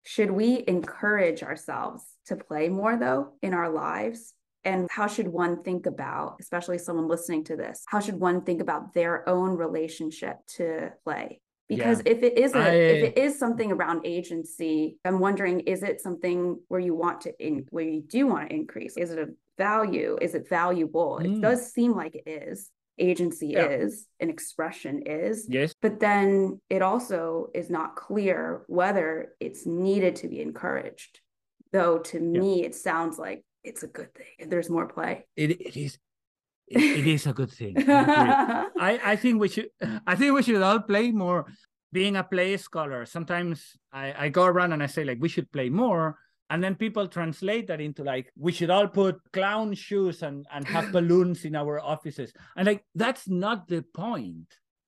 Should 0.04 0.30
we 0.30 0.64
encourage 0.66 1.42
ourselves 1.42 2.02
to 2.26 2.36
play 2.36 2.68
more 2.68 2.96
though 2.96 3.34
in 3.42 3.52
our 3.54 3.68
lives? 3.68 4.34
And 4.64 4.88
how 4.90 5.06
should 5.06 5.28
one 5.28 5.62
think 5.62 5.86
about 5.86 6.36
especially 6.40 6.78
someone 6.78 7.08
listening 7.08 7.44
to 7.44 7.56
this 7.56 7.84
how 7.86 8.00
should 8.00 8.18
one 8.18 8.42
think 8.42 8.60
about 8.60 8.92
their 8.92 9.28
own 9.28 9.56
relationship 9.56 10.36
to 10.56 10.92
play? 11.04 11.40
Because 11.68 12.02
yeah. 12.04 12.12
if 12.12 12.22
it 12.22 12.38
is 12.38 12.54
a, 12.54 12.58
I, 12.58 12.68
if 12.70 13.04
it 13.10 13.18
is 13.18 13.38
something 13.38 13.70
around 13.70 14.06
agency 14.06 14.96
i'm 15.04 15.20
wondering 15.20 15.60
is 15.60 15.82
it 15.82 16.00
something 16.00 16.58
where 16.68 16.80
you 16.80 16.94
want 16.94 17.20
to 17.22 17.46
in, 17.46 17.66
where 17.70 17.84
you 17.84 18.02
do 18.02 18.26
want 18.26 18.48
to 18.48 18.54
increase? 18.54 18.96
Is 18.96 19.10
it 19.10 19.18
a 19.18 19.28
value? 19.58 20.18
Is 20.20 20.34
it 20.34 20.48
valuable? 20.48 21.20
Mm. 21.22 21.36
it 21.36 21.40
does 21.40 21.72
seem 21.72 21.94
like 21.94 22.14
it 22.14 22.28
is 22.28 22.70
agency 22.98 23.48
yeah. 23.48 23.66
is 23.66 24.06
and 24.20 24.30
expression 24.30 25.02
is. 25.06 25.46
Yes. 25.48 25.74
But 25.80 26.00
then 26.00 26.60
it 26.68 26.82
also 26.82 27.48
is 27.54 27.70
not 27.70 27.96
clear 27.96 28.64
whether 28.66 29.34
it's 29.40 29.66
needed 29.66 30.16
to 30.16 30.28
be 30.28 30.40
encouraged. 30.40 31.20
Though 31.72 31.98
to 31.98 32.18
yeah. 32.18 32.40
me, 32.40 32.64
it 32.64 32.74
sounds 32.74 33.18
like 33.18 33.44
it's 33.62 33.82
a 33.82 33.88
good 33.88 34.14
thing. 34.14 34.48
There's 34.48 34.70
more 34.70 34.86
play. 34.86 35.26
It, 35.36 35.50
it 35.50 35.76
is. 35.76 35.98
It, 36.66 36.82
it 36.82 37.06
is 37.06 37.26
a 37.26 37.32
good 37.32 37.50
thing. 37.50 37.76
I, 37.88 39.00
I 39.04 39.16
think 39.16 39.40
we 39.40 39.48
should 39.48 39.68
I 40.06 40.14
think 40.14 40.34
we 40.34 40.42
should 40.42 40.62
all 40.62 40.80
play 40.80 41.10
more. 41.10 41.46
Being 41.90 42.16
a 42.16 42.22
play 42.22 42.54
scholar, 42.58 43.06
sometimes 43.06 43.72
I, 43.90 44.26
I 44.26 44.28
go 44.28 44.44
around 44.44 44.74
and 44.74 44.82
I 44.82 44.86
say 44.86 45.04
like 45.04 45.16
we 45.20 45.30
should 45.30 45.50
play 45.50 45.70
more 45.70 46.18
and 46.50 46.62
then 46.62 46.74
people 46.74 47.06
translate 47.08 47.66
that 47.68 47.80
into 47.80 48.02
like 48.02 48.32
we 48.36 48.52
should 48.52 48.70
all 48.70 48.88
put 48.88 49.20
clown 49.32 49.74
shoes 49.74 50.22
and 50.22 50.46
and 50.52 50.66
have 50.66 50.92
balloons 50.96 51.44
in 51.44 51.54
our 51.54 51.80
offices. 51.80 52.32
And 52.56 52.66
like 52.66 52.84
that's 52.94 53.28
not 53.28 53.68
the 53.68 53.82
point. 53.82 54.46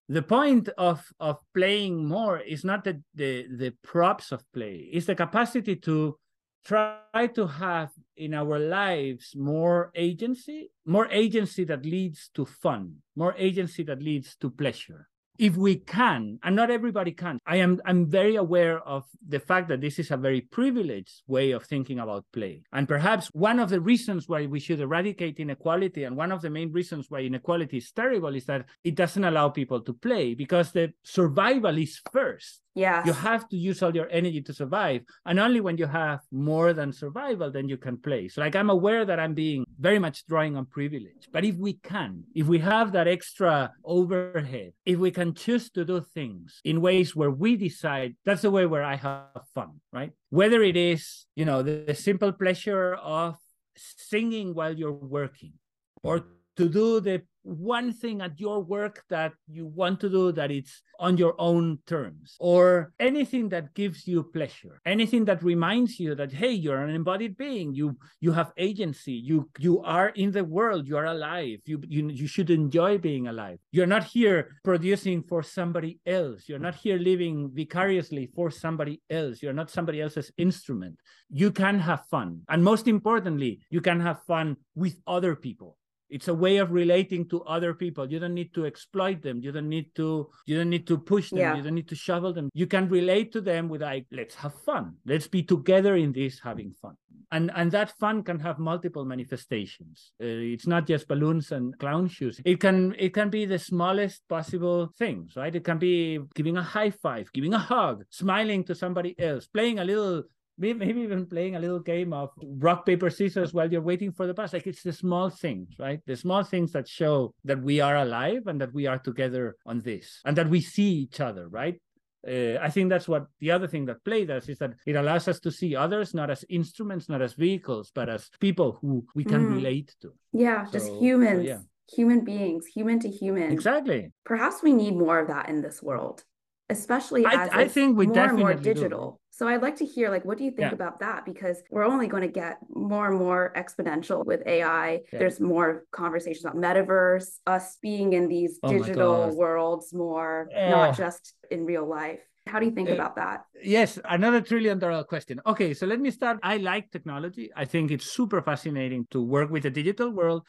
The 0.09 0.23
point 0.23 0.69
of 0.79 1.05
of 1.21 1.39
playing 1.55 2.07
more 2.07 2.39
is 2.39 2.65
not 2.65 2.85
the 2.85 3.03
the, 3.15 3.47
the 3.57 3.73
props 3.83 4.33
of 4.33 4.43
play. 4.53 4.89
It's 4.93 5.07
the 5.07 5.15
capacity 5.15 5.77
to 5.77 6.17
try 6.65 7.27
to 7.35 7.47
have 7.47 7.91
in 8.17 8.35
our 8.35 8.59
lives 8.59 9.35
more 9.35 9.91
agency 9.95 10.71
more 10.85 11.09
agency 11.11 11.65
that 11.65 11.87
leads 11.87 12.29
to 12.35 12.45
fun 12.45 12.97
more 13.17 13.35
agency 13.39 13.83
that 13.83 14.03
leads 14.03 14.37
to 14.37 14.51
pleasure 14.51 15.09
if 15.41 15.57
we 15.57 15.77
can 15.77 16.39
and 16.45 16.55
not 16.55 16.71
everybody 16.71 17.13
can 17.13 17.39
i 17.47 17.57
am 17.57 17.81
i'm 17.87 18.05
very 18.07 18.37
aware 18.37 18.79
of 18.81 19.05
the 19.27 19.41
fact 19.41 19.69
that 19.69 19.81
this 19.81 19.99
is 19.99 20.11
a 20.11 20.17
very 20.17 20.41
privileged 20.41 21.23
way 21.27 21.53
of 21.53 21.65
thinking 21.65 21.99
about 21.99 22.25
play. 22.33 22.63
And 22.73 22.89
perhaps 22.89 23.29
one 23.33 23.59
of 23.59 23.71
the 23.71 23.81
reasons 23.81 24.29
why 24.29 24.47
we 24.47 24.61
should 24.61 24.81
eradicate 24.81 25.39
inequality 25.39 26.05
and 26.05 26.17
one 26.17 26.33
of 26.33 26.43
the 26.43 26.51
main 26.51 26.73
reasons 26.73 27.07
why 27.09 27.21
inequality 27.21 27.79
is 27.79 27.91
terrible 27.93 28.35
is 28.35 28.47
that 28.47 28.67
it 28.85 28.95
doesn't 28.95 29.25
allow 29.25 29.49
people 29.49 29.81
to 29.83 29.93
play 29.93 30.35
because 30.35 30.73
the 30.73 30.93
survival 31.05 31.77
is 31.79 32.01
first. 32.13 32.63
Yeah 32.75 33.05
you 33.05 33.13
have 33.13 33.49
to 33.49 33.57
use 33.57 33.83
all 33.83 33.95
your 33.95 34.09
energy 34.11 34.41
to 34.43 34.53
survive 34.53 35.03
and 35.27 35.41
only 35.41 35.61
when 35.61 35.77
you 35.77 35.87
have 35.87 36.21
more 36.31 36.73
than 36.73 36.93
survival 36.93 37.51
then 37.51 37.69
you 37.69 37.77
can 37.77 37.97
play. 37.97 38.29
So 38.29 38.41
like 38.41 38.55
i'm 38.55 38.71
aware 38.71 39.05
that 39.05 39.19
i'm 39.19 39.35
being 39.35 39.65
very 39.79 39.99
much 39.99 40.25
drawing 40.27 40.57
on 40.57 40.67
privilege 40.67 41.29
but 41.33 41.45
if 41.45 41.57
we 41.57 41.75
can 41.83 42.23
if 42.35 42.47
we 42.47 42.59
have 42.61 42.93
that 42.93 43.09
extra 43.09 43.73
overhead 43.85 44.73
if 44.87 44.99
we 44.99 45.11
can 45.11 45.30
choose 45.33 45.71
to 45.71 45.85
do 45.85 46.01
things 46.01 46.61
in 46.65 46.81
ways 46.81 47.15
where 47.15 47.31
we 47.31 47.57
decide 47.57 48.17
that's 48.25 48.43
the 48.43 48.51
way 48.51 48.67
where 48.67 48.83
i 48.83 48.97
have 48.97 49.45
fun 49.55 49.81
right? 49.93 50.13
Whether 50.31 50.63
it 50.63 50.77
is 50.77 51.27
you 51.35 51.45
know 51.45 51.63
the, 51.63 51.85
the 51.87 51.95
simple 51.95 52.33
pleasure 52.33 52.95
of 52.95 53.37
singing 53.77 54.55
while 54.55 54.75
you're 54.75 54.93
working 54.93 55.55
or 56.03 56.27
to 56.61 56.69
do 56.69 57.01
the 57.01 57.23
one 57.43 57.91
thing 58.03 58.21
at 58.21 58.39
your 58.39 58.59
work 58.61 59.03
that 59.09 59.33
you 59.49 59.65
want 59.81 59.99
to 60.01 60.09
do 60.11 60.31
that 60.31 60.51
it's 60.51 60.83
on 60.99 61.17
your 61.17 61.35
own 61.39 61.79
terms 61.87 62.37
or 62.39 62.93
anything 63.01 63.49
that 63.49 63.73
gives 63.73 64.07
you 64.07 64.23
pleasure 64.23 64.79
anything 64.85 65.25
that 65.25 65.43
reminds 65.43 65.99
you 65.99 66.15
that 66.15 66.31
hey 66.31 66.53
you're 66.53 66.85
an 66.85 66.95
embodied 67.01 67.37
being. 67.37 67.75
You 67.75 67.97
you 68.21 68.33
have 68.33 68.53
agency. 68.57 69.13
You 69.13 69.49
you 69.59 69.81
are 69.83 70.11
in 70.11 70.31
the 70.31 70.45
world. 70.45 70.87
You 70.87 70.97
are 70.99 71.07
alive. 71.07 71.59
You 71.65 71.83
you, 71.89 72.09
you 72.09 72.27
should 72.27 72.51
enjoy 72.51 72.99
being 72.99 73.27
alive. 73.29 73.59
You're 73.73 73.95
not 73.97 74.05
here 74.05 74.39
producing 74.65 75.23
for 75.23 75.43
somebody 75.43 75.99
else. 76.07 76.49
You're 76.49 76.67
not 76.69 76.75
here 76.75 76.99
living 76.99 77.51
vicariously 77.53 78.31
for 78.35 78.51
somebody 78.51 79.01
else. 79.11 79.43
You're 79.43 79.59
not 79.61 79.71
somebody 79.71 80.01
else's 80.01 80.31
instrument. 80.37 80.97
You 81.31 81.51
can 81.51 81.79
have 81.79 82.03
fun. 82.11 82.43
And 82.49 82.63
most 82.63 82.87
importantly 82.87 83.61
you 83.71 83.81
can 83.81 84.01
have 84.01 84.23
fun 84.25 84.57
with 84.75 84.95
other 85.07 85.35
people 85.35 85.77
it's 86.11 86.29
a 86.29 86.35
way 86.35 86.59
of 86.59 86.73
relating 86.73 87.29
to 87.29 87.43
other 87.45 87.73
people. 87.75 88.11
You 88.11 88.19
don't 88.19 88.35
need 88.35 88.53
to 88.55 88.67
exploit 88.67 89.23
them. 89.23 89.41
You 89.41 89.53
don't 89.53 89.69
need 89.69 89.95
to 89.97 90.29
you 90.47 90.57
don't 90.57 90.71
need 90.71 90.87
to 90.89 90.99
push 90.99 91.31
them. 91.31 91.39
Yeah. 91.39 91.57
you 91.57 91.63
don't 91.63 91.75
need 91.75 91.89
to 91.89 91.95
shovel 91.95 92.33
them. 92.33 92.51
You 92.53 92.67
can 92.67 92.89
relate 92.89 93.33
to 93.33 93.41
them 93.41 93.69
with 93.69 93.83
like 93.83 94.07
let's 94.13 94.35
have 94.35 94.55
fun. 94.55 94.97
Let's 95.07 95.29
be 95.29 95.43
together 95.43 95.97
in 95.97 96.13
this 96.13 96.41
having 96.41 96.75
fun. 96.83 96.97
And 97.33 97.53
and 97.55 97.71
that 97.73 97.97
fun 97.99 98.25
can 98.25 98.41
have 98.41 98.59
multiple 98.59 99.05
manifestations. 99.05 100.13
Uh, 100.21 100.53
it's 100.55 100.67
not 100.67 100.87
just 100.87 101.07
balloons 101.07 101.53
and 101.53 101.79
clown 101.79 102.09
shoes. 102.09 102.41
It 102.45 102.61
can 102.61 102.95
it 102.99 103.15
can 103.15 103.31
be 103.31 103.47
the 103.47 103.59
smallest 103.59 104.27
possible 104.29 104.93
things 104.99 105.37
right? 105.37 105.55
It 105.55 105.65
can 105.65 105.79
be 105.79 106.19
giving 106.35 106.57
a 106.57 106.63
high 106.63 106.91
five 106.91 107.33
giving 107.33 107.55
a 107.55 107.59
hug 107.59 108.05
smiling 108.11 108.65
to 108.65 108.75
somebody 108.75 109.19
else 109.19 109.47
playing 109.47 109.79
a 109.79 109.85
little 109.85 110.25
maybe 110.61 111.01
even 111.01 111.27
playing 111.27 111.57
a 111.57 111.59
little 111.59 111.81
game 111.81 112.13
of 112.13 112.31
rock 112.59 112.87
paper 112.87 113.11
scissors 113.11 113.53
while 113.53 113.71
you're 113.71 113.81
waiting 113.81 114.13
for 114.13 114.27
the 114.27 114.35
bus 114.35 114.53
like 114.53 114.67
it's 114.67 114.83
the 114.83 114.93
small 114.93 115.31
things 115.31 115.69
right 115.79 116.01
the 116.07 116.17
small 116.17 116.43
things 116.43 116.73
that 116.73 116.87
show 116.87 117.35
that 117.45 117.61
we 117.63 117.81
are 117.81 117.97
alive 117.97 118.47
and 118.47 118.61
that 118.61 118.73
we 118.73 118.87
are 118.87 118.99
together 118.99 119.57
on 119.67 119.81
this 119.81 120.21
and 120.25 120.37
that 120.37 120.49
we 120.49 120.61
see 120.61 120.91
each 121.05 121.21
other 121.21 121.49
right 121.49 121.81
uh, 122.29 122.59
I 122.61 122.69
think 122.69 122.91
that's 122.91 123.09
what 123.09 123.29
the 123.41 123.51
other 123.51 123.67
thing 123.67 123.87
that 123.87 124.05
play 124.05 124.27
does 124.27 124.47
is 124.51 124.59
that 124.59 124.75
it 124.85 124.95
allows 124.95 125.27
us 125.27 125.41
to 125.41 125.51
see 125.51 125.75
others 125.75 126.13
not 126.13 126.29
as 126.29 126.45
instruments, 126.51 127.09
not 127.09 127.23
as 127.23 127.33
vehicles, 127.33 127.91
but 127.95 128.11
as 128.11 128.29
people 128.41 128.77
who 128.83 129.07
we 129.15 129.25
can 129.25 129.47
mm. 129.47 129.55
relate 129.55 129.95
to. 130.03 130.13
Yeah, 130.31 130.67
so, 130.67 130.73
just 130.73 130.93
humans, 131.01 131.47
so 131.47 131.49
yeah. 131.49 131.61
human 131.91 132.23
beings, 132.23 132.67
human 132.67 133.01
to 133.01 133.09
human. 133.09 133.51
Exactly. 133.51 134.13
Perhaps 134.27 134.63
we 134.63 134.75
need 134.75 134.97
more 134.97 135.19
of 135.19 135.29
that 135.29 135.49
in 135.49 135.63
this 135.63 135.83
world 135.83 136.23
especially 136.71 137.27
as 137.27 137.51
I, 137.51 137.63
I 137.63 137.69
think 137.69 137.99
we 137.99 138.07
more 138.07 138.15
definitely 138.15 138.53
and 138.53 138.65
more 138.65 138.75
digital. 138.75 139.20
So 139.31 139.47
I'd 139.49 139.63
like 139.63 139.77
to 139.77 139.87
hear 139.87 140.11
like 140.11 140.25
what 140.25 140.39
do 140.39 140.45
you 140.45 140.51
think 140.51 140.71
yeah. 140.71 140.73
about 140.73 141.01
that 141.01 141.25
because 141.25 141.63
we're 141.71 141.85
only 141.85 142.09
going 142.09 142.23
to 142.23 142.29
get 142.29 142.59
more 142.69 143.09
and 143.09 143.19
more 143.19 143.53
exponential 143.57 144.25
with 144.25 144.43
AI. 144.47 145.01
Yeah. 145.13 145.19
There's 145.19 145.41
more 145.41 145.85
conversations 145.93 146.45
about 146.45 146.57
metaverse, 146.57 147.29
us 147.47 147.79
being 147.81 148.13
in 148.13 148.29
these 148.29 148.59
oh 148.63 148.71
digital 148.71 149.35
worlds 149.37 149.95
more, 149.95 150.49
not 150.53 150.97
just 150.97 151.35
in 151.51 151.65
real 151.65 151.89
life. 151.89 152.21
How 152.47 152.59
do 152.59 152.67
you 152.67 152.73
think 152.73 152.91
uh, 152.91 152.95
about 152.95 153.17
that? 153.17 153.45
Yes, 153.63 153.99
another 154.05 154.41
trillion 154.41 154.79
dollar 154.79 155.05
question. 155.05 155.41
Okay, 155.47 155.75
so 155.75 155.87
let 155.87 156.01
me 156.01 156.11
start. 156.11 156.39
I 156.43 156.57
like 156.57 156.91
technology. 156.91 157.51
I 157.55 157.65
think 157.65 157.91
it's 157.91 158.11
super 158.11 158.43
fascinating 158.43 159.07
to 159.11 159.23
work 159.23 159.51
with 159.51 159.63
the 159.63 159.71
digital 159.71 160.11
world. 160.11 160.47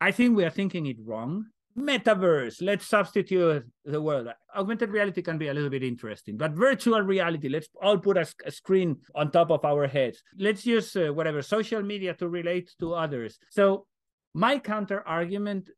I 0.00 0.10
think 0.10 0.36
we 0.36 0.44
are 0.44 0.50
thinking 0.50 0.86
it 0.86 0.96
wrong 1.04 1.46
metaverse 1.76 2.62
let's 2.62 2.86
substitute 2.86 3.64
the 3.84 4.00
word 4.00 4.28
augmented 4.56 4.90
reality 4.90 5.20
can 5.20 5.38
be 5.38 5.48
a 5.48 5.54
little 5.54 5.70
bit 5.70 5.82
interesting 5.82 6.36
but 6.36 6.52
virtual 6.52 7.00
reality 7.00 7.48
let's 7.48 7.68
all 7.82 7.98
put 7.98 8.16
a, 8.16 8.26
a 8.46 8.50
screen 8.50 8.96
on 9.14 9.30
top 9.30 9.50
of 9.50 9.64
our 9.64 9.86
heads. 9.86 10.22
Let's 10.38 10.64
use 10.66 10.94
uh, 10.96 11.12
whatever 11.12 11.42
social 11.42 11.82
media 11.82 12.14
to 12.14 12.28
relate 12.28 12.72
to 12.80 12.94
others. 12.94 13.38
So 13.50 13.86
my 14.34 14.58
counter 14.58 15.06
argument 15.06 15.70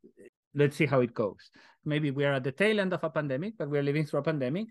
let's 0.55 0.75
see 0.77 0.85
how 0.85 1.01
it 1.01 1.13
goes. 1.13 1.51
Maybe 1.85 2.09
we 2.11 2.25
are 2.25 2.33
at 2.33 2.43
the 2.43 2.51
tail 2.51 2.79
end 2.79 2.93
of 2.93 3.03
a 3.03 3.09
pandemic 3.09 3.53
but 3.57 3.69
we're 3.69 3.83
living 3.83 4.05
through 4.05 4.21
a 4.21 4.23
pandemic. 4.23 4.67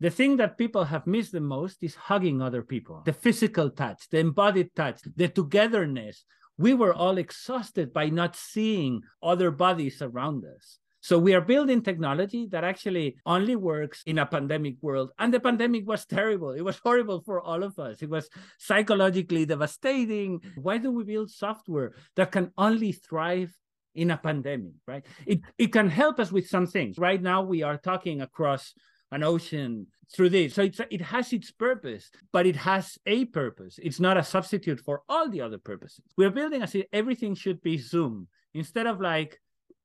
The 0.00 0.10
thing 0.10 0.38
that 0.38 0.56
people 0.56 0.84
have 0.84 1.06
missed 1.06 1.32
the 1.32 1.40
most 1.40 1.82
is 1.82 1.94
hugging 1.94 2.40
other 2.40 2.62
people. 2.62 3.02
The 3.04 3.12
physical 3.12 3.70
touch 3.70 4.08
the 4.10 4.18
embodied 4.18 4.74
touch 4.74 5.00
the 5.16 5.28
togetherness 5.28 6.24
we 6.60 6.74
were 6.74 6.92
all 6.92 7.16
exhausted 7.16 7.90
by 7.90 8.10
not 8.10 8.36
seeing 8.36 9.02
other 9.22 9.50
bodies 9.50 10.02
around 10.02 10.44
us. 10.44 10.78
So 11.00 11.18
we 11.18 11.32
are 11.32 11.40
building 11.40 11.80
technology 11.80 12.46
that 12.50 12.64
actually 12.64 13.16
only 13.24 13.56
works 13.56 14.02
in 14.04 14.18
a 14.18 14.26
pandemic 14.26 14.76
world. 14.82 15.12
And 15.18 15.32
the 15.32 15.40
pandemic 15.40 15.88
was 15.88 16.04
terrible. 16.04 16.50
It 16.50 16.60
was 16.60 16.78
horrible 16.84 17.22
for 17.22 17.40
all 17.40 17.62
of 17.62 17.78
us. 17.78 18.02
It 18.02 18.10
was 18.10 18.28
psychologically 18.58 19.46
devastating. 19.46 20.42
Why 20.56 20.76
do 20.76 20.92
we 20.92 21.04
build 21.04 21.30
software 21.30 21.94
that 22.16 22.30
can 22.30 22.52
only 22.58 22.92
thrive 22.92 23.56
in 23.94 24.10
a 24.10 24.18
pandemic, 24.18 24.74
right? 24.86 25.04
It, 25.26 25.40
it 25.56 25.72
can 25.72 25.88
help 25.88 26.20
us 26.20 26.30
with 26.30 26.46
some 26.46 26.66
things. 26.66 26.98
Right 26.98 27.22
now, 27.22 27.40
we 27.42 27.62
are 27.62 27.78
talking 27.78 28.20
across 28.20 28.74
an 29.12 29.22
ocean 29.22 29.86
through 30.14 30.30
this. 30.30 30.54
So 30.54 30.62
it's, 30.62 30.80
it 30.90 31.00
has 31.00 31.32
its 31.32 31.50
purpose, 31.50 32.10
but 32.32 32.46
it 32.46 32.56
has 32.56 32.98
a 33.06 33.24
purpose. 33.26 33.78
It's 33.82 34.00
not 34.00 34.16
a 34.16 34.24
substitute 34.24 34.80
for 34.80 35.02
all 35.08 35.28
the 35.28 35.40
other 35.40 35.58
purposes. 35.58 36.04
We're 36.16 36.30
building 36.30 36.62
as 36.62 36.74
if 36.74 36.86
everything 36.92 37.34
should 37.34 37.60
be 37.62 37.78
Zoom 37.78 38.28
instead 38.54 38.86
of 38.86 39.00
like 39.00 39.40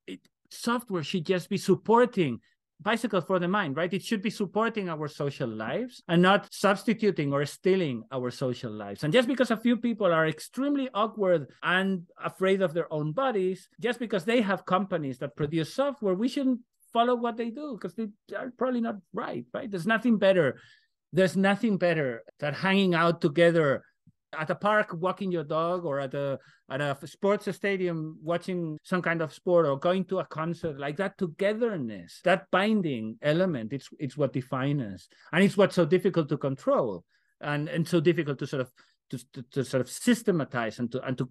it, 0.07 0.19
software 0.49 1.03
should 1.03 1.25
just 1.25 1.49
be 1.49 1.57
supporting 1.57 2.39
bicycle 2.81 3.21
for 3.21 3.39
the 3.39 3.47
mind 3.47 3.77
right 3.77 3.93
it 3.93 4.03
should 4.03 4.21
be 4.21 4.29
supporting 4.29 4.89
our 4.89 5.07
social 5.07 5.47
lives 5.47 6.03
and 6.09 6.21
not 6.21 6.47
substituting 6.51 7.31
or 7.31 7.45
stealing 7.45 8.03
our 8.11 8.29
social 8.29 8.71
lives 8.71 9.03
and 9.03 9.13
just 9.13 9.29
because 9.29 9.49
a 9.49 9.57
few 9.57 9.77
people 9.77 10.11
are 10.11 10.27
extremely 10.27 10.89
awkward 10.93 11.47
and 11.63 12.03
afraid 12.21 12.61
of 12.61 12.73
their 12.73 12.91
own 12.91 13.13
bodies 13.13 13.69
just 13.79 13.97
because 13.97 14.25
they 14.25 14.41
have 14.41 14.65
companies 14.65 15.17
that 15.19 15.35
produce 15.37 15.73
software 15.73 16.15
we 16.15 16.27
shouldn't 16.27 16.59
follow 16.95 17.15
what 17.15 17.35
they 17.35 17.49
do 17.51 17.75
because 17.75 17.93
they 17.99 18.07
are 18.39 18.53
probably 18.57 18.79
not 18.79 18.95
right, 19.11 19.45
right? 19.53 19.69
There's 19.69 19.91
nothing 19.95 20.15
better. 20.17 20.47
There's 21.11 21.35
nothing 21.35 21.75
better 21.77 22.23
than 22.39 22.53
hanging 22.53 22.95
out 22.95 23.19
together 23.19 23.83
at 24.39 24.49
a 24.49 24.55
park 24.55 24.87
walking 24.93 25.31
your 25.31 25.43
dog 25.43 25.83
or 25.85 25.99
at 25.99 26.13
a 26.13 26.39
at 26.69 26.81
a 26.81 26.95
sports 27.05 27.47
stadium 27.55 28.17
watching 28.23 28.77
some 28.83 29.01
kind 29.01 29.21
of 29.21 29.33
sport 29.33 29.65
or 29.65 29.79
going 29.79 30.03
to 30.05 30.19
a 30.19 30.25
concert 30.25 30.79
like 30.79 30.97
that 30.97 31.17
togetherness 31.17 32.19
that 32.23 32.47
binding 32.51 33.15
element 33.21 33.71
it's 33.71 33.87
it's 33.99 34.17
what 34.17 34.33
defines 34.33 34.81
us 34.81 35.07
and 35.31 35.43
it's 35.43 35.55
what's 35.55 35.75
so 35.75 35.85
difficult 35.85 36.27
to 36.27 36.37
control 36.37 37.05
and 37.39 37.69
and 37.69 37.87
so 37.87 38.01
difficult 38.01 38.37
to 38.39 38.47
sort 38.47 38.61
of 38.61 38.71
to, 39.09 39.17
to, 39.31 39.41
to 39.51 39.63
sort 39.63 39.81
of 39.81 39.89
systematize 39.89 40.79
and 40.79 40.91
to 40.91 40.99
and 41.07 41.17
to 41.17 41.29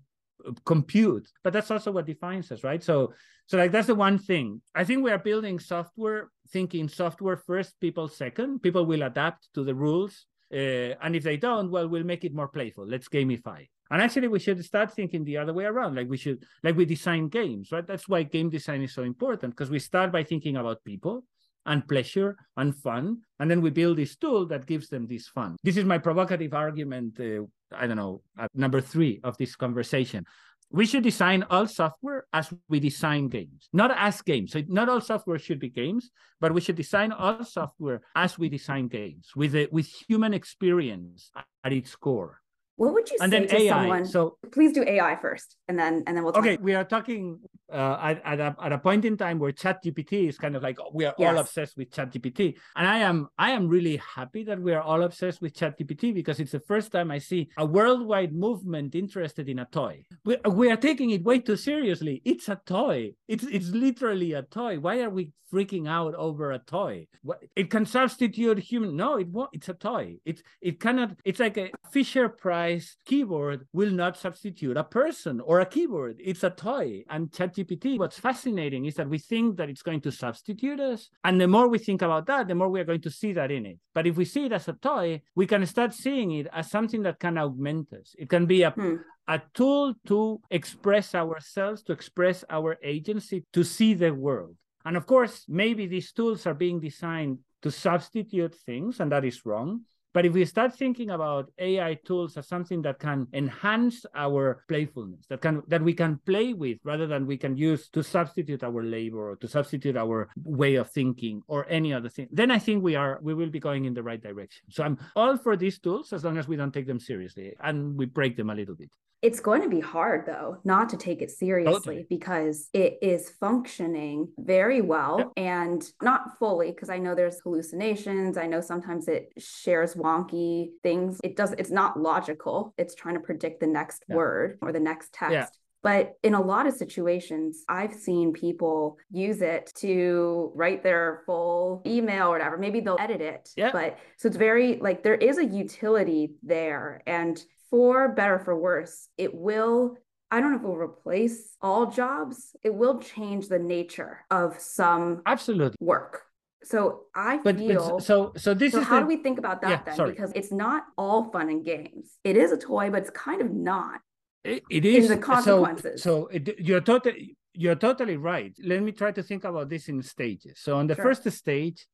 compute. 0.65 1.29
But 1.43 1.53
that's 1.53 1.71
also 1.71 1.93
what 1.93 2.07
defines 2.07 2.51
us 2.53 2.65
right? 2.65 2.83
So 2.83 3.13
so 3.47 3.59
like 3.59 3.73
that's 3.73 3.87
the 3.87 3.95
one 3.95 4.19
thing. 4.19 4.61
I 4.75 4.85
think 4.85 5.03
we 5.03 5.11
are 5.11 5.19
building 5.19 5.59
software 5.59 6.31
thinking 6.51 6.89
software 6.89 7.37
first 7.37 7.79
people 7.81 8.09
second. 8.09 8.63
People 8.63 8.87
will 8.87 9.03
adapt 9.03 9.49
to 9.55 9.65
the 9.65 9.75
rules. 9.75 10.27
Uh, 10.53 10.95
and 11.03 11.17
if 11.17 11.23
they 11.23 11.37
don't 11.37 11.71
well 11.71 11.89
we'll 11.89 12.05
make 12.05 12.25
it 12.25 12.35
more 12.35 12.49
playful. 12.49 12.87
Let's 12.87 13.09
gamify. 13.09 13.67
And 13.91 14.01
actually 14.01 14.29
we 14.29 14.39
should 14.39 14.65
start 14.65 14.93
thinking 14.93 15.25
the 15.25 15.39
other 15.39 15.53
way 15.53 15.65
around. 15.65 15.95
Like 15.95 16.09
we 16.09 16.17
should 16.17 16.45
like 16.63 16.77
we 16.77 16.85
design 16.85 17.29
games 17.29 17.71
right? 17.73 17.87
That's 17.87 18.09
why 18.09 18.23
game 18.23 18.51
design 18.51 18.83
is 18.83 18.95
so 18.95 19.03
important 19.03 19.55
because 19.55 19.71
we 19.71 19.79
start 19.79 20.13
by 20.13 20.25
thinking 20.25 20.57
about 20.57 20.85
people 20.85 21.25
and 21.67 21.87
pleasure 21.89 22.37
and 22.57 22.75
fun. 22.77 23.19
And 23.39 23.51
then 23.51 23.61
we 23.61 23.71
build 23.71 23.99
this 23.99 24.17
tool 24.17 24.47
that 24.47 24.67
gives 24.67 24.89
them 24.89 25.07
this 25.07 25.29
fun. 25.29 25.57
This 25.63 25.77
is 25.77 25.85
my 25.85 25.99
provocative 25.99 26.55
argument 26.55 27.19
uh, 27.21 27.45
I 27.77 27.87
don't 27.87 27.97
know, 27.97 28.23
number 28.55 28.81
three 28.81 29.21
of 29.25 29.37
this 29.37 29.57
conversation. 29.57 30.25
We 30.71 30.87
should 30.87 31.05
design 31.05 31.45
all 31.51 31.67
software 31.67 32.27
as 32.33 32.53
we 32.69 32.81
design 32.81 33.29
games, 33.29 33.69
not 33.73 33.93
as 33.97 34.23
games. 34.23 34.53
So 34.53 34.63
not 34.67 34.89
all 34.89 35.01
software 35.01 35.39
should 35.39 35.61
be 35.61 35.69
games, 35.69 36.11
but 36.41 36.53
we 36.53 36.61
should 36.61 36.77
design 36.77 37.13
all 37.13 37.45
software 37.45 38.03
as 38.17 38.39
we 38.39 38.49
design 38.49 38.89
games 38.89 39.31
with 39.37 39.55
a, 39.55 39.69
with 39.71 39.87
human 39.87 40.35
experience 40.35 41.31
at 41.63 41.73
its 41.73 41.95
core. 41.95 42.41
What 42.77 42.93
would 42.93 43.09
you 43.09 43.19
and 43.21 43.33
say 43.33 43.47
to 43.47 43.57
AI, 43.57 43.69
someone? 43.69 44.05
So 44.05 44.37
please 44.51 44.73
do 44.73 44.83
AI 44.83 45.17
first, 45.17 45.57
and 45.69 45.79
then 45.79 46.03
and 46.07 46.17
then 46.17 46.25
we'll. 46.25 46.33
Talk. 46.33 46.45
Okay, 46.45 46.57
we 46.61 46.75
are 46.75 46.85
talking 46.85 47.39
uh, 47.73 47.99
at 48.03 48.23
at 48.25 48.41
a, 48.41 48.57
at 48.61 48.73
a 48.73 48.79
point 48.79 49.05
in 49.05 49.17
time 49.17 49.39
where 49.39 49.53
ChatGPT 49.53 50.29
is 50.29 50.39
kind 50.39 50.57
of 50.57 50.63
like 50.63 50.79
we 50.93 51.05
are 51.05 51.15
yes. 51.17 51.29
all 51.31 51.39
obsessed 51.39 51.77
with 51.77 51.91
ChatGPT, 51.91 52.57
and 52.75 52.87
I 52.87 52.99
am 52.99 53.29
I 53.39 53.51
am 53.53 53.69
really 53.69 53.99
happy 53.99 54.43
that 54.45 54.61
we 54.61 54.73
are 54.75 54.83
all 54.83 55.03
obsessed 55.05 55.41
with 55.41 55.55
ChatGPT 55.55 56.13
because 56.13 56.41
it's 56.41 56.53
the 56.53 56.61
first 56.61 56.91
time 56.91 57.13
I 57.13 57.19
see 57.19 57.49
a 57.57 57.65
worldwide 57.65 58.33
movement 58.33 58.97
interested 58.97 59.49
in 59.49 59.61
a 59.61 59.67
toy. 59.67 60.05
We, 60.25 60.37
we 60.45 60.71
are 60.71 60.77
taking 60.77 61.11
it 61.11 61.23
way 61.23 61.39
too 61.39 61.57
seriously. 61.57 62.23
It's 62.25 62.49
a 62.49 62.61
toy. 62.67 63.13
It's 63.29 63.45
it's 63.45 63.69
literally 63.71 64.33
a 64.33 64.43
toy. 64.43 64.81
Why 64.81 65.01
are 65.03 65.11
we 65.11 65.31
freaking 65.53 65.89
out 65.89 66.15
over 66.17 66.51
a 66.51 66.59
toy? 66.59 67.07
It 67.55 67.71
can 67.71 67.87
substitute 67.87 68.59
human. 68.59 68.97
No, 68.97 69.17
it 69.19 69.29
won't. 69.29 69.51
It's 69.53 69.69
a 69.69 69.75
toy. 69.75 70.17
It's 70.25 70.43
it 70.61 70.81
cannot. 70.81 71.13
It's 71.25 71.39
like 71.39 71.57
a 71.57 71.71
Fisher 71.93 72.29
Price 72.29 72.64
keyboard 73.05 73.67
will 73.73 73.91
not 73.91 74.17
substitute 74.17 74.77
a 74.77 74.85
person 74.85 75.41
or 75.41 75.61
a 75.61 75.67
keyboard. 75.67 76.17
It's 76.19 76.45
a 76.45 76.51
toy. 76.51 77.05
And 77.09 77.31
ChatGPT, 77.31 77.99
what's 77.99 78.19
fascinating 78.19 78.85
is 78.87 78.95
that 78.95 79.09
we 79.09 79.19
think 79.19 79.57
that 79.57 79.69
it's 79.69 79.83
going 79.83 80.01
to 80.03 80.13
substitute 80.13 80.81
us. 80.81 81.11
And 81.25 81.41
the 81.41 81.49
more 81.49 81.69
we 81.69 81.79
think 81.79 82.03
about 82.03 82.27
that, 82.27 82.49
the 82.49 82.55
more 82.55 82.69
we 82.69 82.81
are 82.81 82.91
going 82.91 83.03
to 83.03 83.11
see 83.11 83.33
that 83.35 83.51
in 83.51 83.67
it. 83.67 83.79
But 83.95 84.07
if 84.07 84.17
we 84.17 84.25
see 84.25 84.47
it 84.47 84.53
as 84.53 84.69
a 84.69 84.75
toy, 84.75 85.23
we 85.35 85.47
can 85.47 85.65
start 85.67 85.95
seeing 85.95 86.33
it 86.33 86.47
as 86.53 86.71
something 86.71 87.03
that 87.03 87.19
can 87.19 87.39
augment 87.39 87.93
us. 87.93 88.15
It 88.19 88.29
can 88.29 88.47
be 88.47 88.63
a, 88.63 88.71
hmm. 88.71 88.97
a 89.29 89.41
tool 89.55 89.95
to 90.07 90.41
express 90.51 91.15
ourselves, 91.15 91.83
to 91.85 91.93
express 91.93 92.45
our 92.51 92.79
agency, 92.83 93.45
to 93.53 93.65
see 93.65 93.95
the 93.95 94.13
world. 94.13 94.57
And 94.85 94.97
of 94.97 95.07
course, 95.07 95.45
maybe 95.49 95.87
these 95.87 96.13
tools 96.13 96.47
are 96.47 96.55
being 96.55 96.81
designed 96.81 97.39
to 97.63 97.71
substitute 97.71 98.55
things, 98.67 99.01
and 99.01 99.11
that 99.11 99.25
is 99.25 99.47
wrong. 99.47 99.81
But 100.15 100.25
if 100.25 100.33
we 100.33 100.45
start 100.45 100.73
thinking 100.73 101.11
about 101.11 101.51
AI 101.59 101.95
tools 102.07 102.37
as 102.37 102.47
something 102.47 102.83
that 102.83 103.01
can 103.01 103.27
enhance 103.33 104.07
our 104.15 104.65
playfulness, 104.69 105.27
that 105.27 105.41
can 105.41 105.63
that 105.67 105.83
we 105.83 105.93
can 105.93 106.21
play 106.25 106.53
with 106.53 106.79
rather 106.85 107.09
than 107.09 107.27
we 107.27 107.37
can 107.37 107.57
use 107.57 107.89
to 107.91 108.03
substitute 108.05 108.63
our 108.63 108.83
labor 108.83 109.33
or 109.33 109.37
to 109.37 109.49
substitute 109.49 109.97
our 109.97 110.29
way 110.45 110.77
of 110.77 110.89
thinking 110.89 111.43
or 111.49 111.67
any 111.69 111.93
other 111.93 112.09
thing, 112.09 112.29
then 112.31 112.53
I 112.53 112.61
think 112.61 112.85
we 112.85 112.95
are 112.95 113.19
we 113.23 113.35
will 113.35 113.51
be 113.51 113.59
going 113.59 113.87
in 113.87 113.95
the 113.95 114.05
right 114.05 114.23
direction. 114.23 114.63
So 114.71 114.85
I'm 114.85 114.99
all 115.17 115.37
for 115.37 115.57
these 115.57 115.81
tools 115.81 116.13
as 116.13 116.23
long 116.23 116.39
as 116.39 116.47
we 116.47 116.55
don't 116.55 116.73
take 116.73 116.87
them 116.87 117.01
seriously 117.01 117.55
and 117.61 117.99
we 117.99 118.07
break 118.07 118.37
them 118.37 118.51
a 118.51 118.55
little 118.55 118.77
bit. 118.77 118.91
It's 119.25 119.41
going 119.41 119.63
to 119.63 119.71
be 119.71 119.81
hard 119.81 120.27
though 120.27 120.59
not 120.65 120.91
to 120.91 120.99
take 120.99 121.23
it 121.23 121.31
seriously 121.31 122.07
because 122.11 122.69
it 122.75 122.99
is 123.01 123.31
functioning 123.41 124.29
very 124.37 124.83
well 124.83 125.33
and 125.39 125.83
not 126.03 126.39
fully 126.39 126.73
because 126.73 126.91
I 126.91 126.99
know 126.99 127.15
there's 127.15 127.41
hallucinations. 127.41 128.37
I 128.37 128.47
know 128.47 128.61
sometimes 128.61 129.09
it 129.09 129.33
shares 129.39 129.95
wonky 129.95 130.73
things. 130.83 131.21
It 131.25 131.37
does 131.37 131.55
it's 131.57 131.71
not 131.71 131.99
logical. 131.99 132.75
It's 132.77 132.95
trying 132.95 133.15
to 133.15 133.21
predict 133.21 133.61
the 133.61 133.67
next 133.67 134.05
yeah. 134.11 134.17
word 134.17 134.59
or 134.61 134.73
the 134.73 134.81
next 134.81 135.15
text. 135.15 135.33
Yeah. 135.33 135.47
But 135.83 136.15
in 136.23 136.35
a 136.35 136.41
lot 136.41 136.67
of 136.67 136.75
situations, 136.75 137.63
I've 137.69 137.95
seen 137.95 138.33
people 138.33 138.99
use 139.11 139.43
it 139.43 139.73
to 139.77 140.51
write 140.55 140.83
their 140.83 141.23
full 141.27 141.83
email 141.87 142.29
or 142.29 142.31
whatever. 142.31 142.57
Maybe 142.57 142.81
they'll 142.81 142.97
edit 142.99 143.21
it. 143.21 143.51
Yeah. 143.57 143.71
But 143.71 143.99
so 144.17 144.29
it's 144.29 144.37
very 144.37 144.77
like 144.77 145.03
there 145.03 145.15
is 145.15 145.37
a 145.37 145.45
utility 145.45 146.35
there. 146.43 147.03
And 147.07 147.43
for 147.75 148.09
better 148.09 148.39
for 148.39 148.57
worse, 148.57 149.09
it 149.19 149.35
will 149.35 149.97
I 150.31 150.41
don't 150.41 150.53
know 150.53 150.59
if 150.59 150.63
it 150.63 150.69
will 150.69 150.77
replace 150.77 151.57
all 151.61 151.91
jobs. 151.91 152.55
It 152.63 152.73
will 152.73 153.01
change 153.01 153.49
the 153.49 153.59
nature 153.59 154.21
of 154.31 154.59
some 154.61 155.23
absolute 155.27 155.75
work. 155.81 156.23
So 156.63 156.79
I 157.17 157.39
but, 157.39 157.59
feel 157.59 157.97
but 157.97 158.05
so 158.05 158.33
so 158.37 158.55
this 158.55 158.73
so 158.73 158.81
is 158.81 158.87
how 158.87 158.97
the, 158.97 159.01
do 159.01 159.07
we 159.07 159.17
think 159.17 159.39
about 159.39 159.61
that 159.63 159.71
yeah, 159.71 159.83
then? 159.85 159.97
Sorry. 159.97 160.13
Because 160.13 160.33
it's 160.37 160.53
not 160.53 160.85
all 160.97 161.31
fun 161.33 161.49
and 161.51 161.65
games. 161.65 162.07
It 162.23 162.37
is 162.37 162.53
a 162.53 162.57
toy, 162.57 162.91
but 162.91 163.03
it's 163.03 163.11
kind 163.11 163.41
of 163.43 163.51
not. 163.51 164.01
it, 164.45 164.63
it 164.71 164.85
is 164.85 165.09
the 165.09 165.17
consequences. 165.17 166.01
So, 166.01 166.11
so 166.11 166.27
it, 166.29 166.61
you're 166.61 166.81
totally 166.93 167.37
you're 167.55 167.81
totally 167.89 168.17
right. 168.17 168.53
Let 168.63 168.83
me 168.85 168.93
try 168.93 169.11
to 169.19 169.23
think 169.23 169.43
about 169.43 169.69
this 169.69 169.89
in 169.89 170.01
stages. 170.03 170.61
So 170.65 170.77
on 170.77 170.87
the 170.87 170.95
sure. 170.95 171.07
first 171.07 171.29
stage, 171.33 171.87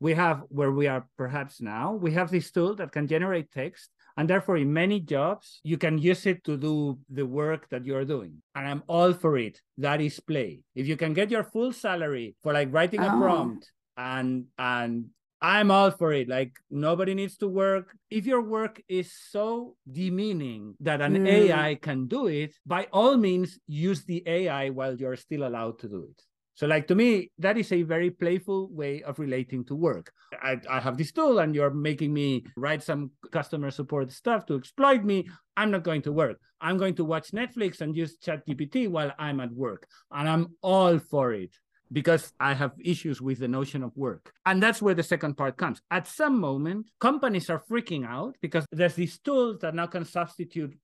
we 0.00 0.14
have 0.14 0.42
where 0.48 0.72
we 0.72 0.88
are 0.88 1.06
perhaps 1.16 1.60
now. 1.60 1.94
We 1.94 2.10
have 2.18 2.32
this 2.32 2.50
tool 2.50 2.74
that 2.76 2.90
can 2.90 3.06
generate 3.06 3.52
text 3.52 3.90
and 4.16 4.28
therefore, 4.28 4.56
in 4.56 4.72
many 4.72 5.00
jobs, 5.00 5.60
you 5.62 5.78
can 5.78 5.98
use 5.98 6.26
it 6.26 6.44
to 6.44 6.56
do 6.56 6.98
the 7.08 7.26
work 7.26 7.68
that 7.70 7.84
you're 7.84 8.04
doing. 8.04 8.42
And 8.54 8.66
I'm 8.66 8.82
all 8.86 9.12
for 9.12 9.38
it. 9.38 9.60
That 9.78 10.00
is 10.00 10.20
play. 10.20 10.60
If 10.74 10.86
you 10.86 10.96
can 10.96 11.14
get 11.14 11.30
your 11.30 11.44
full 11.44 11.72
salary 11.72 12.36
for 12.42 12.52
like 12.52 12.72
writing 12.72 13.00
a 13.00 13.14
oh. 13.14 13.20
prompt 13.20 13.70
and 13.96 14.46
and 14.58 15.06
I'm 15.42 15.70
all 15.70 15.90
for 15.90 16.12
it. 16.12 16.28
Like 16.28 16.52
nobody 16.70 17.14
needs 17.14 17.38
to 17.38 17.48
work. 17.48 17.96
If 18.10 18.26
your 18.26 18.42
work 18.42 18.82
is 18.88 19.12
so 19.30 19.76
demeaning 19.90 20.74
that 20.80 21.00
an 21.00 21.16
mm. 21.16 21.26
AI 21.26 21.76
can 21.76 22.06
do 22.06 22.26
it, 22.26 22.54
by 22.66 22.88
all 22.92 23.16
means 23.16 23.58
use 23.66 24.04
the 24.04 24.22
AI 24.26 24.68
while 24.68 24.96
you're 24.96 25.16
still 25.16 25.46
allowed 25.46 25.78
to 25.80 25.88
do 25.88 26.08
it. 26.10 26.22
So, 26.60 26.66
like 26.66 26.86
to 26.88 26.94
me, 26.94 27.30
that 27.38 27.56
is 27.56 27.72
a 27.72 27.80
very 27.84 28.10
playful 28.10 28.68
way 28.70 29.02
of 29.04 29.18
relating 29.18 29.64
to 29.64 29.74
work. 29.74 30.12
I, 30.42 30.58
I 30.68 30.78
have 30.78 30.98
this 30.98 31.10
tool 31.10 31.38
and 31.38 31.54
you're 31.54 31.70
making 31.70 32.12
me 32.12 32.44
write 32.54 32.82
some 32.82 33.12
customer 33.32 33.70
support 33.70 34.12
stuff 34.12 34.44
to 34.44 34.56
exploit 34.56 35.02
me. 35.02 35.26
I'm 35.56 35.70
not 35.70 35.84
going 35.84 36.02
to 36.02 36.12
work. 36.12 36.36
I'm 36.60 36.76
going 36.76 36.96
to 36.96 37.04
watch 37.06 37.30
Netflix 37.30 37.80
and 37.80 37.96
use 37.96 38.18
ChatGPT 38.18 38.90
while 38.90 39.10
I'm 39.18 39.40
at 39.40 39.52
work. 39.52 39.86
And 40.10 40.28
I'm 40.28 40.48
all 40.60 40.98
for 40.98 41.32
it 41.32 41.56
because 41.92 42.34
I 42.38 42.52
have 42.52 42.72
issues 42.78 43.22
with 43.22 43.38
the 43.38 43.48
notion 43.48 43.82
of 43.82 43.96
work. 43.96 44.30
And 44.44 44.62
that's 44.62 44.82
where 44.82 44.94
the 44.94 45.02
second 45.02 45.38
part 45.38 45.56
comes. 45.56 45.80
At 45.90 46.06
some 46.06 46.38
moment, 46.38 46.90
companies 47.00 47.48
are 47.48 47.64
freaking 47.70 48.06
out 48.06 48.36
because 48.42 48.66
there's 48.70 48.96
these 48.96 49.18
tools 49.18 49.60
that 49.60 49.74
now 49.74 49.86
can 49.86 50.04
substitute 50.04 50.76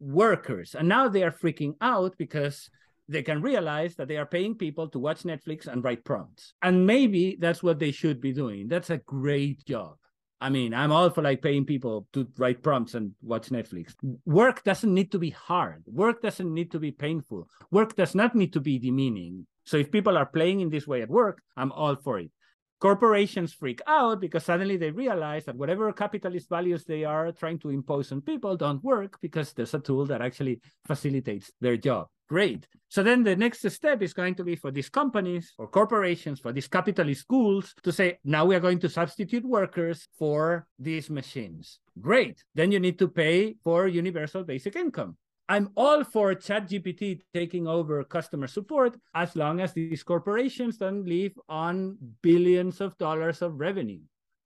workers. 0.00 0.74
And 0.74 0.88
now 0.88 1.06
they 1.06 1.22
are 1.22 1.32
freaking 1.32 1.74
out 1.82 2.14
because 2.16 2.70
they 3.08 3.22
can 3.22 3.40
realize 3.40 3.96
that 3.96 4.08
they 4.08 4.16
are 4.16 4.26
paying 4.26 4.54
people 4.54 4.88
to 4.88 4.98
watch 4.98 5.22
Netflix 5.22 5.66
and 5.66 5.82
write 5.82 6.04
prompts. 6.04 6.54
And 6.62 6.86
maybe 6.86 7.36
that's 7.40 7.62
what 7.62 7.78
they 7.78 7.90
should 7.90 8.20
be 8.20 8.32
doing. 8.32 8.68
That's 8.68 8.90
a 8.90 8.98
great 8.98 9.64
job. 9.64 9.96
I 10.40 10.50
mean, 10.50 10.72
I'm 10.72 10.92
all 10.92 11.10
for 11.10 11.22
like 11.22 11.42
paying 11.42 11.64
people 11.64 12.06
to 12.12 12.28
write 12.36 12.62
prompts 12.62 12.94
and 12.94 13.12
watch 13.22 13.48
Netflix. 13.48 13.94
Work 14.24 14.62
doesn't 14.62 14.92
need 14.92 15.10
to 15.12 15.18
be 15.18 15.30
hard. 15.30 15.82
Work 15.86 16.22
doesn't 16.22 16.52
need 16.52 16.70
to 16.72 16.78
be 16.78 16.92
painful. 16.92 17.48
Work 17.72 17.96
does 17.96 18.14
not 18.14 18.36
need 18.36 18.52
to 18.52 18.60
be 18.60 18.78
demeaning. 18.78 19.46
So 19.64 19.78
if 19.78 19.90
people 19.90 20.16
are 20.16 20.26
playing 20.26 20.60
in 20.60 20.70
this 20.70 20.86
way 20.86 21.02
at 21.02 21.10
work, 21.10 21.42
I'm 21.56 21.72
all 21.72 21.96
for 21.96 22.20
it. 22.20 22.30
Corporations 22.78 23.52
freak 23.52 23.80
out 23.88 24.20
because 24.20 24.44
suddenly 24.44 24.76
they 24.76 24.92
realize 24.92 25.44
that 25.46 25.56
whatever 25.56 25.92
capitalist 25.92 26.48
values 26.48 26.84
they 26.84 27.02
are 27.02 27.32
trying 27.32 27.58
to 27.58 27.70
impose 27.70 28.12
on 28.12 28.20
people 28.20 28.56
don't 28.56 28.84
work 28.84 29.18
because 29.20 29.52
there's 29.52 29.74
a 29.74 29.80
tool 29.80 30.06
that 30.06 30.22
actually 30.22 30.60
facilitates 30.86 31.50
their 31.60 31.76
job. 31.76 32.06
Great. 32.28 32.68
So 32.88 33.02
then 33.02 33.22
the 33.22 33.36
next 33.36 33.68
step 33.70 34.02
is 34.02 34.12
going 34.12 34.34
to 34.34 34.44
be 34.44 34.54
for 34.54 34.70
these 34.70 34.90
companies 34.90 35.54
or 35.56 35.66
corporations, 35.66 36.40
for 36.40 36.52
these 36.52 36.68
capitalist 36.68 37.22
schools 37.22 37.74
to 37.82 37.90
say, 37.90 38.18
now 38.22 38.44
we 38.44 38.54
are 38.54 38.60
going 38.60 38.80
to 38.80 38.88
substitute 38.88 39.44
workers 39.44 40.08
for 40.18 40.66
these 40.78 41.08
machines. 41.08 41.80
Great. 42.00 42.44
Then 42.54 42.70
you 42.70 42.80
need 42.80 42.98
to 42.98 43.08
pay 43.08 43.56
for 43.64 43.88
universal 43.88 44.44
basic 44.44 44.76
income. 44.76 45.16
I'm 45.48 45.70
all 45.74 46.04
for 46.04 46.34
ChatGPT 46.34 47.20
taking 47.32 47.66
over 47.66 48.04
customer 48.04 48.46
support 48.46 48.98
as 49.14 49.34
long 49.34 49.60
as 49.60 49.72
these 49.72 50.02
corporations 50.02 50.76
don't 50.76 51.06
live 51.06 51.32
on 51.48 51.96
billions 52.20 52.82
of 52.82 52.96
dollars 52.98 53.40
of 53.40 53.58
revenue. 53.58 54.00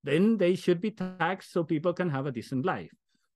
Then 0.04 0.36
they 0.36 0.54
should 0.54 0.80
be 0.80 0.92
taxed 0.92 1.52
so 1.52 1.64
people 1.64 1.92
can 1.92 2.10
have 2.10 2.26
a 2.26 2.32
decent 2.32 2.64
life 2.64 2.92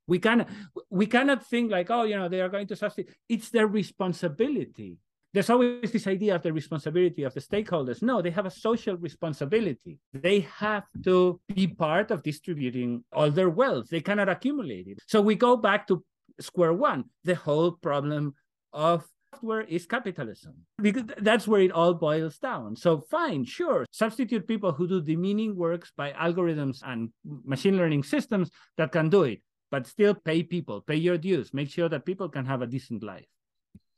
we 0.06 0.18
cannot 0.18 0.48
we 0.90 1.06
cannot 1.06 1.46
think 1.46 1.70
like 1.70 1.90
oh 1.90 2.04
you 2.04 2.16
know 2.16 2.28
they 2.28 2.40
are 2.40 2.48
going 2.48 2.66
to 2.66 2.76
substitute 2.76 3.14
it's 3.28 3.50
their 3.50 3.66
responsibility. 3.66 4.98
There's 5.34 5.50
always 5.50 5.92
this 5.92 6.06
idea 6.06 6.34
of 6.34 6.42
the 6.42 6.52
responsibility 6.52 7.22
of 7.24 7.34
the 7.34 7.40
stakeholders. 7.40 8.02
No 8.02 8.22
they 8.22 8.30
have 8.30 8.46
a 8.46 8.50
social 8.50 8.96
responsibility. 8.96 9.98
They 10.12 10.40
have 10.40 10.84
to 11.04 11.40
be 11.54 11.66
part 11.66 12.10
of 12.10 12.22
distributing 12.22 13.04
all 13.12 13.30
their 13.30 13.50
wealth. 13.50 13.88
They 13.90 14.00
cannot 14.00 14.28
accumulate 14.28 14.86
it. 14.88 14.98
So 15.06 15.20
we 15.20 15.34
go 15.34 15.56
back 15.56 15.86
to 15.88 16.04
square 16.40 16.72
one. 16.72 17.04
The 17.24 17.34
whole 17.34 17.72
problem 17.72 18.34
of 18.72 19.04
software 19.36 19.62
is 19.62 19.86
capitalism? 19.86 20.54
Because 20.80 21.04
that's 21.18 21.46
where 21.46 21.60
it 21.60 21.72
all 21.72 21.94
boils 21.94 22.38
down. 22.38 22.76
So 22.76 23.00
fine 23.10 23.44
sure 23.44 23.84
substitute 23.90 24.46
people 24.46 24.72
who 24.72 24.86
do 24.88 25.00
demeaning 25.00 25.56
works 25.56 25.92
by 25.96 26.12
algorithms 26.12 26.80
and 26.82 27.10
machine 27.44 27.76
learning 27.76 28.04
systems 28.04 28.50
that 28.78 28.92
can 28.92 29.08
do 29.08 29.24
it 29.24 29.40
but 29.76 29.86
still 29.86 30.14
pay 30.14 30.42
people, 30.42 30.80
pay 30.80 30.96
your 30.96 31.18
dues, 31.18 31.52
make 31.52 31.68
sure 31.68 31.86
that 31.86 32.06
people 32.06 32.30
can 32.30 32.46
have 32.46 32.62
a 32.62 32.66
decent 32.66 33.02
life. 33.02 33.26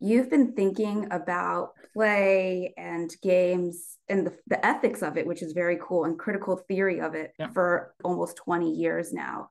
You've 0.01 0.29
been 0.29 0.53
thinking 0.55 1.07
about 1.13 1.71
play 1.95 2.75
and 2.77 3.15
games 3.23 3.97
and 4.09 4.27
the, 4.27 4.35
the 4.49 4.59
ethics 4.67 5.05
of 5.05 5.17
it, 5.17 5.25
which 5.25 5.41
is 5.41 5.53
very 5.53 5.79
cool, 5.81 6.05
and 6.05 6.19
critical 6.19 6.57
theory 6.57 7.01
of 7.01 7.15
it 7.15 7.33
yeah. 7.39 7.51
for 7.51 7.95
almost 8.03 8.39
20 8.39 8.73
years 8.73 9.13
now. 9.13 9.51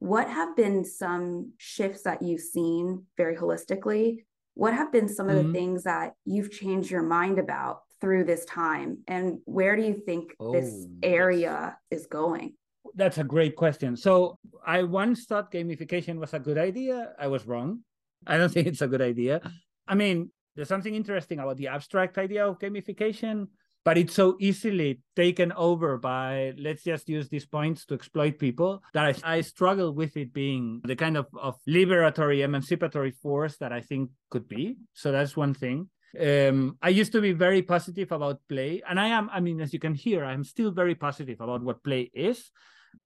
What 0.00 0.28
have 0.28 0.56
been 0.56 0.84
some 0.84 1.52
shifts 1.58 2.02
that 2.02 2.22
you've 2.22 2.40
seen 2.40 3.04
very 3.16 3.36
holistically? 3.36 4.24
What 4.54 4.74
have 4.74 4.90
been 4.90 5.08
some 5.08 5.28
mm-hmm. 5.28 5.36
of 5.36 5.36
the 5.36 5.44
mm-hmm. 5.44 5.58
things 5.58 5.84
that 5.84 6.14
you've 6.24 6.50
changed 6.50 6.90
your 6.90 7.04
mind 7.04 7.38
about 7.38 7.82
through 8.00 8.24
this 8.24 8.44
time? 8.46 9.04
And 9.06 9.38
where 9.44 9.76
do 9.76 9.82
you 9.82 9.94
think 9.94 10.34
oh, 10.40 10.50
this 10.50 10.88
area 11.04 11.78
is 11.92 12.08
going? 12.08 12.54
That's 12.98 13.18
a 13.18 13.24
great 13.24 13.54
question. 13.54 13.96
So 13.96 14.40
I 14.66 14.82
once 14.82 15.24
thought 15.24 15.52
gamification 15.52 16.18
was 16.18 16.34
a 16.34 16.40
good 16.40 16.58
idea. 16.58 17.14
I 17.16 17.28
was 17.28 17.46
wrong. 17.46 17.84
I 18.26 18.36
don't 18.36 18.52
think 18.54 18.66
it's 18.66 18.82
a 18.82 18.88
good 18.88 19.00
idea. 19.00 19.40
I 19.86 19.94
mean, 19.94 20.32
there's 20.56 20.68
something 20.68 20.96
interesting 20.96 21.38
about 21.38 21.58
the 21.58 21.68
abstract 21.68 22.18
idea 22.18 22.44
of 22.44 22.58
gamification, 22.58 23.46
but 23.84 23.96
it's 23.96 24.14
so 24.14 24.36
easily 24.40 25.00
taken 25.14 25.52
over 25.52 25.96
by 25.96 26.54
let's 26.58 26.82
just 26.82 27.08
use 27.08 27.28
these 27.28 27.46
points 27.46 27.86
to 27.86 27.94
exploit 27.94 28.36
people 28.36 28.82
that 28.94 29.06
I, 29.06 29.36
I 29.36 29.40
struggle 29.42 29.92
with 29.94 30.16
it 30.16 30.32
being 30.32 30.80
the 30.82 30.96
kind 30.96 31.16
of, 31.16 31.26
of 31.40 31.54
liberatory, 31.68 32.42
emancipatory 32.42 33.12
force 33.12 33.58
that 33.58 33.72
I 33.72 33.80
think 33.80 34.10
could 34.28 34.48
be. 34.48 34.76
So 34.94 35.12
that's 35.12 35.36
one 35.36 35.54
thing. 35.54 35.88
Um, 36.20 36.78
I 36.82 36.88
used 36.88 37.12
to 37.12 37.20
be 37.20 37.30
very 37.30 37.62
positive 37.62 38.10
about 38.10 38.40
play, 38.48 38.82
and 38.88 38.98
I 38.98 39.08
am. 39.08 39.30
I 39.30 39.38
mean, 39.38 39.60
as 39.60 39.72
you 39.72 39.78
can 39.78 39.94
hear, 39.94 40.24
I'm 40.24 40.42
still 40.42 40.72
very 40.72 40.96
positive 40.96 41.40
about 41.40 41.62
what 41.62 41.84
play 41.84 42.10
is 42.12 42.50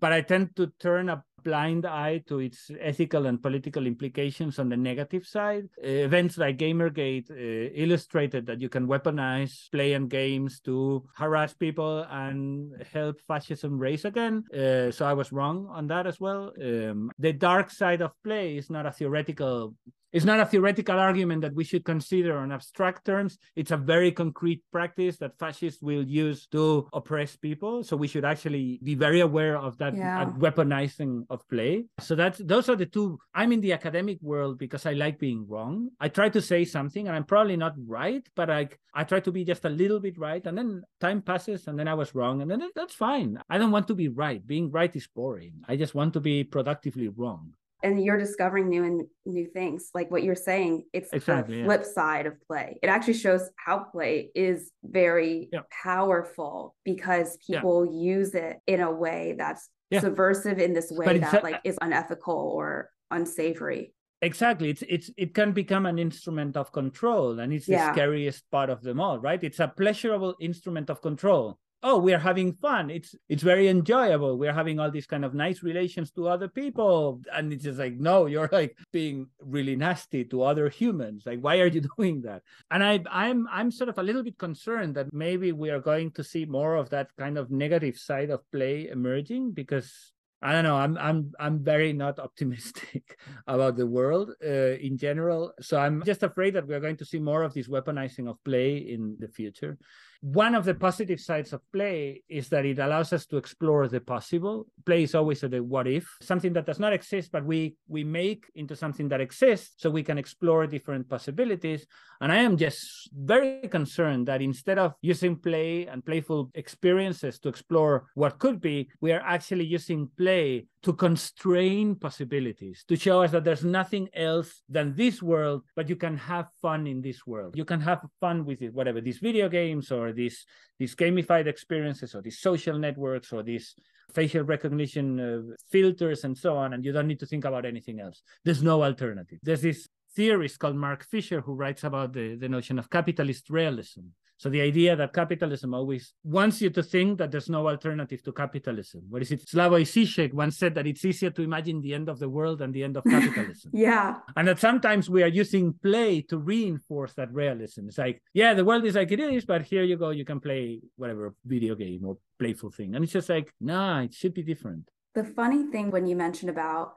but 0.03 0.12
I 0.12 0.20
tend 0.20 0.57
to 0.57 0.66
turn 0.80 1.09
a 1.09 1.24
blind 1.43 1.86
eye 1.86 2.22
to 2.28 2.40
its 2.40 2.70
ethical 2.80 3.26
and 3.26 3.43
political 3.43 3.86
implications 3.86 4.59
on 4.59 4.68
the 4.68 4.76
negative 4.76 5.26
side. 5.26 5.68
Uh, 5.82 5.88
events 5.88 6.38
like 6.38 6.59
Gamergate 6.59 7.30
uh, 7.30 7.70
illustrated 7.74 8.47
that 8.47 8.61
you 8.61 8.68
can 8.68 8.86
weaponize 8.86 9.70
play 9.70 9.95
and 9.95 10.09
games 10.09 10.61
to 10.61 11.05
harass 11.16 11.55
people 11.55 12.07
and 12.11 12.72
help 12.93 13.20
fascism 13.20 13.78
raise 13.78 14.05
again. 14.05 14.45
Uh, 14.53 14.90
so 14.90 15.05
I 15.07 15.12
was 15.12 15.32
wrong 15.32 15.68
on 15.70 15.86
that 15.88 16.07
as 16.07 16.20
well. 16.20 16.53
Um, 16.62 17.11
the 17.18 17.32
dark 17.32 17.70
side 17.70 18.03
of 18.03 18.12
play 18.22 18.57
is 18.57 18.70
not 18.70 18.86
a 18.86 18.93
theoretical 18.93 19.74
it's 20.12 20.26
not 20.26 20.40
a 20.40 20.47
theoretical 20.47 20.99
argument 20.99 21.40
that 21.40 21.55
we 21.55 21.64
should 21.64 21.84
consider 21.84 22.36
on 22.36 22.53
abstract 22.53 23.07
terms. 23.07 23.38
It's 23.57 23.70
a 23.70 23.78
very 23.78 24.12
concrete 24.12 24.62
practice 24.70 25.16
that 25.18 25.38
fascists 25.38 25.80
will 25.80 26.05
use 26.05 26.47
to 26.49 26.86
oppress 26.93 27.34
people. 27.34 27.82
So 27.82 27.97
we 27.97 28.09
should 28.09 28.24
actually 28.24 28.78
be 28.82 28.95
very 28.95 29.20
aware 29.20 29.57
of 29.57 29.78
that 29.78 29.97
yeah. 29.97 30.26
weaponizing 30.38 31.24
of 31.33 31.49
play. 31.49 31.87
So 31.99 32.14
that's 32.14 32.39
those 32.39 32.68
are 32.68 32.76
the 32.76 32.87
two. 32.87 33.18
I'm 33.35 33.53
in 33.53 33.61
the 33.61 33.72
academic 33.72 34.18
world 34.20 34.59
because 34.59 34.87
I 34.87 34.93
like 34.93 35.18
being 35.18 35.49
wrong. 35.49 35.89
I 35.99 36.09
try 36.09 36.28
to 36.28 36.41
say 36.41 36.64
something 36.64 37.09
and 37.09 37.16
I'm 37.16 37.24
probably 37.24 37.57
not 37.57 37.74
right, 37.87 38.22
but 38.37 38.51
I 38.51 38.68
I 38.95 39.05
try 39.05 39.20
to 39.20 39.33
be 39.33 39.45
just 39.45 39.64
a 39.64 39.72
little 39.72 39.99
bit 39.99 40.18
right. 40.18 40.45
And 40.47 40.57
then 40.57 40.83
time 41.01 41.22
passes 41.22 41.66
and 41.66 41.78
then 41.78 41.89
I 41.89 41.95
was 41.95 42.14
wrong. 42.14 42.43
And 42.43 42.51
then 42.51 42.62
that's 42.76 42.95
fine. 42.95 43.41
I 43.49 43.59
don't 43.59 43.72
want 43.72 43.89
to 43.89 43.95
be 43.95 44.09
right. 44.09 44.47
Being 44.47 44.70
right 44.70 44.95
is 44.95 45.09
boring. 45.09 45.64
I 45.66 45.76
just 45.76 45.95
want 45.95 46.12
to 46.14 46.20
be 46.20 46.45
productively 46.45 47.09
wrong 47.09 47.55
and 47.83 48.03
you're 48.03 48.18
discovering 48.18 48.68
new 48.68 48.85
and 48.85 49.03
new 49.26 49.47
things 49.47 49.91
like 49.95 50.11
what 50.11 50.22
you're 50.22 50.35
saying 50.35 50.85
it's 50.93 51.12
exactly, 51.12 51.59
the 51.59 51.64
flip 51.64 51.83
yeah. 51.85 51.93
side 51.93 52.26
of 52.26 52.35
play 52.47 52.78
it 52.83 52.87
actually 52.87 53.14
shows 53.14 53.51
how 53.57 53.78
play 53.78 54.30
is 54.35 54.70
very 54.85 55.49
yeah. 55.53 55.61
powerful 55.83 56.74
because 56.85 57.37
people 57.45 57.85
yeah. 57.85 58.14
use 58.14 58.35
it 58.35 58.59
in 58.66 58.80
a 58.80 58.91
way 58.91 59.35
that's 59.37 59.68
yeah. 59.93 60.01
subversive 60.01 60.59
in 60.59 60.72
this 60.72 60.90
way 60.90 61.18
that 61.18 61.40
a, 61.40 61.45
like 61.45 61.61
is 61.64 61.78
unethical 61.80 62.34
or 62.34 62.90
unsavory 63.11 63.93
exactly 64.22 64.70
it's 64.70 64.82
it's 64.88 65.11
it 65.16 65.34
can 65.34 65.53
become 65.53 65.86
an 65.86 65.99
instrument 65.99 66.57
of 66.57 66.72
control 66.72 67.38
and 67.40 67.53
it's 67.53 67.68
yeah. 67.68 67.88
the 67.88 67.93
scariest 67.93 68.51
part 68.51 68.70
of 68.70 68.82
them 68.82 69.01
all 69.01 69.18
right 69.18 69.43
it's 69.45 69.61
a 69.61 69.68
pleasurable 69.68 70.34
instrument 70.40 70.88
of 70.88 71.03
control 71.03 71.59
oh 71.83 71.99
we 71.99 72.14
are 72.14 72.18
having 72.18 72.53
fun. 72.55 72.91
It's 72.91 73.14
it's 73.28 73.43
very 73.43 73.68
enjoyable. 73.68 74.39
We're 74.39 74.53
having 74.53 74.78
all 74.78 74.91
these 74.91 75.07
kind 75.07 75.24
of 75.24 75.35
nice 75.35 75.62
relations 75.62 76.11
to 76.12 76.28
other 76.28 76.49
people. 76.49 77.20
And 77.33 77.53
it's 77.53 77.64
just 77.64 77.78
like 77.78 77.95
no 77.95 78.26
you're 78.26 78.49
like 78.53 78.76
being 78.93 79.26
really 79.41 79.76
nasty 79.76 80.24
to 80.26 80.43
other 80.43 80.68
humans. 80.68 81.24
Like 81.26 81.41
why 81.41 81.59
are 81.61 81.66
you 81.66 81.83
doing 81.97 82.22
that? 82.22 82.43
And 82.70 82.83
i 82.85 83.01
i'm 83.11 83.49
i'm 83.51 83.70
sort 83.70 83.89
of 83.89 83.99
a 83.99 84.03
little 84.03 84.22
bit 84.22 84.39
concerned 84.39 84.95
that 84.97 85.12
maybe 85.12 85.53
we 85.53 85.70
are 85.70 85.80
going 85.80 86.11
to 86.12 86.24
see 86.24 86.45
more 86.45 86.76
of 86.76 86.91
that 86.91 87.09
kind 87.16 87.39
of 87.39 87.51
negative 87.51 87.99
side 87.99 88.30
of 88.30 88.49
play 88.53 88.89
emerging 88.89 89.53
because 89.53 90.12
I 90.45 90.51
don't 90.51 90.64
know. 90.64 90.76
I'm 90.76 90.99
I'm 90.99 91.33
I'm 91.39 91.62
very 91.62 91.93
not 91.93 92.18
optimistic 92.18 93.16
about 93.47 93.76
the 93.76 93.87
world 93.87 94.33
uh, 94.45 94.74
in 94.83 94.99
general. 94.99 95.53
So 95.61 95.78
I'm 95.78 96.03
just 96.03 96.24
afraid 96.24 96.55
that 96.55 96.66
we're 96.66 96.80
going 96.80 96.97
to 96.97 97.05
see 97.05 97.20
more 97.20 97.45
of 97.45 97.55
this 97.55 97.68
weaponizing 97.68 98.28
of 98.28 98.43
play 98.43 98.78
in 98.78 99.16
the 99.20 99.28
future 99.28 99.78
one 100.23 100.55
of 100.55 100.64
the 100.64 100.75
positive 100.75 101.18
sides 101.18 101.53
of 101.53 101.61
play 101.73 102.23
is 102.29 102.49
that 102.49 102.64
it 102.64 102.79
allows 102.79 103.12
us 103.12 103.27
to 103.27 103.37
explore 103.37 103.89
the 103.89 104.01
possible. 104.01 104.68
Play 104.87 105.03
is 105.03 105.16
always 105.16 105.43
a 105.43 105.49
what 105.61 105.89
if 105.89 106.16
something 106.20 106.53
that 106.53 106.64
does 106.64 106.79
not 106.79 106.93
exist 106.93 107.33
but 107.33 107.45
we 107.45 107.77
we 107.89 108.05
make 108.05 108.47
into 108.55 108.77
something 108.77 109.09
that 109.09 109.20
exists 109.20 109.75
so 109.79 109.91
we 109.91 110.05
can 110.05 110.18
explore 110.18 110.64
different 110.68 111.09
possibilities. 111.09 111.87
And 112.20 112.31
i 112.31 112.37
am 112.37 112.57
just 112.57 113.11
very 113.12 113.66
concerned 113.68 114.29
that 114.29 114.41
instead 114.41 114.79
of 114.79 114.95
using 115.03 115.35
play 115.35 115.89
and 115.89 116.07
playful 116.07 116.53
experiences 116.55 117.41
to 117.41 117.49
explore 117.49 118.07
what 118.14 118.39
could 118.39 118.61
be 118.61 118.89
we 119.01 119.11
are 119.11 119.23
actually 119.27 119.64
using 119.64 120.09
play 120.16 120.66
to 120.83 120.93
constrain 120.93 121.95
possibilities, 121.95 122.85
to 122.89 122.97
show 122.97 123.22
us 123.22 123.30
that 123.30 123.45
there's 123.45 123.64
nothing 123.64 124.09
else 124.14 124.62
than 124.68 124.95
this 124.97 125.22
world, 125.22 125.62
but 125.76 125.89
you 125.89 125.97
can 125.97 126.16
have 126.16 126.49
fun 126.61 126.87
in 126.87 127.01
this 127.01 127.24
world. 127.26 127.57
You 127.57 127.64
can 127.64 127.80
have 127.80 128.01
fun 128.20 128.45
with 128.45 128.62
it, 128.62 128.74
whatever 128.74 129.01
these 129.01 129.18
video 129.18 129.49
games 129.49 129.93
or 129.93 130.12
these 130.12 130.45
these 130.78 130.97
gamified 130.97 131.47
experiences 131.47 132.14
or 132.14 132.22
these 132.22 132.41
social 132.41 132.76
networks 132.76 133.33
or 133.33 133.43
these 133.45 133.74
facial 134.12 134.43
recognition 134.43 135.20
uh, 135.20 135.55
filters 135.70 136.24
and 136.24 136.37
so 136.37 136.57
on, 136.57 136.72
and 136.72 136.85
you 136.85 136.93
don't 136.93 137.07
need 137.07 137.20
to 137.20 137.26
think 137.26 137.45
about 137.45 137.64
anything 137.64 138.01
else. 138.01 138.22
There's 138.45 138.62
no 138.62 138.83
alternative. 138.83 139.39
There's 139.43 139.62
this 139.62 139.89
theorist 140.14 140.59
called 140.59 140.76
Mark 140.76 141.05
Fisher 141.05 141.41
who 141.41 141.55
writes 141.55 141.85
about 141.85 142.12
the, 142.12 142.37
the 142.37 142.49
notion 142.49 142.78
of 142.78 142.91
capitalist 142.91 143.49
realism. 143.51 144.01
So 144.43 144.49
the 144.49 144.61
idea 144.61 144.97
that 144.97 145.12
capitalism 145.12 145.72
always 145.72 146.14
wants 146.24 146.61
you 146.61 146.68
to 146.70 146.82
think 146.82 147.18
that 147.18 147.30
there's 147.30 147.49
no 147.49 147.68
alternative 147.68 148.24
to 148.24 148.32
capitalism. 148.32 149.03
What 149.09 149.22
is 149.22 149.30
it? 149.30 149.47
Slavoj 149.47 149.82
Žižek 149.82 150.34
once 150.34 150.59
said 150.59 150.74
that 150.74 150.84
it's 150.84 151.05
easier 151.05 151.30
to 151.30 151.43
imagine 151.43 151.80
the 151.80 151.95
end 151.95 152.09
of 152.09 152.18
the 152.18 152.28
world 152.28 152.59
than 152.59 152.72
the 152.72 152.82
end 152.82 152.97
of 152.97 153.05
capitalism. 153.05 153.70
yeah. 153.72 154.16
And 154.34 154.49
that 154.49 154.59
sometimes 154.59 155.09
we 155.09 155.22
are 155.22 155.28
using 155.28 155.74
play 155.74 156.22
to 156.22 156.38
reinforce 156.38 157.12
that 157.12 157.32
realism. 157.32 157.86
It's 157.86 157.99
like, 157.99 158.20
yeah, 158.34 158.53
the 158.53 158.64
world 158.64 158.84
is 158.84 158.97
like 158.97 159.12
it 159.12 159.20
is, 159.20 159.45
but 159.45 159.62
here 159.62 159.84
you 159.84 159.97
go, 159.97 160.11
you 160.11 160.24
can 160.24 160.40
play 160.40 160.80
whatever 160.97 161.36
video 161.47 161.76
game 161.76 162.05
or 162.05 162.18
playful 162.40 162.72
thing. 162.72 162.97
And 162.97 163.05
it's 163.05 163.12
just 163.12 163.28
like, 163.28 163.55
nah, 163.61 164.01
it 164.01 164.12
should 164.12 164.34
be 164.34 164.43
different 164.43 164.90
the 165.15 165.25
funny 165.25 165.65
thing 165.71 165.91
when 165.91 166.07
you 166.07 166.17
mentioned 166.17 166.51
about 166.51 166.95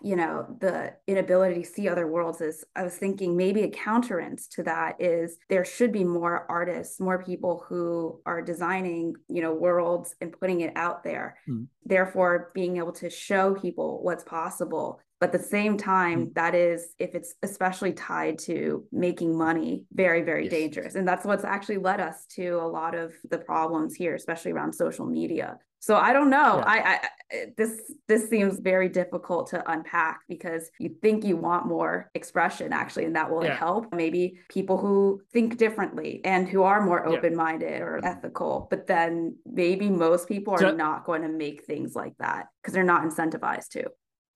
you 0.00 0.16
know 0.16 0.46
the 0.60 0.92
inability 1.06 1.62
to 1.62 1.68
see 1.68 1.88
other 1.88 2.06
worlds 2.06 2.40
is 2.40 2.64
i 2.76 2.82
was 2.82 2.94
thinking 2.94 3.36
maybe 3.36 3.62
a 3.62 3.70
counterance 3.70 4.46
to 4.46 4.62
that 4.62 5.00
is 5.00 5.36
there 5.48 5.64
should 5.64 5.92
be 5.92 6.04
more 6.04 6.46
artists 6.48 7.00
more 7.00 7.22
people 7.22 7.64
who 7.68 8.20
are 8.26 8.42
designing 8.42 9.14
you 9.28 9.42
know 9.42 9.52
worlds 9.52 10.14
and 10.20 10.38
putting 10.38 10.60
it 10.60 10.72
out 10.76 11.02
there 11.02 11.36
mm. 11.48 11.66
therefore 11.84 12.50
being 12.54 12.76
able 12.76 12.92
to 12.92 13.10
show 13.10 13.54
people 13.54 14.02
what's 14.02 14.24
possible 14.24 15.00
but 15.18 15.34
at 15.34 15.40
the 15.40 15.48
same 15.48 15.76
time 15.76 16.26
mm. 16.26 16.34
that 16.34 16.54
is 16.54 16.94
if 16.98 17.14
it's 17.14 17.34
especially 17.42 17.92
tied 17.92 18.38
to 18.38 18.84
making 18.92 19.36
money 19.36 19.84
very 19.92 20.22
very 20.22 20.44
yes. 20.44 20.52
dangerous 20.52 20.94
and 20.94 21.08
that's 21.08 21.24
what's 21.24 21.44
actually 21.44 21.78
led 21.78 22.00
us 22.00 22.24
to 22.26 22.50
a 22.50 22.68
lot 22.68 22.94
of 22.94 23.12
the 23.30 23.38
problems 23.38 23.94
here 23.94 24.14
especially 24.14 24.52
around 24.52 24.72
social 24.72 25.06
media 25.06 25.58
so 25.80 25.96
I 25.96 26.12
don't 26.12 26.28
know. 26.28 26.58
Yeah. 26.58 26.64
I, 26.66 26.78
I 26.78 27.08
this 27.56 27.80
this 28.06 28.28
seems 28.28 28.58
very 28.58 28.88
difficult 28.88 29.48
to 29.50 29.70
unpack 29.70 30.20
because 30.28 30.70
you 30.78 30.96
think 31.00 31.24
you 31.24 31.36
want 31.36 31.66
more 31.66 32.10
expression 32.14 32.72
actually, 32.72 33.06
and 33.06 33.16
that 33.16 33.30
will 33.30 33.44
yeah. 33.44 33.56
help 33.56 33.92
maybe 33.94 34.38
people 34.50 34.76
who 34.76 35.22
think 35.32 35.56
differently 35.56 36.20
and 36.24 36.48
who 36.48 36.64
are 36.64 36.84
more 36.84 37.06
open 37.06 37.34
minded 37.34 37.70
yeah. 37.70 37.84
or 37.84 38.04
ethical. 38.04 38.66
But 38.68 38.86
then 38.86 39.36
maybe 39.46 39.88
most 39.88 40.28
people 40.28 40.54
are 40.54 40.60
so, 40.60 40.74
not 40.74 41.06
going 41.06 41.22
to 41.22 41.28
make 41.28 41.64
things 41.64 41.94
like 41.94 42.16
that 42.18 42.46
because 42.60 42.74
they're 42.74 42.84
not 42.84 43.02
incentivized 43.02 43.68
to. 43.70 43.84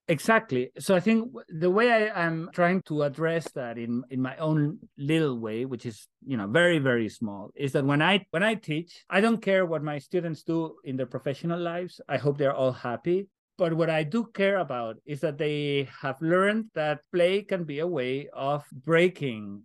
Exactly. 0.07 0.70
So 0.78 0.94
I 0.94 1.00
think 1.00 1.32
the 1.48 1.70
way 1.70 1.90
I 1.90 2.26
am 2.26 2.50
trying 2.52 2.82
to 2.82 3.05
address 3.05 3.50
that 3.52 3.78
in 3.78 4.05
in 4.11 4.20
my 4.20 4.36
own 4.36 4.78
little 4.98 5.38
way, 5.38 5.64
which 5.64 5.86
is 5.86 6.07
you 6.26 6.36
know 6.36 6.46
very 6.46 6.78
very 6.78 7.09
small, 7.09 7.50
is 7.55 7.72
that 7.72 7.86
when 7.86 8.02
I 8.02 8.26
when 8.30 8.42
I 8.42 8.55
teach, 8.55 9.05
I 9.09 9.22
don't 9.22 9.40
care 9.40 9.64
what 9.64 9.82
my 9.82 9.98
students 9.98 10.42
do 10.42 10.76
in 10.84 10.96
their 10.96 11.07
professional 11.07 11.59
lives. 11.59 12.02
I 12.07 12.18
hope 12.18 12.36
they're 12.36 12.55
all 12.55 12.72
happy. 12.72 13.28
But 13.57 13.72
what 13.74 13.88
I 13.88 14.02
do 14.02 14.26
care 14.34 14.59
about 14.59 14.96
is 15.07 15.20
that 15.20 15.38
they 15.38 15.88
have 16.02 16.20
learned 16.20 16.66
that 16.74 17.00
play 17.12 17.42
can 17.42 17.64
be 17.64 17.78
a 17.78 17.86
way 17.86 18.28
of 18.34 18.64
breaking 18.84 19.64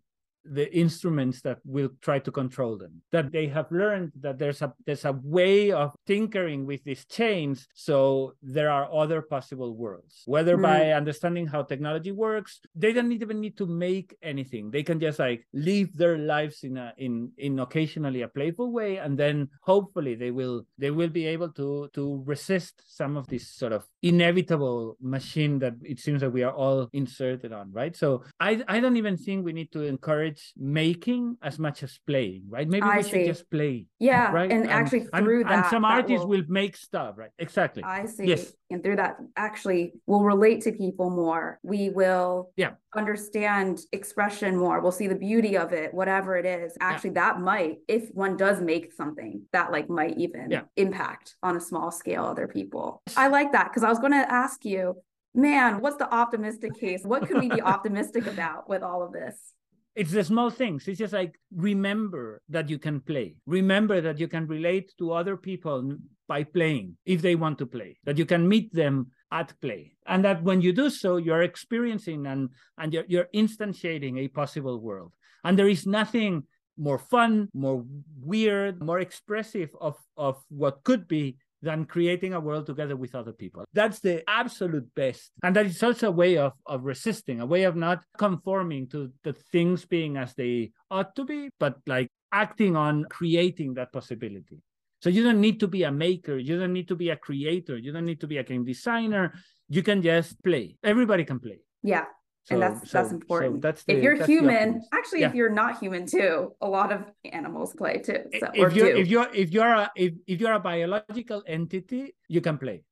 the 0.49 0.73
instruments 0.75 1.41
that 1.41 1.59
will 1.65 1.89
try 2.01 2.19
to 2.19 2.31
control 2.31 2.77
them 2.77 3.01
that 3.11 3.31
they 3.31 3.47
have 3.47 3.71
learned 3.71 4.11
that 4.19 4.37
there's 4.37 4.61
a 4.61 4.73
there's 4.85 5.05
a 5.05 5.13
way 5.23 5.71
of 5.71 5.95
tinkering 6.07 6.65
with 6.65 6.83
these 6.83 7.05
chains 7.05 7.67
so 7.73 8.33
there 8.41 8.71
are 8.71 8.91
other 8.93 9.21
possible 9.21 9.75
worlds. 9.75 10.23
Whether 10.25 10.57
mm. 10.57 10.63
by 10.63 10.91
understanding 10.91 11.47
how 11.47 11.63
technology 11.63 12.11
works 12.11 12.59
they 12.75 12.93
don't 12.93 13.11
even 13.11 13.39
need 13.39 13.57
to 13.57 13.65
make 13.65 14.15
anything. 14.21 14.71
They 14.71 14.83
can 14.83 14.99
just 14.99 15.19
like 15.19 15.45
live 15.53 15.89
their 15.95 16.17
lives 16.17 16.63
in 16.63 16.77
a 16.77 16.93
in 16.97 17.31
in 17.37 17.59
occasionally 17.59 18.21
a 18.21 18.27
playful 18.27 18.71
way 18.71 18.97
and 18.97 19.17
then 19.17 19.49
hopefully 19.61 20.15
they 20.15 20.31
will 20.31 20.65
they 20.77 20.91
will 20.91 21.09
be 21.09 21.25
able 21.25 21.49
to 21.53 21.89
to 21.93 22.23
resist 22.25 22.81
some 22.87 23.17
of 23.17 23.27
this 23.27 23.47
sort 23.47 23.73
of 23.73 23.85
inevitable 24.01 24.97
machine 25.01 25.59
that 25.59 25.73
it 25.83 25.99
seems 25.99 26.21
that 26.21 26.31
we 26.31 26.43
are 26.43 26.53
all 26.53 26.89
inserted 26.93 27.51
on 27.53 27.71
right? 27.71 27.95
So 27.95 28.23
i 28.39 28.61
i 28.67 28.79
don't 28.79 28.97
even 28.97 29.17
think 29.17 29.45
we 29.45 29.53
need 29.53 29.71
to 29.71 29.83
encourage 29.83 30.38
encourage 30.39 30.53
making 30.57 31.37
as 31.41 31.59
much 31.59 31.83
as 31.83 31.99
playing, 32.05 32.43
right? 32.49 32.67
Maybe 32.67 32.83
I 32.83 32.97
we 32.97 33.03
see. 33.03 33.09
should 33.09 33.25
just 33.25 33.49
play. 33.49 33.87
Yeah. 33.99 34.31
Right. 34.31 34.51
And, 34.51 34.63
and 34.63 34.71
actually 34.71 35.01
through 35.01 35.41
and, 35.41 35.49
that. 35.49 35.57
And 35.57 35.65
some 35.67 35.81
that 35.83 35.91
artists 35.91 36.25
will, 36.25 36.37
will 36.37 36.43
make 36.47 36.75
stuff, 36.77 37.15
right? 37.17 37.31
Exactly. 37.37 37.83
I 37.83 38.05
see. 38.05 38.25
Yes. 38.25 38.53
And 38.69 38.83
through 38.83 38.97
that 38.97 39.17
actually 39.35 39.93
we'll 40.05 40.23
relate 40.23 40.61
to 40.63 40.71
people 40.71 41.09
more. 41.09 41.59
We 41.63 41.89
will 41.89 42.51
yeah. 42.55 42.71
understand 42.95 43.79
expression 43.91 44.55
more. 44.55 44.81
We'll 44.81 44.91
see 44.91 45.07
the 45.07 45.15
beauty 45.15 45.57
of 45.57 45.73
it, 45.73 45.93
whatever 45.93 46.37
it 46.37 46.45
is. 46.45 46.77
Actually, 46.79 47.11
yeah. 47.11 47.33
that 47.33 47.41
might, 47.41 47.77
if 47.87 48.09
one 48.13 48.37
does 48.37 48.61
make 48.61 48.93
something, 48.93 49.43
that 49.53 49.71
like 49.71 49.89
might 49.89 50.17
even 50.17 50.51
yeah. 50.51 50.61
impact 50.75 51.35
on 51.43 51.57
a 51.57 51.61
small 51.61 51.91
scale 51.91 52.25
other 52.25 52.47
people. 52.47 53.01
I 53.17 53.27
like 53.27 53.51
that 53.53 53.69
because 53.69 53.83
I 53.83 53.89
was 53.89 53.99
going 53.99 54.13
to 54.13 54.31
ask 54.31 54.65
you 54.65 54.95
man, 55.35 55.81
what's 55.81 55.97
the 55.97 56.11
optimistic 56.13 56.79
case? 56.79 57.01
What 57.03 57.27
can 57.27 57.39
we 57.39 57.49
be 57.49 57.61
optimistic 57.61 58.27
about 58.27 58.69
with 58.69 58.83
all 58.83 59.03
of 59.03 59.13
this? 59.13 59.53
It's 59.95 60.11
the 60.11 60.23
small 60.23 60.49
things. 60.49 60.87
It's 60.87 60.99
just 60.99 61.13
like 61.13 61.39
remember 61.53 62.41
that 62.49 62.69
you 62.69 62.79
can 62.79 63.01
play. 63.01 63.35
Remember 63.45 64.01
that 64.01 64.19
you 64.19 64.27
can 64.27 64.47
relate 64.47 64.93
to 64.99 65.11
other 65.11 65.35
people 65.35 65.97
by 66.27 66.43
playing 66.43 66.97
if 67.05 67.21
they 67.21 67.35
want 67.35 67.57
to 67.59 67.65
play. 67.65 67.97
That 68.05 68.17
you 68.17 68.25
can 68.25 68.47
meet 68.47 68.73
them 68.73 69.11
at 69.31 69.53
play. 69.61 69.95
And 70.05 70.23
that 70.25 70.43
when 70.43 70.61
you 70.61 70.73
do 70.73 70.89
so 70.89 71.17
you're 71.17 71.43
experiencing 71.43 72.27
and 72.27 72.49
and 72.77 72.93
you're, 72.93 73.05
you're 73.07 73.29
instantiating 73.35 74.19
a 74.19 74.27
possible 74.27 74.79
world. 74.79 75.11
And 75.43 75.57
there 75.57 75.69
is 75.69 75.85
nothing 75.85 76.43
more 76.79 76.97
fun 76.97 77.49
more 77.53 77.83
weird 78.21 78.81
more 78.81 78.99
expressive 79.01 79.69
of 79.81 79.97
of 80.15 80.41
what 80.47 80.81
could 80.85 81.07
be 81.09 81.35
than 81.61 81.85
creating 81.85 82.33
a 82.33 82.39
world 82.39 82.65
together 82.65 82.95
with 82.95 83.15
other 83.15 83.33
people. 83.33 83.65
That's 83.73 83.99
the 83.99 84.23
absolute 84.29 84.93
best. 84.95 85.31
And 85.43 85.55
that 85.55 85.65
is 85.65 85.81
also 85.83 86.07
a 86.07 86.11
way 86.11 86.37
of, 86.37 86.53
of 86.65 86.83
resisting, 86.83 87.41
a 87.41 87.45
way 87.45 87.63
of 87.63 87.75
not 87.75 88.01
conforming 88.17 88.87
to 88.89 89.11
the 89.23 89.33
things 89.33 89.85
being 89.85 90.17
as 90.17 90.33
they 90.35 90.71
ought 90.89 91.15
to 91.15 91.25
be, 91.25 91.49
but 91.59 91.77
like 91.85 92.09
acting 92.31 92.75
on 92.75 93.05
creating 93.09 93.73
that 93.75 93.91
possibility. 93.91 94.61
So 95.01 95.09
you 95.09 95.23
don't 95.23 95.39
need 95.39 95.59
to 95.61 95.67
be 95.67 95.83
a 95.83 95.91
maker, 95.91 96.37
you 96.37 96.59
don't 96.59 96.73
need 96.73 96.87
to 96.89 96.95
be 96.95 97.09
a 97.09 97.15
creator, 97.15 97.77
you 97.77 97.91
don't 97.91 98.05
need 98.05 98.19
to 98.21 98.27
be 98.27 98.37
a 98.37 98.43
game 98.43 98.65
designer. 98.65 99.33
You 99.69 99.83
can 99.83 100.01
just 100.01 100.41
play. 100.43 100.75
Everybody 100.83 101.23
can 101.23 101.39
play. 101.39 101.59
Yeah. 101.83 102.05
So, 102.45 102.55
and 102.55 102.63
that's 102.63 102.89
so, 102.89 102.97
that's 102.97 103.11
important. 103.11 103.55
So 103.55 103.59
that's 103.59 103.83
the, 103.83 103.97
if 103.97 104.03
you're 104.03 104.25
human, 104.25 104.81
actually, 104.91 105.21
yeah. 105.21 105.29
if 105.29 105.35
you're 105.35 105.51
not 105.51 105.79
human 105.79 106.05
too, 106.07 106.53
a 106.61 106.67
lot 106.67 106.91
of 106.91 107.05
animals 107.31 107.73
play 107.73 107.99
too. 107.99 108.23
So, 108.39 108.47
if 108.53 108.73
you're 108.73 108.87
if 108.87 109.07
you're 109.07 109.29
if 109.33 109.51
you're 109.51 109.73
a 109.73 109.91
if, 109.95 110.13
if 110.25 110.39
you're 110.39 110.53
a 110.53 110.59
biological 110.59 111.43
entity, 111.47 112.15
you 112.27 112.41
can 112.41 112.57
play. 112.57 112.83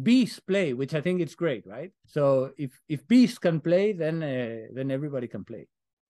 Bees 0.00 0.40
play, 0.40 0.72
which 0.72 0.94
I 0.94 1.00
think 1.00 1.20
it's 1.20 1.34
great, 1.34 1.66
right? 1.66 1.92
So 2.06 2.52
if 2.56 2.80
if 2.88 3.06
bees 3.06 3.38
can 3.38 3.60
play, 3.60 3.92
then 3.92 4.22
uh, 4.22 4.72
then 4.74 4.90
everybody 4.90 5.28
can 5.28 5.44
play. 5.44 5.68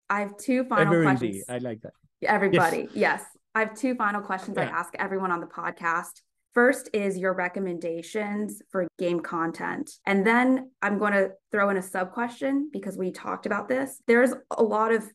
I 0.09 0.21
have 0.21 0.37
two 0.37 0.65
final 0.65 0.95
Every 0.95 1.05
questions. 1.05 1.45
I 1.49 1.59
like 1.59 1.81
that. 1.83 1.93
Everybody, 2.23 2.89
yes. 2.93 3.21
yes. 3.21 3.25
I 3.55 3.61
have 3.61 3.75
two 3.75 3.95
final 3.95 4.21
questions 4.21 4.57
yeah. 4.57 4.65
I 4.65 4.67
ask 4.67 4.95
everyone 4.99 5.31
on 5.33 5.41
the 5.41 5.47
podcast. 5.47 6.21
First 6.55 6.91
is 6.93 7.17
your 7.17 7.33
recommendations 7.33 8.61
for 8.71 8.89
game 8.99 9.21
content. 9.21 9.91
And 10.07 10.27
then 10.27 10.71
I'm 10.83 10.99
going 10.99 11.13
to 11.13 11.31
throw 11.53 11.71
in 11.71 11.77
a 11.77 11.83
sub 11.83 12.13
question 12.13 12.71
because 12.73 12.97
we 12.97 13.13
talked 13.13 13.47
about 13.47 13.69
this. 13.69 14.03
There's 14.07 14.33
a 14.57 14.63
lot 14.63 14.93
of 14.93 15.09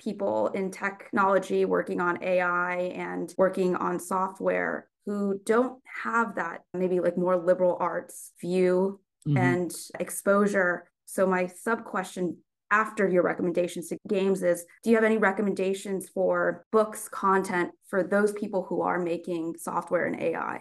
people 0.00 0.48
in 0.48 0.70
technology 0.70 1.64
working 1.64 2.00
on 2.00 2.22
AI 2.22 2.92
and 2.94 3.32
working 3.38 3.76
on 3.76 4.00
software 4.00 4.88
who 5.06 5.40
don't 5.44 5.80
have 6.02 6.34
that 6.36 6.62
maybe 6.74 7.00
like 7.00 7.16
more 7.16 7.36
liberal 7.36 7.76
arts 7.80 8.32
view 8.40 9.00
mm-hmm. 9.28 9.36
and 9.36 9.72
exposure. 9.98 10.88
So 11.06 11.26
my 11.26 11.46
sub 11.46 11.84
question 11.84 12.38
after 12.70 13.08
your 13.08 13.22
recommendations 13.22 13.88
to 13.88 13.98
games 14.08 14.42
is 14.42 14.64
do 14.82 14.90
you 14.90 14.96
have 14.96 15.04
any 15.04 15.18
recommendations 15.18 16.08
for 16.08 16.64
books 16.70 17.08
content 17.08 17.70
for 17.88 18.02
those 18.02 18.32
people 18.32 18.64
who 18.68 18.82
are 18.82 18.98
making 18.98 19.56
software 19.58 20.06
and 20.06 20.20
ai 20.22 20.60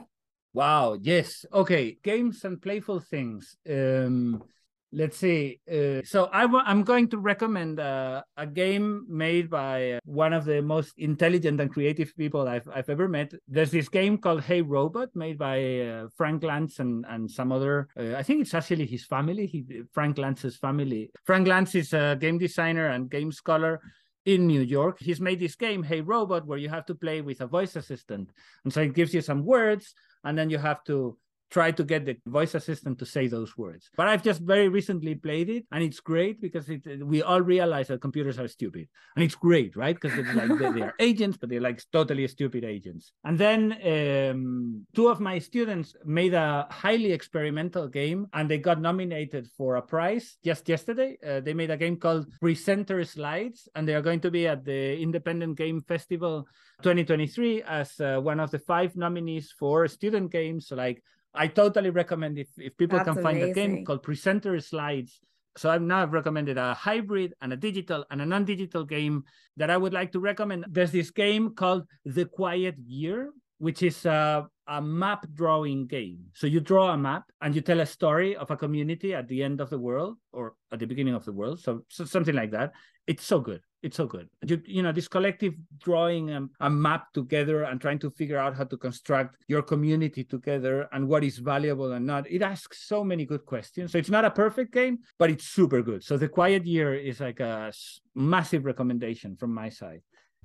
wow 0.53 0.97
yes. 1.01 1.45
Okay 1.53 1.97
games 2.03 2.43
and 2.43 2.61
playful 2.61 2.99
things. 2.99 3.57
Um 3.69 4.43
let's 4.91 5.17
see 5.17 5.59
uh, 5.71 6.01
so 6.03 6.29
i 6.33 6.41
w- 6.41 6.63
i'm 6.65 6.83
going 6.83 7.07
to 7.07 7.19
recommend 7.19 7.79
uh, 7.79 8.23
a 8.37 8.47
game 8.47 9.05
made 9.07 9.47
by 9.49 9.91
uh, 9.91 9.99
one 10.03 10.33
of 10.33 10.45
the 10.45 10.61
most 10.61 10.93
intelligent 10.97 11.61
and 11.61 11.71
creative 11.71 12.11
people 12.17 12.47
I've, 12.47 12.67
I've 12.73 12.89
ever 12.89 13.07
met. 13.07 13.31
There's 13.47 13.69
this 13.69 13.87
game 13.87 14.17
called 14.17 14.41
hey 14.41 14.61
robot 14.61 15.09
made 15.13 15.37
by 15.37 15.81
uh, 15.81 16.07
frank 16.17 16.41
lantz 16.41 16.79
and, 16.79 17.05
and 17.07 17.29
some 17.29 17.51
other 17.51 17.87
uh, 17.99 18.15
i 18.15 18.23
think 18.23 18.41
it's 18.41 18.53
actually 18.53 18.87
his 18.87 19.05
family. 19.05 19.45
He, 19.45 19.83
frank 19.93 20.17
lantz's 20.17 20.57
family. 20.57 21.11
Frank 21.23 21.47
lantz 21.47 21.75
is 21.75 21.93
a 21.93 22.17
game 22.19 22.39
designer 22.39 22.87
and 22.87 23.09
game 23.09 23.31
scholar 23.31 23.81
in 24.25 24.47
New 24.47 24.61
York. 24.61 24.99
He's 24.99 25.21
made 25.21 25.39
this 25.39 25.55
game, 25.55 25.83
Hey 25.83 26.01
Robot, 26.01 26.45
where 26.45 26.57
you 26.57 26.69
have 26.69 26.85
to 26.87 26.95
play 26.95 27.21
with 27.21 27.41
a 27.41 27.47
voice 27.47 27.75
assistant. 27.75 28.31
And 28.63 28.73
so 28.73 28.81
it 28.81 28.93
gives 28.93 29.13
you 29.13 29.21
some 29.21 29.45
words, 29.45 29.93
and 30.23 30.37
then 30.37 30.49
you 30.49 30.57
have 30.57 30.83
to 30.85 31.17
try 31.49 31.71
to 31.71 31.83
get 31.83 32.05
the 32.05 32.17
voice 32.27 32.53
assistant 32.55 32.99
to 32.99 33.05
say 33.05 33.27
those 33.27 33.57
words. 33.57 33.89
But 33.95 34.07
I've 34.07 34.23
just 34.23 34.41
very 34.41 34.69
recently 34.69 35.15
played 35.15 35.49
it, 35.49 35.65
and 35.71 35.83
it's 35.83 35.99
great 35.99 36.41
because 36.41 36.69
it, 36.69 37.05
we 37.05 37.21
all 37.21 37.41
realize 37.41 37.87
that 37.87 38.01
computers 38.01 38.39
are 38.39 38.47
stupid, 38.47 38.87
and 39.15 39.23
it's 39.23 39.35
great, 39.35 39.75
right? 39.75 39.95
Because 39.99 40.17
it's 40.17 40.33
like 40.33 40.49
they, 40.59 40.71
they, 40.71 40.81
are 40.81 40.95
agents, 40.99 41.37
but 41.37 41.49
they're 41.49 41.61
like 41.61 41.81
totally 41.91 42.27
stupid 42.27 42.63
agents. 42.63 43.11
And 43.23 43.37
then 43.37 43.77
um, 43.83 44.85
two 44.93 45.07
of 45.07 45.19
my 45.19 45.39
students 45.39 45.95
made 46.05 46.33
a 46.33 46.67
highly 46.69 47.11
experimental 47.11 47.87
game, 47.87 48.27
and 48.33 48.49
they 48.49 48.57
got 48.57 48.81
nominated 48.81 49.47
for 49.57 49.77
a 49.77 49.81
prize 49.81 50.37
just 50.43 50.69
yesterday. 50.69 51.17
Uh, 51.25 51.39
they 51.39 51.53
made 51.53 51.71
a 51.71 51.77
game 51.77 51.97
called 51.97 52.27
Presenter 52.39 53.03
Slides, 53.03 53.67
and 53.75 53.87
they 53.87 53.95
are 53.95 54.01
going 54.01 54.19
to 54.21 54.31
be 54.31 54.47
at 54.47 54.65
the 54.65 54.99
Independent 54.99 55.57
Game 55.57 55.81
Festival 55.81 56.47
2023 56.83 57.63
as 57.63 57.99
uh, 57.99 58.19
one 58.21 58.39
of 58.39 58.51
the 58.51 58.59
five 58.59 58.95
nominees 58.95 59.53
for 59.57 59.87
student 59.87 60.31
games 60.31 60.71
like 60.71 61.03
I 61.33 61.47
totally 61.47 61.89
recommend 61.89 62.39
if, 62.39 62.47
if 62.57 62.75
people 62.77 62.97
That's 62.97 63.13
can 63.13 63.23
find 63.23 63.37
amazing. 63.37 63.51
a 63.51 63.53
game 63.53 63.85
called 63.85 64.03
Presenter 64.03 64.59
Slides. 64.59 65.19
So 65.57 65.69
I've 65.69 65.81
now 65.81 66.05
recommended 66.05 66.57
a 66.57 66.73
hybrid 66.73 67.33
and 67.41 67.51
a 67.51 67.57
digital 67.57 68.05
and 68.11 68.21
a 68.21 68.25
non-digital 68.25 68.85
game 68.85 69.23
that 69.57 69.69
I 69.69 69.77
would 69.77 69.93
like 69.93 70.11
to 70.13 70.19
recommend. 70.19 70.65
There's 70.69 70.91
this 70.91 71.11
game 71.11 71.53
called 71.53 71.85
The 72.05 72.25
Quiet 72.25 72.75
Year, 72.85 73.31
which 73.57 73.83
is 73.83 74.05
a, 74.05 74.47
a 74.67 74.81
map 74.81 75.25
drawing 75.33 75.87
game. 75.87 76.19
So 76.33 76.47
you 76.47 76.61
draw 76.61 76.93
a 76.93 76.97
map 76.97 77.23
and 77.41 77.53
you 77.53 77.61
tell 77.61 77.81
a 77.81 77.85
story 77.85 78.35
of 78.35 78.51
a 78.51 78.57
community 78.57 79.13
at 79.13 79.27
the 79.27 79.43
end 79.43 79.59
of 79.59 79.69
the 79.69 79.79
world 79.79 80.17
or 80.31 80.55
at 80.71 80.79
the 80.79 80.87
beginning 80.87 81.13
of 81.13 81.25
the 81.25 81.33
world. 81.33 81.59
So, 81.59 81.83
so 81.89 82.05
something 82.05 82.35
like 82.35 82.51
that. 82.51 82.71
It's 83.05 83.25
so 83.25 83.39
good 83.39 83.61
it's 83.81 83.97
so 83.97 84.05
good. 84.05 84.27
You, 84.45 84.61
you 84.65 84.83
know, 84.83 84.91
this 84.91 85.07
collective 85.07 85.53
drawing 85.77 86.29
a, 86.31 86.47
a 86.59 86.69
map 86.69 87.13
together 87.13 87.63
and 87.63 87.79
trying 87.79 87.99
to 87.99 88.11
figure 88.11 88.37
out 88.37 88.55
how 88.55 88.65
to 88.65 88.77
construct 88.77 89.37
your 89.47 89.61
community 89.61 90.23
together 90.23 90.87
and 90.91 91.07
what 91.07 91.23
is 91.23 91.37
valuable 91.37 91.93
and 91.93 92.05
not. 92.05 92.29
It 92.29 92.41
asks 92.41 92.87
so 92.87 93.03
many 93.03 93.25
good 93.25 93.45
questions. 93.45 93.91
So 93.91 93.97
it's 93.97 94.09
not 94.09 94.25
a 94.25 94.31
perfect 94.31 94.73
game, 94.73 94.99
but 95.17 95.29
it's 95.29 95.45
super 95.45 95.81
good. 95.81 96.03
So 96.03 96.17
the 96.17 96.27
Quiet 96.27 96.65
Year 96.65 96.93
is 96.93 97.19
like 97.19 97.39
a 97.39 97.71
massive 98.15 98.65
recommendation 98.65 99.37
from 99.37 99.53
my 99.53 99.69
side. 99.69 100.01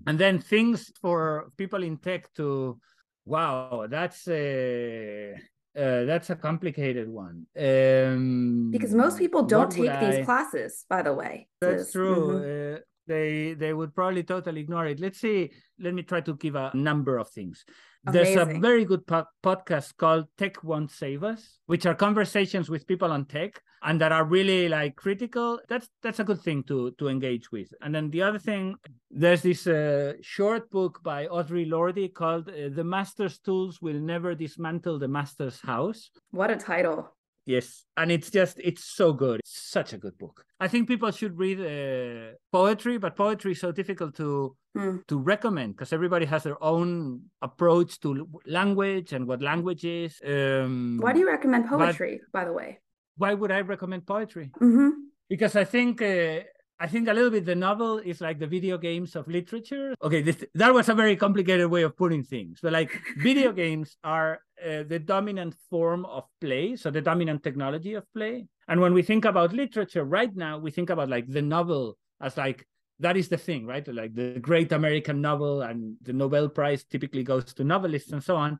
And 0.07 0.19
then 0.19 0.39
things 0.39 0.93
for 1.01 1.51
people 1.57 1.83
in 1.83 1.99
tech 1.99 2.33
to, 2.35 2.79
wow, 3.25 3.87
that's 3.89 4.29
a. 4.29 5.35
Uh, 5.77 6.05
that's 6.05 6.31
a 6.31 6.37
complicated 6.37 7.09
one. 7.09 7.49
Um, 7.59 8.71
because 8.71 8.95
most 8.95 9.19
people 9.19 9.43
don't 9.43 9.73
take 9.73 9.91
these 9.99 10.25
classes, 10.25 10.85
by 10.89 11.03
the 11.03 11.13
way. 11.13 11.49
That's 11.61 11.91
true. 11.91 12.29
Mm-hmm. 12.29 12.77
Uh, 12.77 12.79
they 13.07 13.55
they 13.55 13.73
would 13.73 13.95
probably 13.95 14.23
totally 14.23 14.61
ignore 14.61 14.87
it. 14.87 15.01
Let's 15.01 15.21
see 15.21 15.51
let 15.79 15.95
me 15.95 16.03
try 16.03 16.21
to 16.21 16.35
give 16.35 16.55
a 16.55 16.71
number 16.75 17.19
of 17.19 17.29
things. 17.31 17.65
Amazing. 18.07 18.35
there's 18.35 18.49
a 18.49 18.61
very 18.61 18.85
good 18.85 19.07
po- 19.07 19.25
podcast 19.43 19.97
called 19.97 20.27
tech 20.37 20.63
won't 20.63 20.91
save 20.91 21.25
us 21.25 21.59
which 21.65 21.87
are 21.87 21.95
conversations 21.95 22.69
with 22.69 22.87
people 22.87 23.11
on 23.11 23.25
tech 23.25 23.63
and 23.83 23.99
that 23.99 24.13
are 24.13 24.25
really 24.25 24.69
like 24.69 24.97
critical. 24.97 25.59
That's 25.69 25.89
that's 26.03 26.21
a 26.21 26.25
good 26.25 26.41
thing 26.41 26.65
to 26.65 26.91
to 26.99 27.09
engage 27.09 27.51
with. 27.51 27.73
And 27.81 27.95
then 27.95 28.11
the 28.11 28.23
other 28.23 28.39
thing 28.39 28.77
there's 29.11 29.43
this 29.43 29.67
uh, 29.67 30.15
short 30.21 30.71
book 30.71 31.01
by 31.03 31.27
Audre 31.27 31.69
lorde 31.69 32.15
called 32.15 32.49
uh, 32.49 32.69
the 32.71 32.85
master's 32.85 33.39
tools 33.39 33.81
will 33.81 34.01
never 34.01 34.35
dismantle 34.35 34.99
the 34.99 35.09
master's 35.09 35.61
house. 35.61 36.11
What 36.31 36.51
a 36.51 36.57
title 36.57 37.14
Yes, 37.47 37.85
and 37.97 38.11
it's 38.11 38.31
just 38.31 38.59
it's 38.63 38.85
so 38.85 39.13
good. 39.13 39.41
It's 39.41 39.71
such 39.71 39.93
a 39.93 39.99
good 39.99 40.17
book. 40.17 40.45
I 40.59 40.69
think 40.69 40.89
people 40.89 41.11
should 41.11 41.39
read 41.39 41.61
uh, 41.61 42.37
poetry, 42.51 42.97
but 42.97 43.17
poetry 43.17 43.53
is 43.53 43.61
so 43.61 43.71
difficult 43.71 44.17
to 44.17 44.57
mm. 44.77 45.07
to 45.07 45.19
recommend 45.19 45.77
because 45.77 45.93
everybody 45.93 46.25
has 46.25 46.45
their 46.45 46.63
own 46.63 47.21
approach 47.43 48.01
to 48.01 48.27
language 48.47 49.13
and 49.13 49.27
what 49.27 49.43
language 49.43 49.85
is. 49.85 50.21
Um, 50.25 50.99
why 51.03 51.13
do 51.13 51.21
you 51.21 51.29
recommend 51.29 51.69
poetry, 51.69 52.23
by 52.33 52.47
the 52.47 52.53
way? 52.53 52.81
Why 53.19 53.35
would 53.35 53.53
I 53.53 53.61
recommend 53.61 54.07
poetry? 54.07 54.51
Mm-hmm. 54.61 54.91
Because 55.29 55.55
I 55.55 55.65
think 55.65 56.01
uh, 56.01 56.41
I 56.81 56.89
think 56.89 57.09
a 57.09 57.13
little 57.13 57.31
bit 57.31 57.45
the 57.47 57.55
novel 57.55 57.99
is 57.99 58.21
like 58.21 58.39
the 58.39 58.47
video 58.47 58.77
games 58.77 59.15
of 59.15 59.29
literature. 59.29 59.95
Okay, 60.03 60.23
this, 60.23 60.45
that 60.55 60.75
was 60.75 60.89
a 60.89 60.95
very 60.95 61.17
complicated 61.17 61.71
way 61.71 61.83
of 61.83 61.97
putting 61.97 62.25
things, 62.25 62.59
but 62.63 62.73
like 62.73 62.91
video 63.19 63.53
games 63.53 63.97
are 64.03 64.41
uh, 64.65 64.83
the 64.83 64.99
dominant 64.99 65.55
form 65.71 66.05
of 66.07 66.25
play, 66.41 66.75
so 66.77 66.91
the 66.91 67.01
dominant 67.01 67.43
technology 67.43 67.95
of 67.95 68.05
play. 68.13 68.47
And 68.67 68.81
when 68.81 68.93
we 68.93 69.03
think 69.03 69.25
about 69.25 69.53
literature 69.53 70.05
right 70.05 70.35
now, 70.35 70.59
we 70.59 70.71
think 70.71 70.91
about 70.91 71.09
like 71.09 71.29
the 71.29 71.43
novel 71.43 71.97
as 72.21 72.37
like 72.37 72.67
that 73.01 73.17
is 73.17 73.29
the 73.29 73.37
thing, 73.37 73.67
right? 73.67 73.87
Like 73.87 74.15
the 74.15 74.39
great 74.41 74.73
American 74.73 75.21
novel 75.21 75.63
and 75.63 75.97
the 76.03 76.13
Nobel 76.13 76.49
Prize 76.49 76.85
typically 76.85 77.23
goes 77.23 77.53
to 77.55 77.65
novelists 77.65 78.13
and 78.13 78.23
so 78.23 78.37
on. 78.37 78.59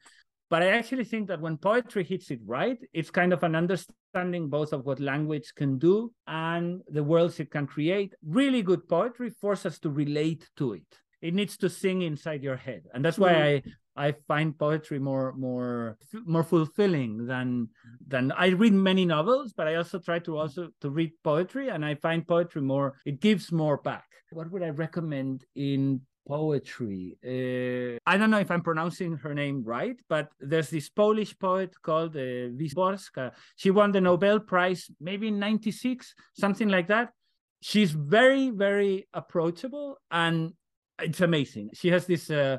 But 0.51 0.63
I 0.63 0.69
actually 0.69 1.05
think 1.05 1.29
that 1.29 1.41
when 1.41 1.57
poetry 1.57 2.05
hits 2.05 2.31
it 2.31 2.41
right, 2.45 2.79
it's 2.93 3.11
kind 3.11 3.33
of 3.33 3.43
an 3.43 3.55
understanding 3.55 4.49
both 4.49 4.73
of 4.73 4.85
what 4.85 5.01
language 5.01 5.53
can 5.57 5.79
do 5.79 6.13
and 6.27 6.83
the 6.89 7.03
worlds 7.03 7.41
it 7.41 7.51
can 7.51 7.67
create. 7.67 8.15
Really 8.25 8.63
good 8.63 8.89
poetry 8.89 9.31
forces 9.31 9.67
us 9.67 9.79
to 9.81 9.91
relate 9.91 10.49
to 10.59 10.75
it. 10.75 10.87
It 11.23 11.35
needs 11.35 11.57
to 11.59 11.71
sing 11.71 12.03
inside 12.03 12.43
your 12.43 12.57
head. 12.57 12.83
And 12.93 13.05
that's 13.05 13.19
why 13.19 13.33
mm. 13.33 13.63
I 13.67 13.73
I 13.97 14.15
find 14.27 14.59
poetry 14.59 14.99
more 14.99 15.33
more 15.35 15.97
more 16.27 16.43
fulfilling 16.43 17.27
than 17.27 17.69
than 18.07 18.33
I 18.33 18.49
read 18.49 18.73
many 18.73 19.05
novels, 19.05 19.53
but 19.53 19.69
I 19.69 19.77
also 19.77 19.99
try 19.99 20.19
to 20.21 20.37
also 20.37 20.71
to 20.81 20.91
read 20.91 21.13
poetry, 21.23 21.69
and 21.69 21.85
I 21.85 21.95
find 21.95 22.27
poetry 22.27 22.61
more 22.63 22.95
it 23.07 23.21
gives 23.21 23.53
more 23.53 23.79
back. 23.79 24.05
What 24.33 24.51
would 24.51 24.63
I 24.63 24.71
recommend 24.71 25.45
in 25.55 26.01
poetry. 26.27 27.17
Uh, 27.25 27.99
I 28.07 28.17
don't 28.17 28.31
know 28.31 28.39
if 28.39 28.51
I'm 28.51 28.63
pronouncing 28.63 29.17
her 29.19 29.35
name 29.35 29.63
right, 29.65 30.01
but 30.09 30.29
there's 30.41 30.71
this 30.71 30.89
Polish 30.89 31.39
poet 31.39 31.75
called 31.83 32.17
uh, 32.17 32.51
Szymborska. 32.59 33.33
She 33.57 33.71
won 33.71 33.93
the 33.93 34.01
Nobel 34.01 34.41
Prize 34.41 34.91
maybe 35.01 35.29
in 35.29 35.39
96, 35.39 36.15
something 36.39 36.69
like 36.69 36.89
that. 36.89 37.11
She's 37.61 37.93
very, 37.93 38.51
very 38.51 39.09
approachable 39.15 39.99
and 40.11 40.53
it's 41.01 41.21
amazing. 41.21 41.71
She 41.75 41.89
has 41.89 42.07
this. 42.07 42.31
Uh, 42.31 42.59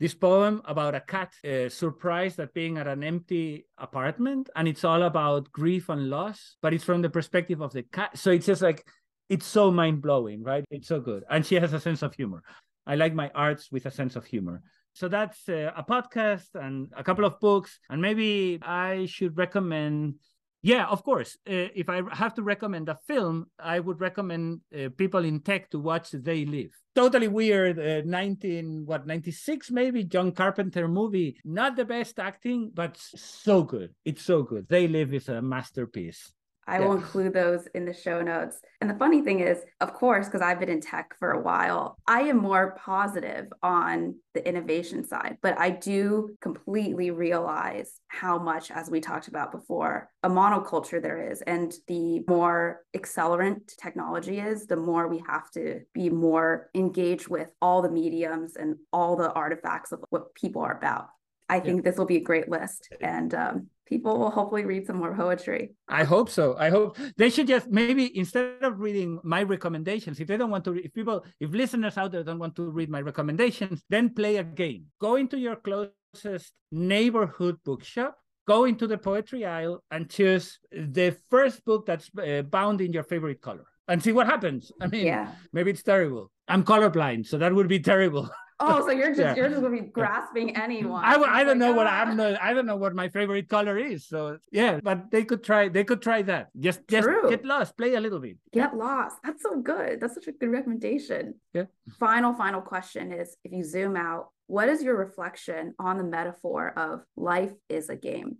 this 0.00 0.14
poem 0.14 0.60
about 0.64 0.96
a 0.96 1.00
cat 1.00 1.32
uh, 1.44 1.68
surprised 1.68 2.40
at 2.40 2.52
being 2.52 2.76
at 2.76 2.88
an 2.88 3.04
empty 3.04 3.64
apartment 3.78 4.50
and 4.56 4.66
it's 4.66 4.82
all 4.82 5.04
about 5.04 5.52
grief 5.52 5.88
and 5.90 6.10
loss 6.10 6.56
but 6.60 6.74
it's 6.74 6.82
from 6.82 7.02
the 7.02 7.08
perspective 7.08 7.60
of 7.60 7.72
the 7.72 7.84
cat 7.84 8.10
so 8.18 8.32
it's 8.32 8.46
just 8.46 8.62
like 8.62 8.84
it's 9.28 9.46
so 9.46 9.70
mind-blowing 9.70 10.42
right 10.42 10.64
it's 10.72 10.88
so 10.88 10.98
good 10.98 11.22
and 11.30 11.46
she 11.46 11.54
has 11.54 11.72
a 11.72 11.78
sense 11.78 12.02
of 12.02 12.12
humor 12.16 12.42
I 12.86 12.96
like 12.96 13.14
my 13.14 13.30
arts 13.34 13.70
with 13.70 13.86
a 13.86 13.90
sense 13.90 14.16
of 14.16 14.24
humor. 14.24 14.62
So 14.94 15.08
that's 15.08 15.48
uh, 15.48 15.72
a 15.76 15.82
podcast 15.82 16.54
and 16.54 16.92
a 16.96 17.02
couple 17.02 17.24
of 17.24 17.40
books. 17.40 17.78
And 17.88 18.02
maybe 18.02 18.58
I 18.62 19.06
should 19.06 19.36
recommend, 19.38 20.16
yeah, 20.60 20.86
of 20.86 21.02
course. 21.02 21.38
Uh, 21.48 21.72
if 21.74 21.88
I 21.88 22.02
have 22.12 22.34
to 22.34 22.42
recommend 22.42 22.88
a 22.88 22.98
film, 23.06 23.46
I 23.58 23.80
would 23.80 24.00
recommend 24.00 24.60
uh, 24.74 24.90
people 24.96 25.24
in 25.24 25.40
tech 25.40 25.70
to 25.70 25.78
watch 25.78 26.10
They 26.10 26.44
Live. 26.44 26.72
Totally 26.94 27.28
weird, 27.28 27.78
uh, 27.78 28.02
19, 28.04 28.82
what, 28.84 29.06
96 29.06 29.70
maybe? 29.70 30.04
John 30.04 30.32
Carpenter 30.32 30.88
movie. 30.88 31.38
Not 31.44 31.76
the 31.76 31.86
best 31.86 32.18
acting, 32.18 32.70
but 32.74 32.98
so 32.98 33.62
good. 33.62 33.94
It's 34.04 34.22
so 34.22 34.42
good. 34.42 34.68
They 34.68 34.88
Live 34.88 35.14
is 35.14 35.28
a 35.28 35.40
masterpiece. 35.40 36.34
I 36.66 36.78
yeah. 36.78 36.86
will 36.86 36.94
include 36.94 37.32
those 37.32 37.66
in 37.74 37.84
the 37.84 37.92
show 37.92 38.22
notes. 38.22 38.60
And 38.80 38.88
the 38.88 38.94
funny 38.94 39.22
thing 39.22 39.40
is, 39.40 39.58
of 39.80 39.94
course, 39.94 40.26
because 40.26 40.42
I've 40.42 40.60
been 40.60 40.68
in 40.68 40.80
tech 40.80 41.14
for 41.18 41.32
a 41.32 41.40
while, 41.40 41.96
I 42.06 42.22
am 42.22 42.36
more 42.36 42.76
positive 42.78 43.46
on 43.62 44.16
the 44.34 44.46
innovation 44.46 45.04
side, 45.04 45.38
but 45.42 45.58
I 45.58 45.70
do 45.70 46.36
completely 46.40 47.10
realize 47.10 48.00
how 48.08 48.38
much, 48.38 48.70
as 48.70 48.90
we 48.90 49.00
talked 49.00 49.28
about 49.28 49.52
before, 49.52 50.08
a 50.22 50.28
monoculture 50.30 51.02
there 51.02 51.30
is. 51.30 51.42
And 51.42 51.72
the 51.88 52.20
more 52.28 52.80
accelerant 52.96 53.76
technology 53.76 54.38
is, 54.38 54.66
the 54.66 54.76
more 54.76 55.08
we 55.08 55.22
have 55.26 55.50
to 55.52 55.80
be 55.92 56.10
more 56.10 56.70
engaged 56.74 57.28
with 57.28 57.50
all 57.60 57.82
the 57.82 57.90
mediums 57.90 58.56
and 58.56 58.76
all 58.92 59.16
the 59.16 59.32
artifacts 59.32 59.92
of 59.92 60.00
what 60.10 60.34
people 60.34 60.62
are 60.62 60.76
about. 60.76 61.08
I 61.52 61.60
think 61.60 61.76
yeah. 61.76 61.90
this 61.90 61.98
will 61.98 62.06
be 62.06 62.16
a 62.16 62.26
great 62.30 62.48
list. 62.48 62.88
And 63.02 63.34
um, 63.34 63.66
people 63.84 64.18
will 64.18 64.30
hopefully 64.30 64.64
read 64.64 64.86
some 64.86 64.96
more 64.96 65.14
poetry. 65.14 65.62
I 65.86 66.04
hope 66.04 66.30
so. 66.30 66.56
I 66.58 66.70
hope 66.70 66.96
they 67.18 67.28
should 67.28 67.46
just 67.46 67.68
maybe 67.68 68.04
instead 68.16 68.62
of 68.62 68.80
reading 68.80 69.20
my 69.22 69.42
recommendations, 69.42 70.18
if 70.18 70.26
they 70.28 70.38
don't 70.38 70.50
want 70.50 70.64
to, 70.64 70.72
if 70.86 70.94
people, 70.94 71.24
if 71.40 71.50
listeners 71.50 71.98
out 71.98 72.12
there 72.12 72.24
don't 72.24 72.38
want 72.38 72.56
to 72.56 72.70
read 72.70 72.88
my 72.88 73.02
recommendations, 73.02 73.84
then 73.90 74.14
play 74.14 74.36
a 74.36 74.44
game. 74.44 74.86
Go 74.98 75.16
into 75.16 75.36
your 75.38 75.56
closest 75.56 76.52
neighborhood 76.70 77.56
bookshop. 77.66 78.16
Go 78.48 78.64
into 78.64 78.86
the 78.86 78.98
poetry 78.98 79.44
aisle 79.44 79.84
and 79.90 80.10
choose 80.10 80.58
the 80.72 81.14
first 81.30 81.64
book 81.64 81.84
that's 81.86 82.10
uh, 82.18 82.42
bound 82.42 82.80
in 82.80 82.92
your 82.92 83.04
favorite 83.04 83.40
color 83.42 83.66
and 83.88 84.02
see 84.02 84.12
what 84.12 84.26
happens. 84.26 84.72
I 84.80 84.86
mean, 84.86 85.06
yeah. 85.06 85.30
maybe 85.52 85.70
it's 85.70 85.82
terrible. 85.82 86.30
I'm 86.48 86.64
colorblind, 86.64 87.26
so 87.26 87.38
that 87.38 87.54
would 87.54 87.68
be 87.68 87.80
terrible. 87.80 88.28
Oh, 88.62 88.86
so 88.86 88.92
you're 88.92 89.08
just 89.08 89.20
yeah. 89.20 89.34
you're 89.34 89.48
just 89.48 89.60
gonna 89.60 89.82
be 89.82 89.88
grasping 89.88 90.56
anyone. 90.56 91.04
I, 91.04 91.14
I 91.14 91.44
don't 91.44 91.58
like, 91.58 91.68
know 91.68 91.72
what 91.72 91.86
I'm 91.86 92.16
not, 92.16 92.40
I 92.40 92.54
don't 92.54 92.66
know 92.66 92.76
what 92.76 92.94
my 92.94 93.08
favorite 93.08 93.48
color 93.48 93.76
is. 93.76 94.06
So 94.06 94.38
yeah, 94.50 94.80
but 94.82 95.10
they 95.10 95.24
could 95.24 95.42
try 95.42 95.68
they 95.68 95.84
could 95.84 96.00
try 96.00 96.22
that. 96.22 96.50
Just 96.58 96.86
just 96.88 97.04
True. 97.04 97.28
get 97.28 97.44
lost, 97.44 97.76
play 97.76 97.94
a 97.94 98.00
little 98.00 98.20
bit. 98.20 98.38
Get 98.52 98.76
lost. 98.76 99.16
That's 99.24 99.42
so 99.42 99.60
good. 99.60 100.00
That's 100.00 100.14
such 100.14 100.28
a 100.28 100.32
good 100.32 100.50
recommendation. 100.50 101.34
Yeah. 101.52 101.66
Final 101.98 102.34
final 102.34 102.60
question 102.60 103.12
is 103.12 103.36
if 103.44 103.52
you 103.52 103.64
zoom 103.64 103.96
out, 103.96 104.28
what 104.46 104.68
is 104.68 104.82
your 104.82 104.96
reflection 104.96 105.74
on 105.78 105.98
the 105.98 106.04
metaphor 106.04 106.72
of 106.76 107.02
life 107.16 107.54
is 107.68 107.88
a 107.88 107.96
game? 107.96 108.38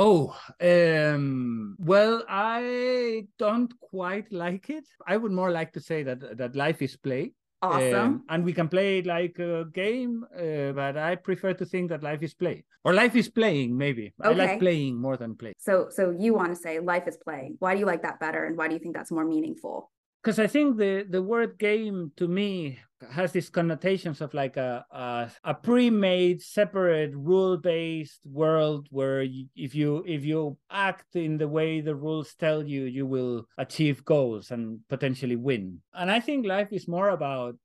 Oh, 0.00 0.36
um, 0.60 1.74
well, 1.80 2.22
I 2.28 3.26
don't 3.38 3.72
quite 3.80 4.32
like 4.32 4.70
it. 4.70 4.86
I 5.04 5.16
would 5.16 5.32
more 5.32 5.50
like 5.50 5.72
to 5.72 5.80
say 5.80 6.04
that 6.04 6.38
that 6.38 6.54
life 6.54 6.80
is 6.82 6.96
play. 6.96 7.32
Awesome. 7.60 7.94
Um, 7.94 8.24
and 8.28 8.44
we 8.44 8.52
can 8.52 8.68
play 8.68 8.98
it 8.98 9.06
like 9.06 9.38
a 9.38 9.64
game, 9.74 10.24
uh, 10.32 10.72
but 10.72 10.96
I 10.96 11.16
prefer 11.16 11.54
to 11.54 11.64
think 11.64 11.90
that 11.90 12.04
life 12.04 12.22
is 12.22 12.32
play 12.32 12.64
or 12.84 12.94
life 12.94 13.16
is 13.16 13.28
playing. 13.28 13.76
Maybe 13.76 14.14
okay. 14.24 14.30
I 14.30 14.32
like 14.32 14.60
playing 14.60 14.96
more 14.96 15.16
than 15.16 15.34
play. 15.34 15.54
So, 15.58 15.88
so 15.90 16.14
you 16.16 16.34
want 16.34 16.54
to 16.54 16.56
say 16.56 16.78
life 16.78 17.08
is 17.08 17.16
playing? 17.16 17.56
Why 17.58 17.74
do 17.74 17.80
you 17.80 17.86
like 17.86 18.02
that 18.02 18.20
better, 18.20 18.44
and 18.44 18.56
why 18.56 18.68
do 18.68 18.74
you 18.74 18.80
think 18.80 18.94
that's 18.94 19.10
more 19.10 19.24
meaningful? 19.24 19.90
because 20.22 20.38
I 20.38 20.46
think 20.46 20.76
the 20.76 21.06
the 21.08 21.22
word 21.22 21.58
game 21.58 22.12
to 22.16 22.28
me 22.28 22.78
has 23.10 23.32
these 23.32 23.48
connotations 23.48 24.20
of 24.20 24.34
like 24.34 24.56
a 24.56 24.84
a, 24.90 25.30
a 25.44 25.54
pre-made, 25.54 26.42
separate, 26.42 27.14
rule-based 27.14 28.20
world 28.24 28.86
where 28.90 29.22
you, 29.22 29.46
if 29.56 29.74
you 29.74 30.04
if 30.06 30.24
you 30.24 30.56
act 30.70 31.16
in 31.16 31.38
the 31.38 31.48
way 31.48 31.80
the 31.80 31.94
rules 31.94 32.34
tell 32.34 32.62
you, 32.62 32.84
you 32.84 33.06
will 33.06 33.46
achieve 33.58 34.04
goals 34.04 34.50
and 34.50 34.80
potentially 34.88 35.36
win. 35.36 35.80
And 35.94 36.10
I 36.10 36.20
think 36.20 36.46
life 36.46 36.72
is 36.72 36.88
more 36.88 37.10
about 37.10 37.56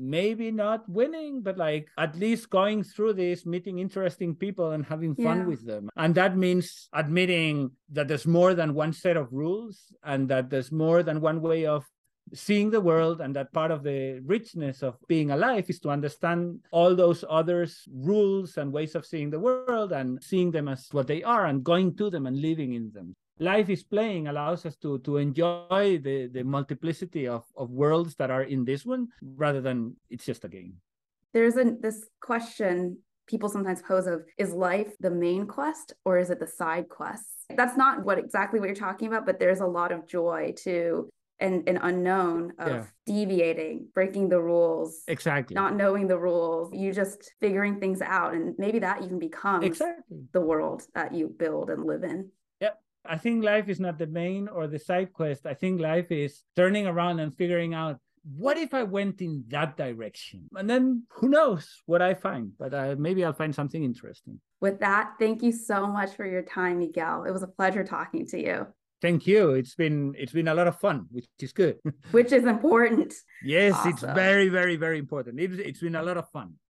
maybe 0.00 0.50
not 0.50 0.88
winning, 0.88 1.42
but 1.42 1.58
like 1.58 1.88
at 1.98 2.16
least 2.16 2.48
going 2.50 2.82
through 2.82 3.12
this, 3.12 3.44
meeting 3.44 3.78
interesting 3.78 4.34
people 4.34 4.70
and 4.70 4.84
having 4.84 5.14
fun 5.14 5.40
yeah. 5.40 5.44
with 5.44 5.66
them. 5.66 5.90
And 5.96 6.14
that 6.14 6.36
means 6.36 6.88
admitting 6.92 7.72
that 7.92 8.08
there's 8.08 8.26
more 8.26 8.54
than 8.54 8.74
one 8.74 8.92
set 8.92 9.16
of 9.16 9.28
rules 9.30 9.92
and 10.02 10.28
that 10.30 10.48
there's 10.48 10.72
more 10.72 11.02
than 11.02 11.20
one 11.20 11.42
way 11.42 11.66
of 11.66 11.84
seeing 12.32 12.70
the 12.70 12.80
world 12.80 13.20
and 13.20 13.34
that 13.36 13.52
part 13.52 13.70
of 13.70 13.82
the 13.82 14.20
richness 14.24 14.82
of 14.82 14.96
being 15.08 15.30
alive 15.30 15.68
is 15.68 15.80
to 15.80 15.90
understand 15.90 16.60
all 16.70 16.94
those 16.94 17.24
others 17.28 17.86
rules 17.92 18.56
and 18.56 18.72
ways 18.72 18.94
of 18.94 19.06
seeing 19.06 19.30
the 19.30 19.38
world 19.38 19.92
and 19.92 20.22
seeing 20.22 20.50
them 20.50 20.68
as 20.68 20.88
what 20.92 21.06
they 21.06 21.22
are 21.22 21.46
and 21.46 21.64
going 21.64 21.96
to 21.96 22.10
them 22.10 22.26
and 22.26 22.40
living 22.40 22.74
in 22.74 22.90
them. 22.92 23.14
Life 23.38 23.70
is 23.70 23.82
playing 23.82 24.28
allows 24.28 24.66
us 24.66 24.76
to 24.76 24.98
to 25.00 25.16
enjoy 25.16 25.98
the 26.02 26.28
the 26.32 26.44
multiplicity 26.44 27.26
of 27.26 27.44
of 27.56 27.70
worlds 27.70 28.14
that 28.16 28.30
are 28.30 28.44
in 28.44 28.64
this 28.64 28.84
one 28.84 29.08
rather 29.22 29.60
than 29.60 29.96
it's 30.10 30.26
just 30.26 30.44
a 30.44 30.48
game. 30.48 30.74
There's 31.32 31.56
a 31.56 31.64
this 31.80 32.06
question 32.20 32.98
people 33.26 33.48
sometimes 33.48 33.80
pose 33.80 34.06
of 34.06 34.24
is 34.36 34.52
life 34.52 34.92
the 34.98 35.10
main 35.10 35.46
quest 35.46 35.94
or 36.04 36.18
is 36.18 36.30
it 36.30 36.40
the 36.40 36.46
side 36.46 36.88
quest 36.88 37.24
that's 37.56 37.76
not 37.76 38.04
what 38.04 38.18
exactly 38.18 38.58
what 38.58 38.66
you're 38.66 38.74
talking 38.74 39.06
about 39.06 39.24
but 39.24 39.38
there's 39.38 39.60
a 39.60 39.66
lot 39.66 39.92
of 39.92 40.06
joy 40.06 40.52
to 40.56 41.08
and 41.40 41.68
an 41.68 41.78
unknown 41.82 42.52
of 42.58 42.68
yeah. 42.68 42.84
deviating, 43.06 43.88
breaking 43.94 44.28
the 44.28 44.40
rules, 44.40 45.02
exactly, 45.08 45.54
not 45.54 45.74
knowing 45.74 46.06
the 46.06 46.18
rules, 46.18 46.72
you 46.72 46.92
just 46.92 47.32
figuring 47.40 47.80
things 47.80 48.00
out, 48.02 48.34
and 48.34 48.54
maybe 48.58 48.78
that 48.78 49.02
even 49.02 49.18
becomes 49.18 49.64
exactly 49.64 50.18
the 50.32 50.40
world 50.40 50.82
that 50.94 51.14
you 51.14 51.28
build 51.28 51.70
and 51.70 51.84
live 51.84 52.04
in. 52.04 52.30
Yep. 52.60 52.80
I 53.06 53.16
think 53.16 53.44
life 53.44 53.68
is 53.68 53.80
not 53.80 53.98
the 53.98 54.06
main 54.06 54.48
or 54.48 54.66
the 54.66 54.78
side 54.78 55.12
quest. 55.12 55.46
I 55.46 55.54
think 55.54 55.80
life 55.80 56.12
is 56.12 56.42
turning 56.54 56.86
around 56.86 57.20
and 57.20 57.36
figuring 57.36 57.74
out 57.74 57.98
what 58.36 58.58
if 58.58 58.74
I 58.74 58.82
went 58.82 59.20
in 59.22 59.44
that 59.48 59.76
direction? 59.76 60.48
And 60.54 60.68
then 60.68 61.04
who 61.10 61.28
knows 61.28 61.80
what 61.86 62.02
I 62.02 62.14
find, 62.14 62.52
but 62.58 62.74
uh, 62.74 62.96
maybe 62.98 63.24
I'll 63.24 63.32
find 63.32 63.54
something 63.54 63.82
interesting. 63.82 64.40
With 64.60 64.80
that, 64.80 65.14
thank 65.18 65.42
you 65.42 65.52
so 65.52 65.86
much 65.86 66.14
for 66.14 66.26
your 66.26 66.42
time, 66.42 66.80
Miguel. 66.80 67.24
It 67.24 67.32
was 67.32 67.42
a 67.42 67.48
pleasure 67.48 67.84
talking 67.84 68.26
to 68.26 68.38
you. 68.38 68.66
Thank 69.00 69.26
you. 69.26 69.52
It's 69.52 69.74
been 69.74 70.14
it's 70.18 70.32
been 70.32 70.48
a 70.48 70.54
lot 70.54 70.66
of 70.66 70.78
fun, 70.78 71.06
which 71.10 71.26
is 71.40 71.52
good. 71.52 71.78
which 72.10 72.32
is 72.32 72.44
important. 72.44 73.14
yes, 73.42 73.74
awesome. 73.74 73.90
it's 73.90 74.02
very 74.02 74.48
very 74.48 74.76
very 74.76 74.98
important. 74.98 75.40
It's, 75.40 75.54
it's 75.58 75.80
been 75.80 75.96
a 75.96 76.02
lot 76.02 76.16
of 76.16 76.28
fun. 76.30 76.54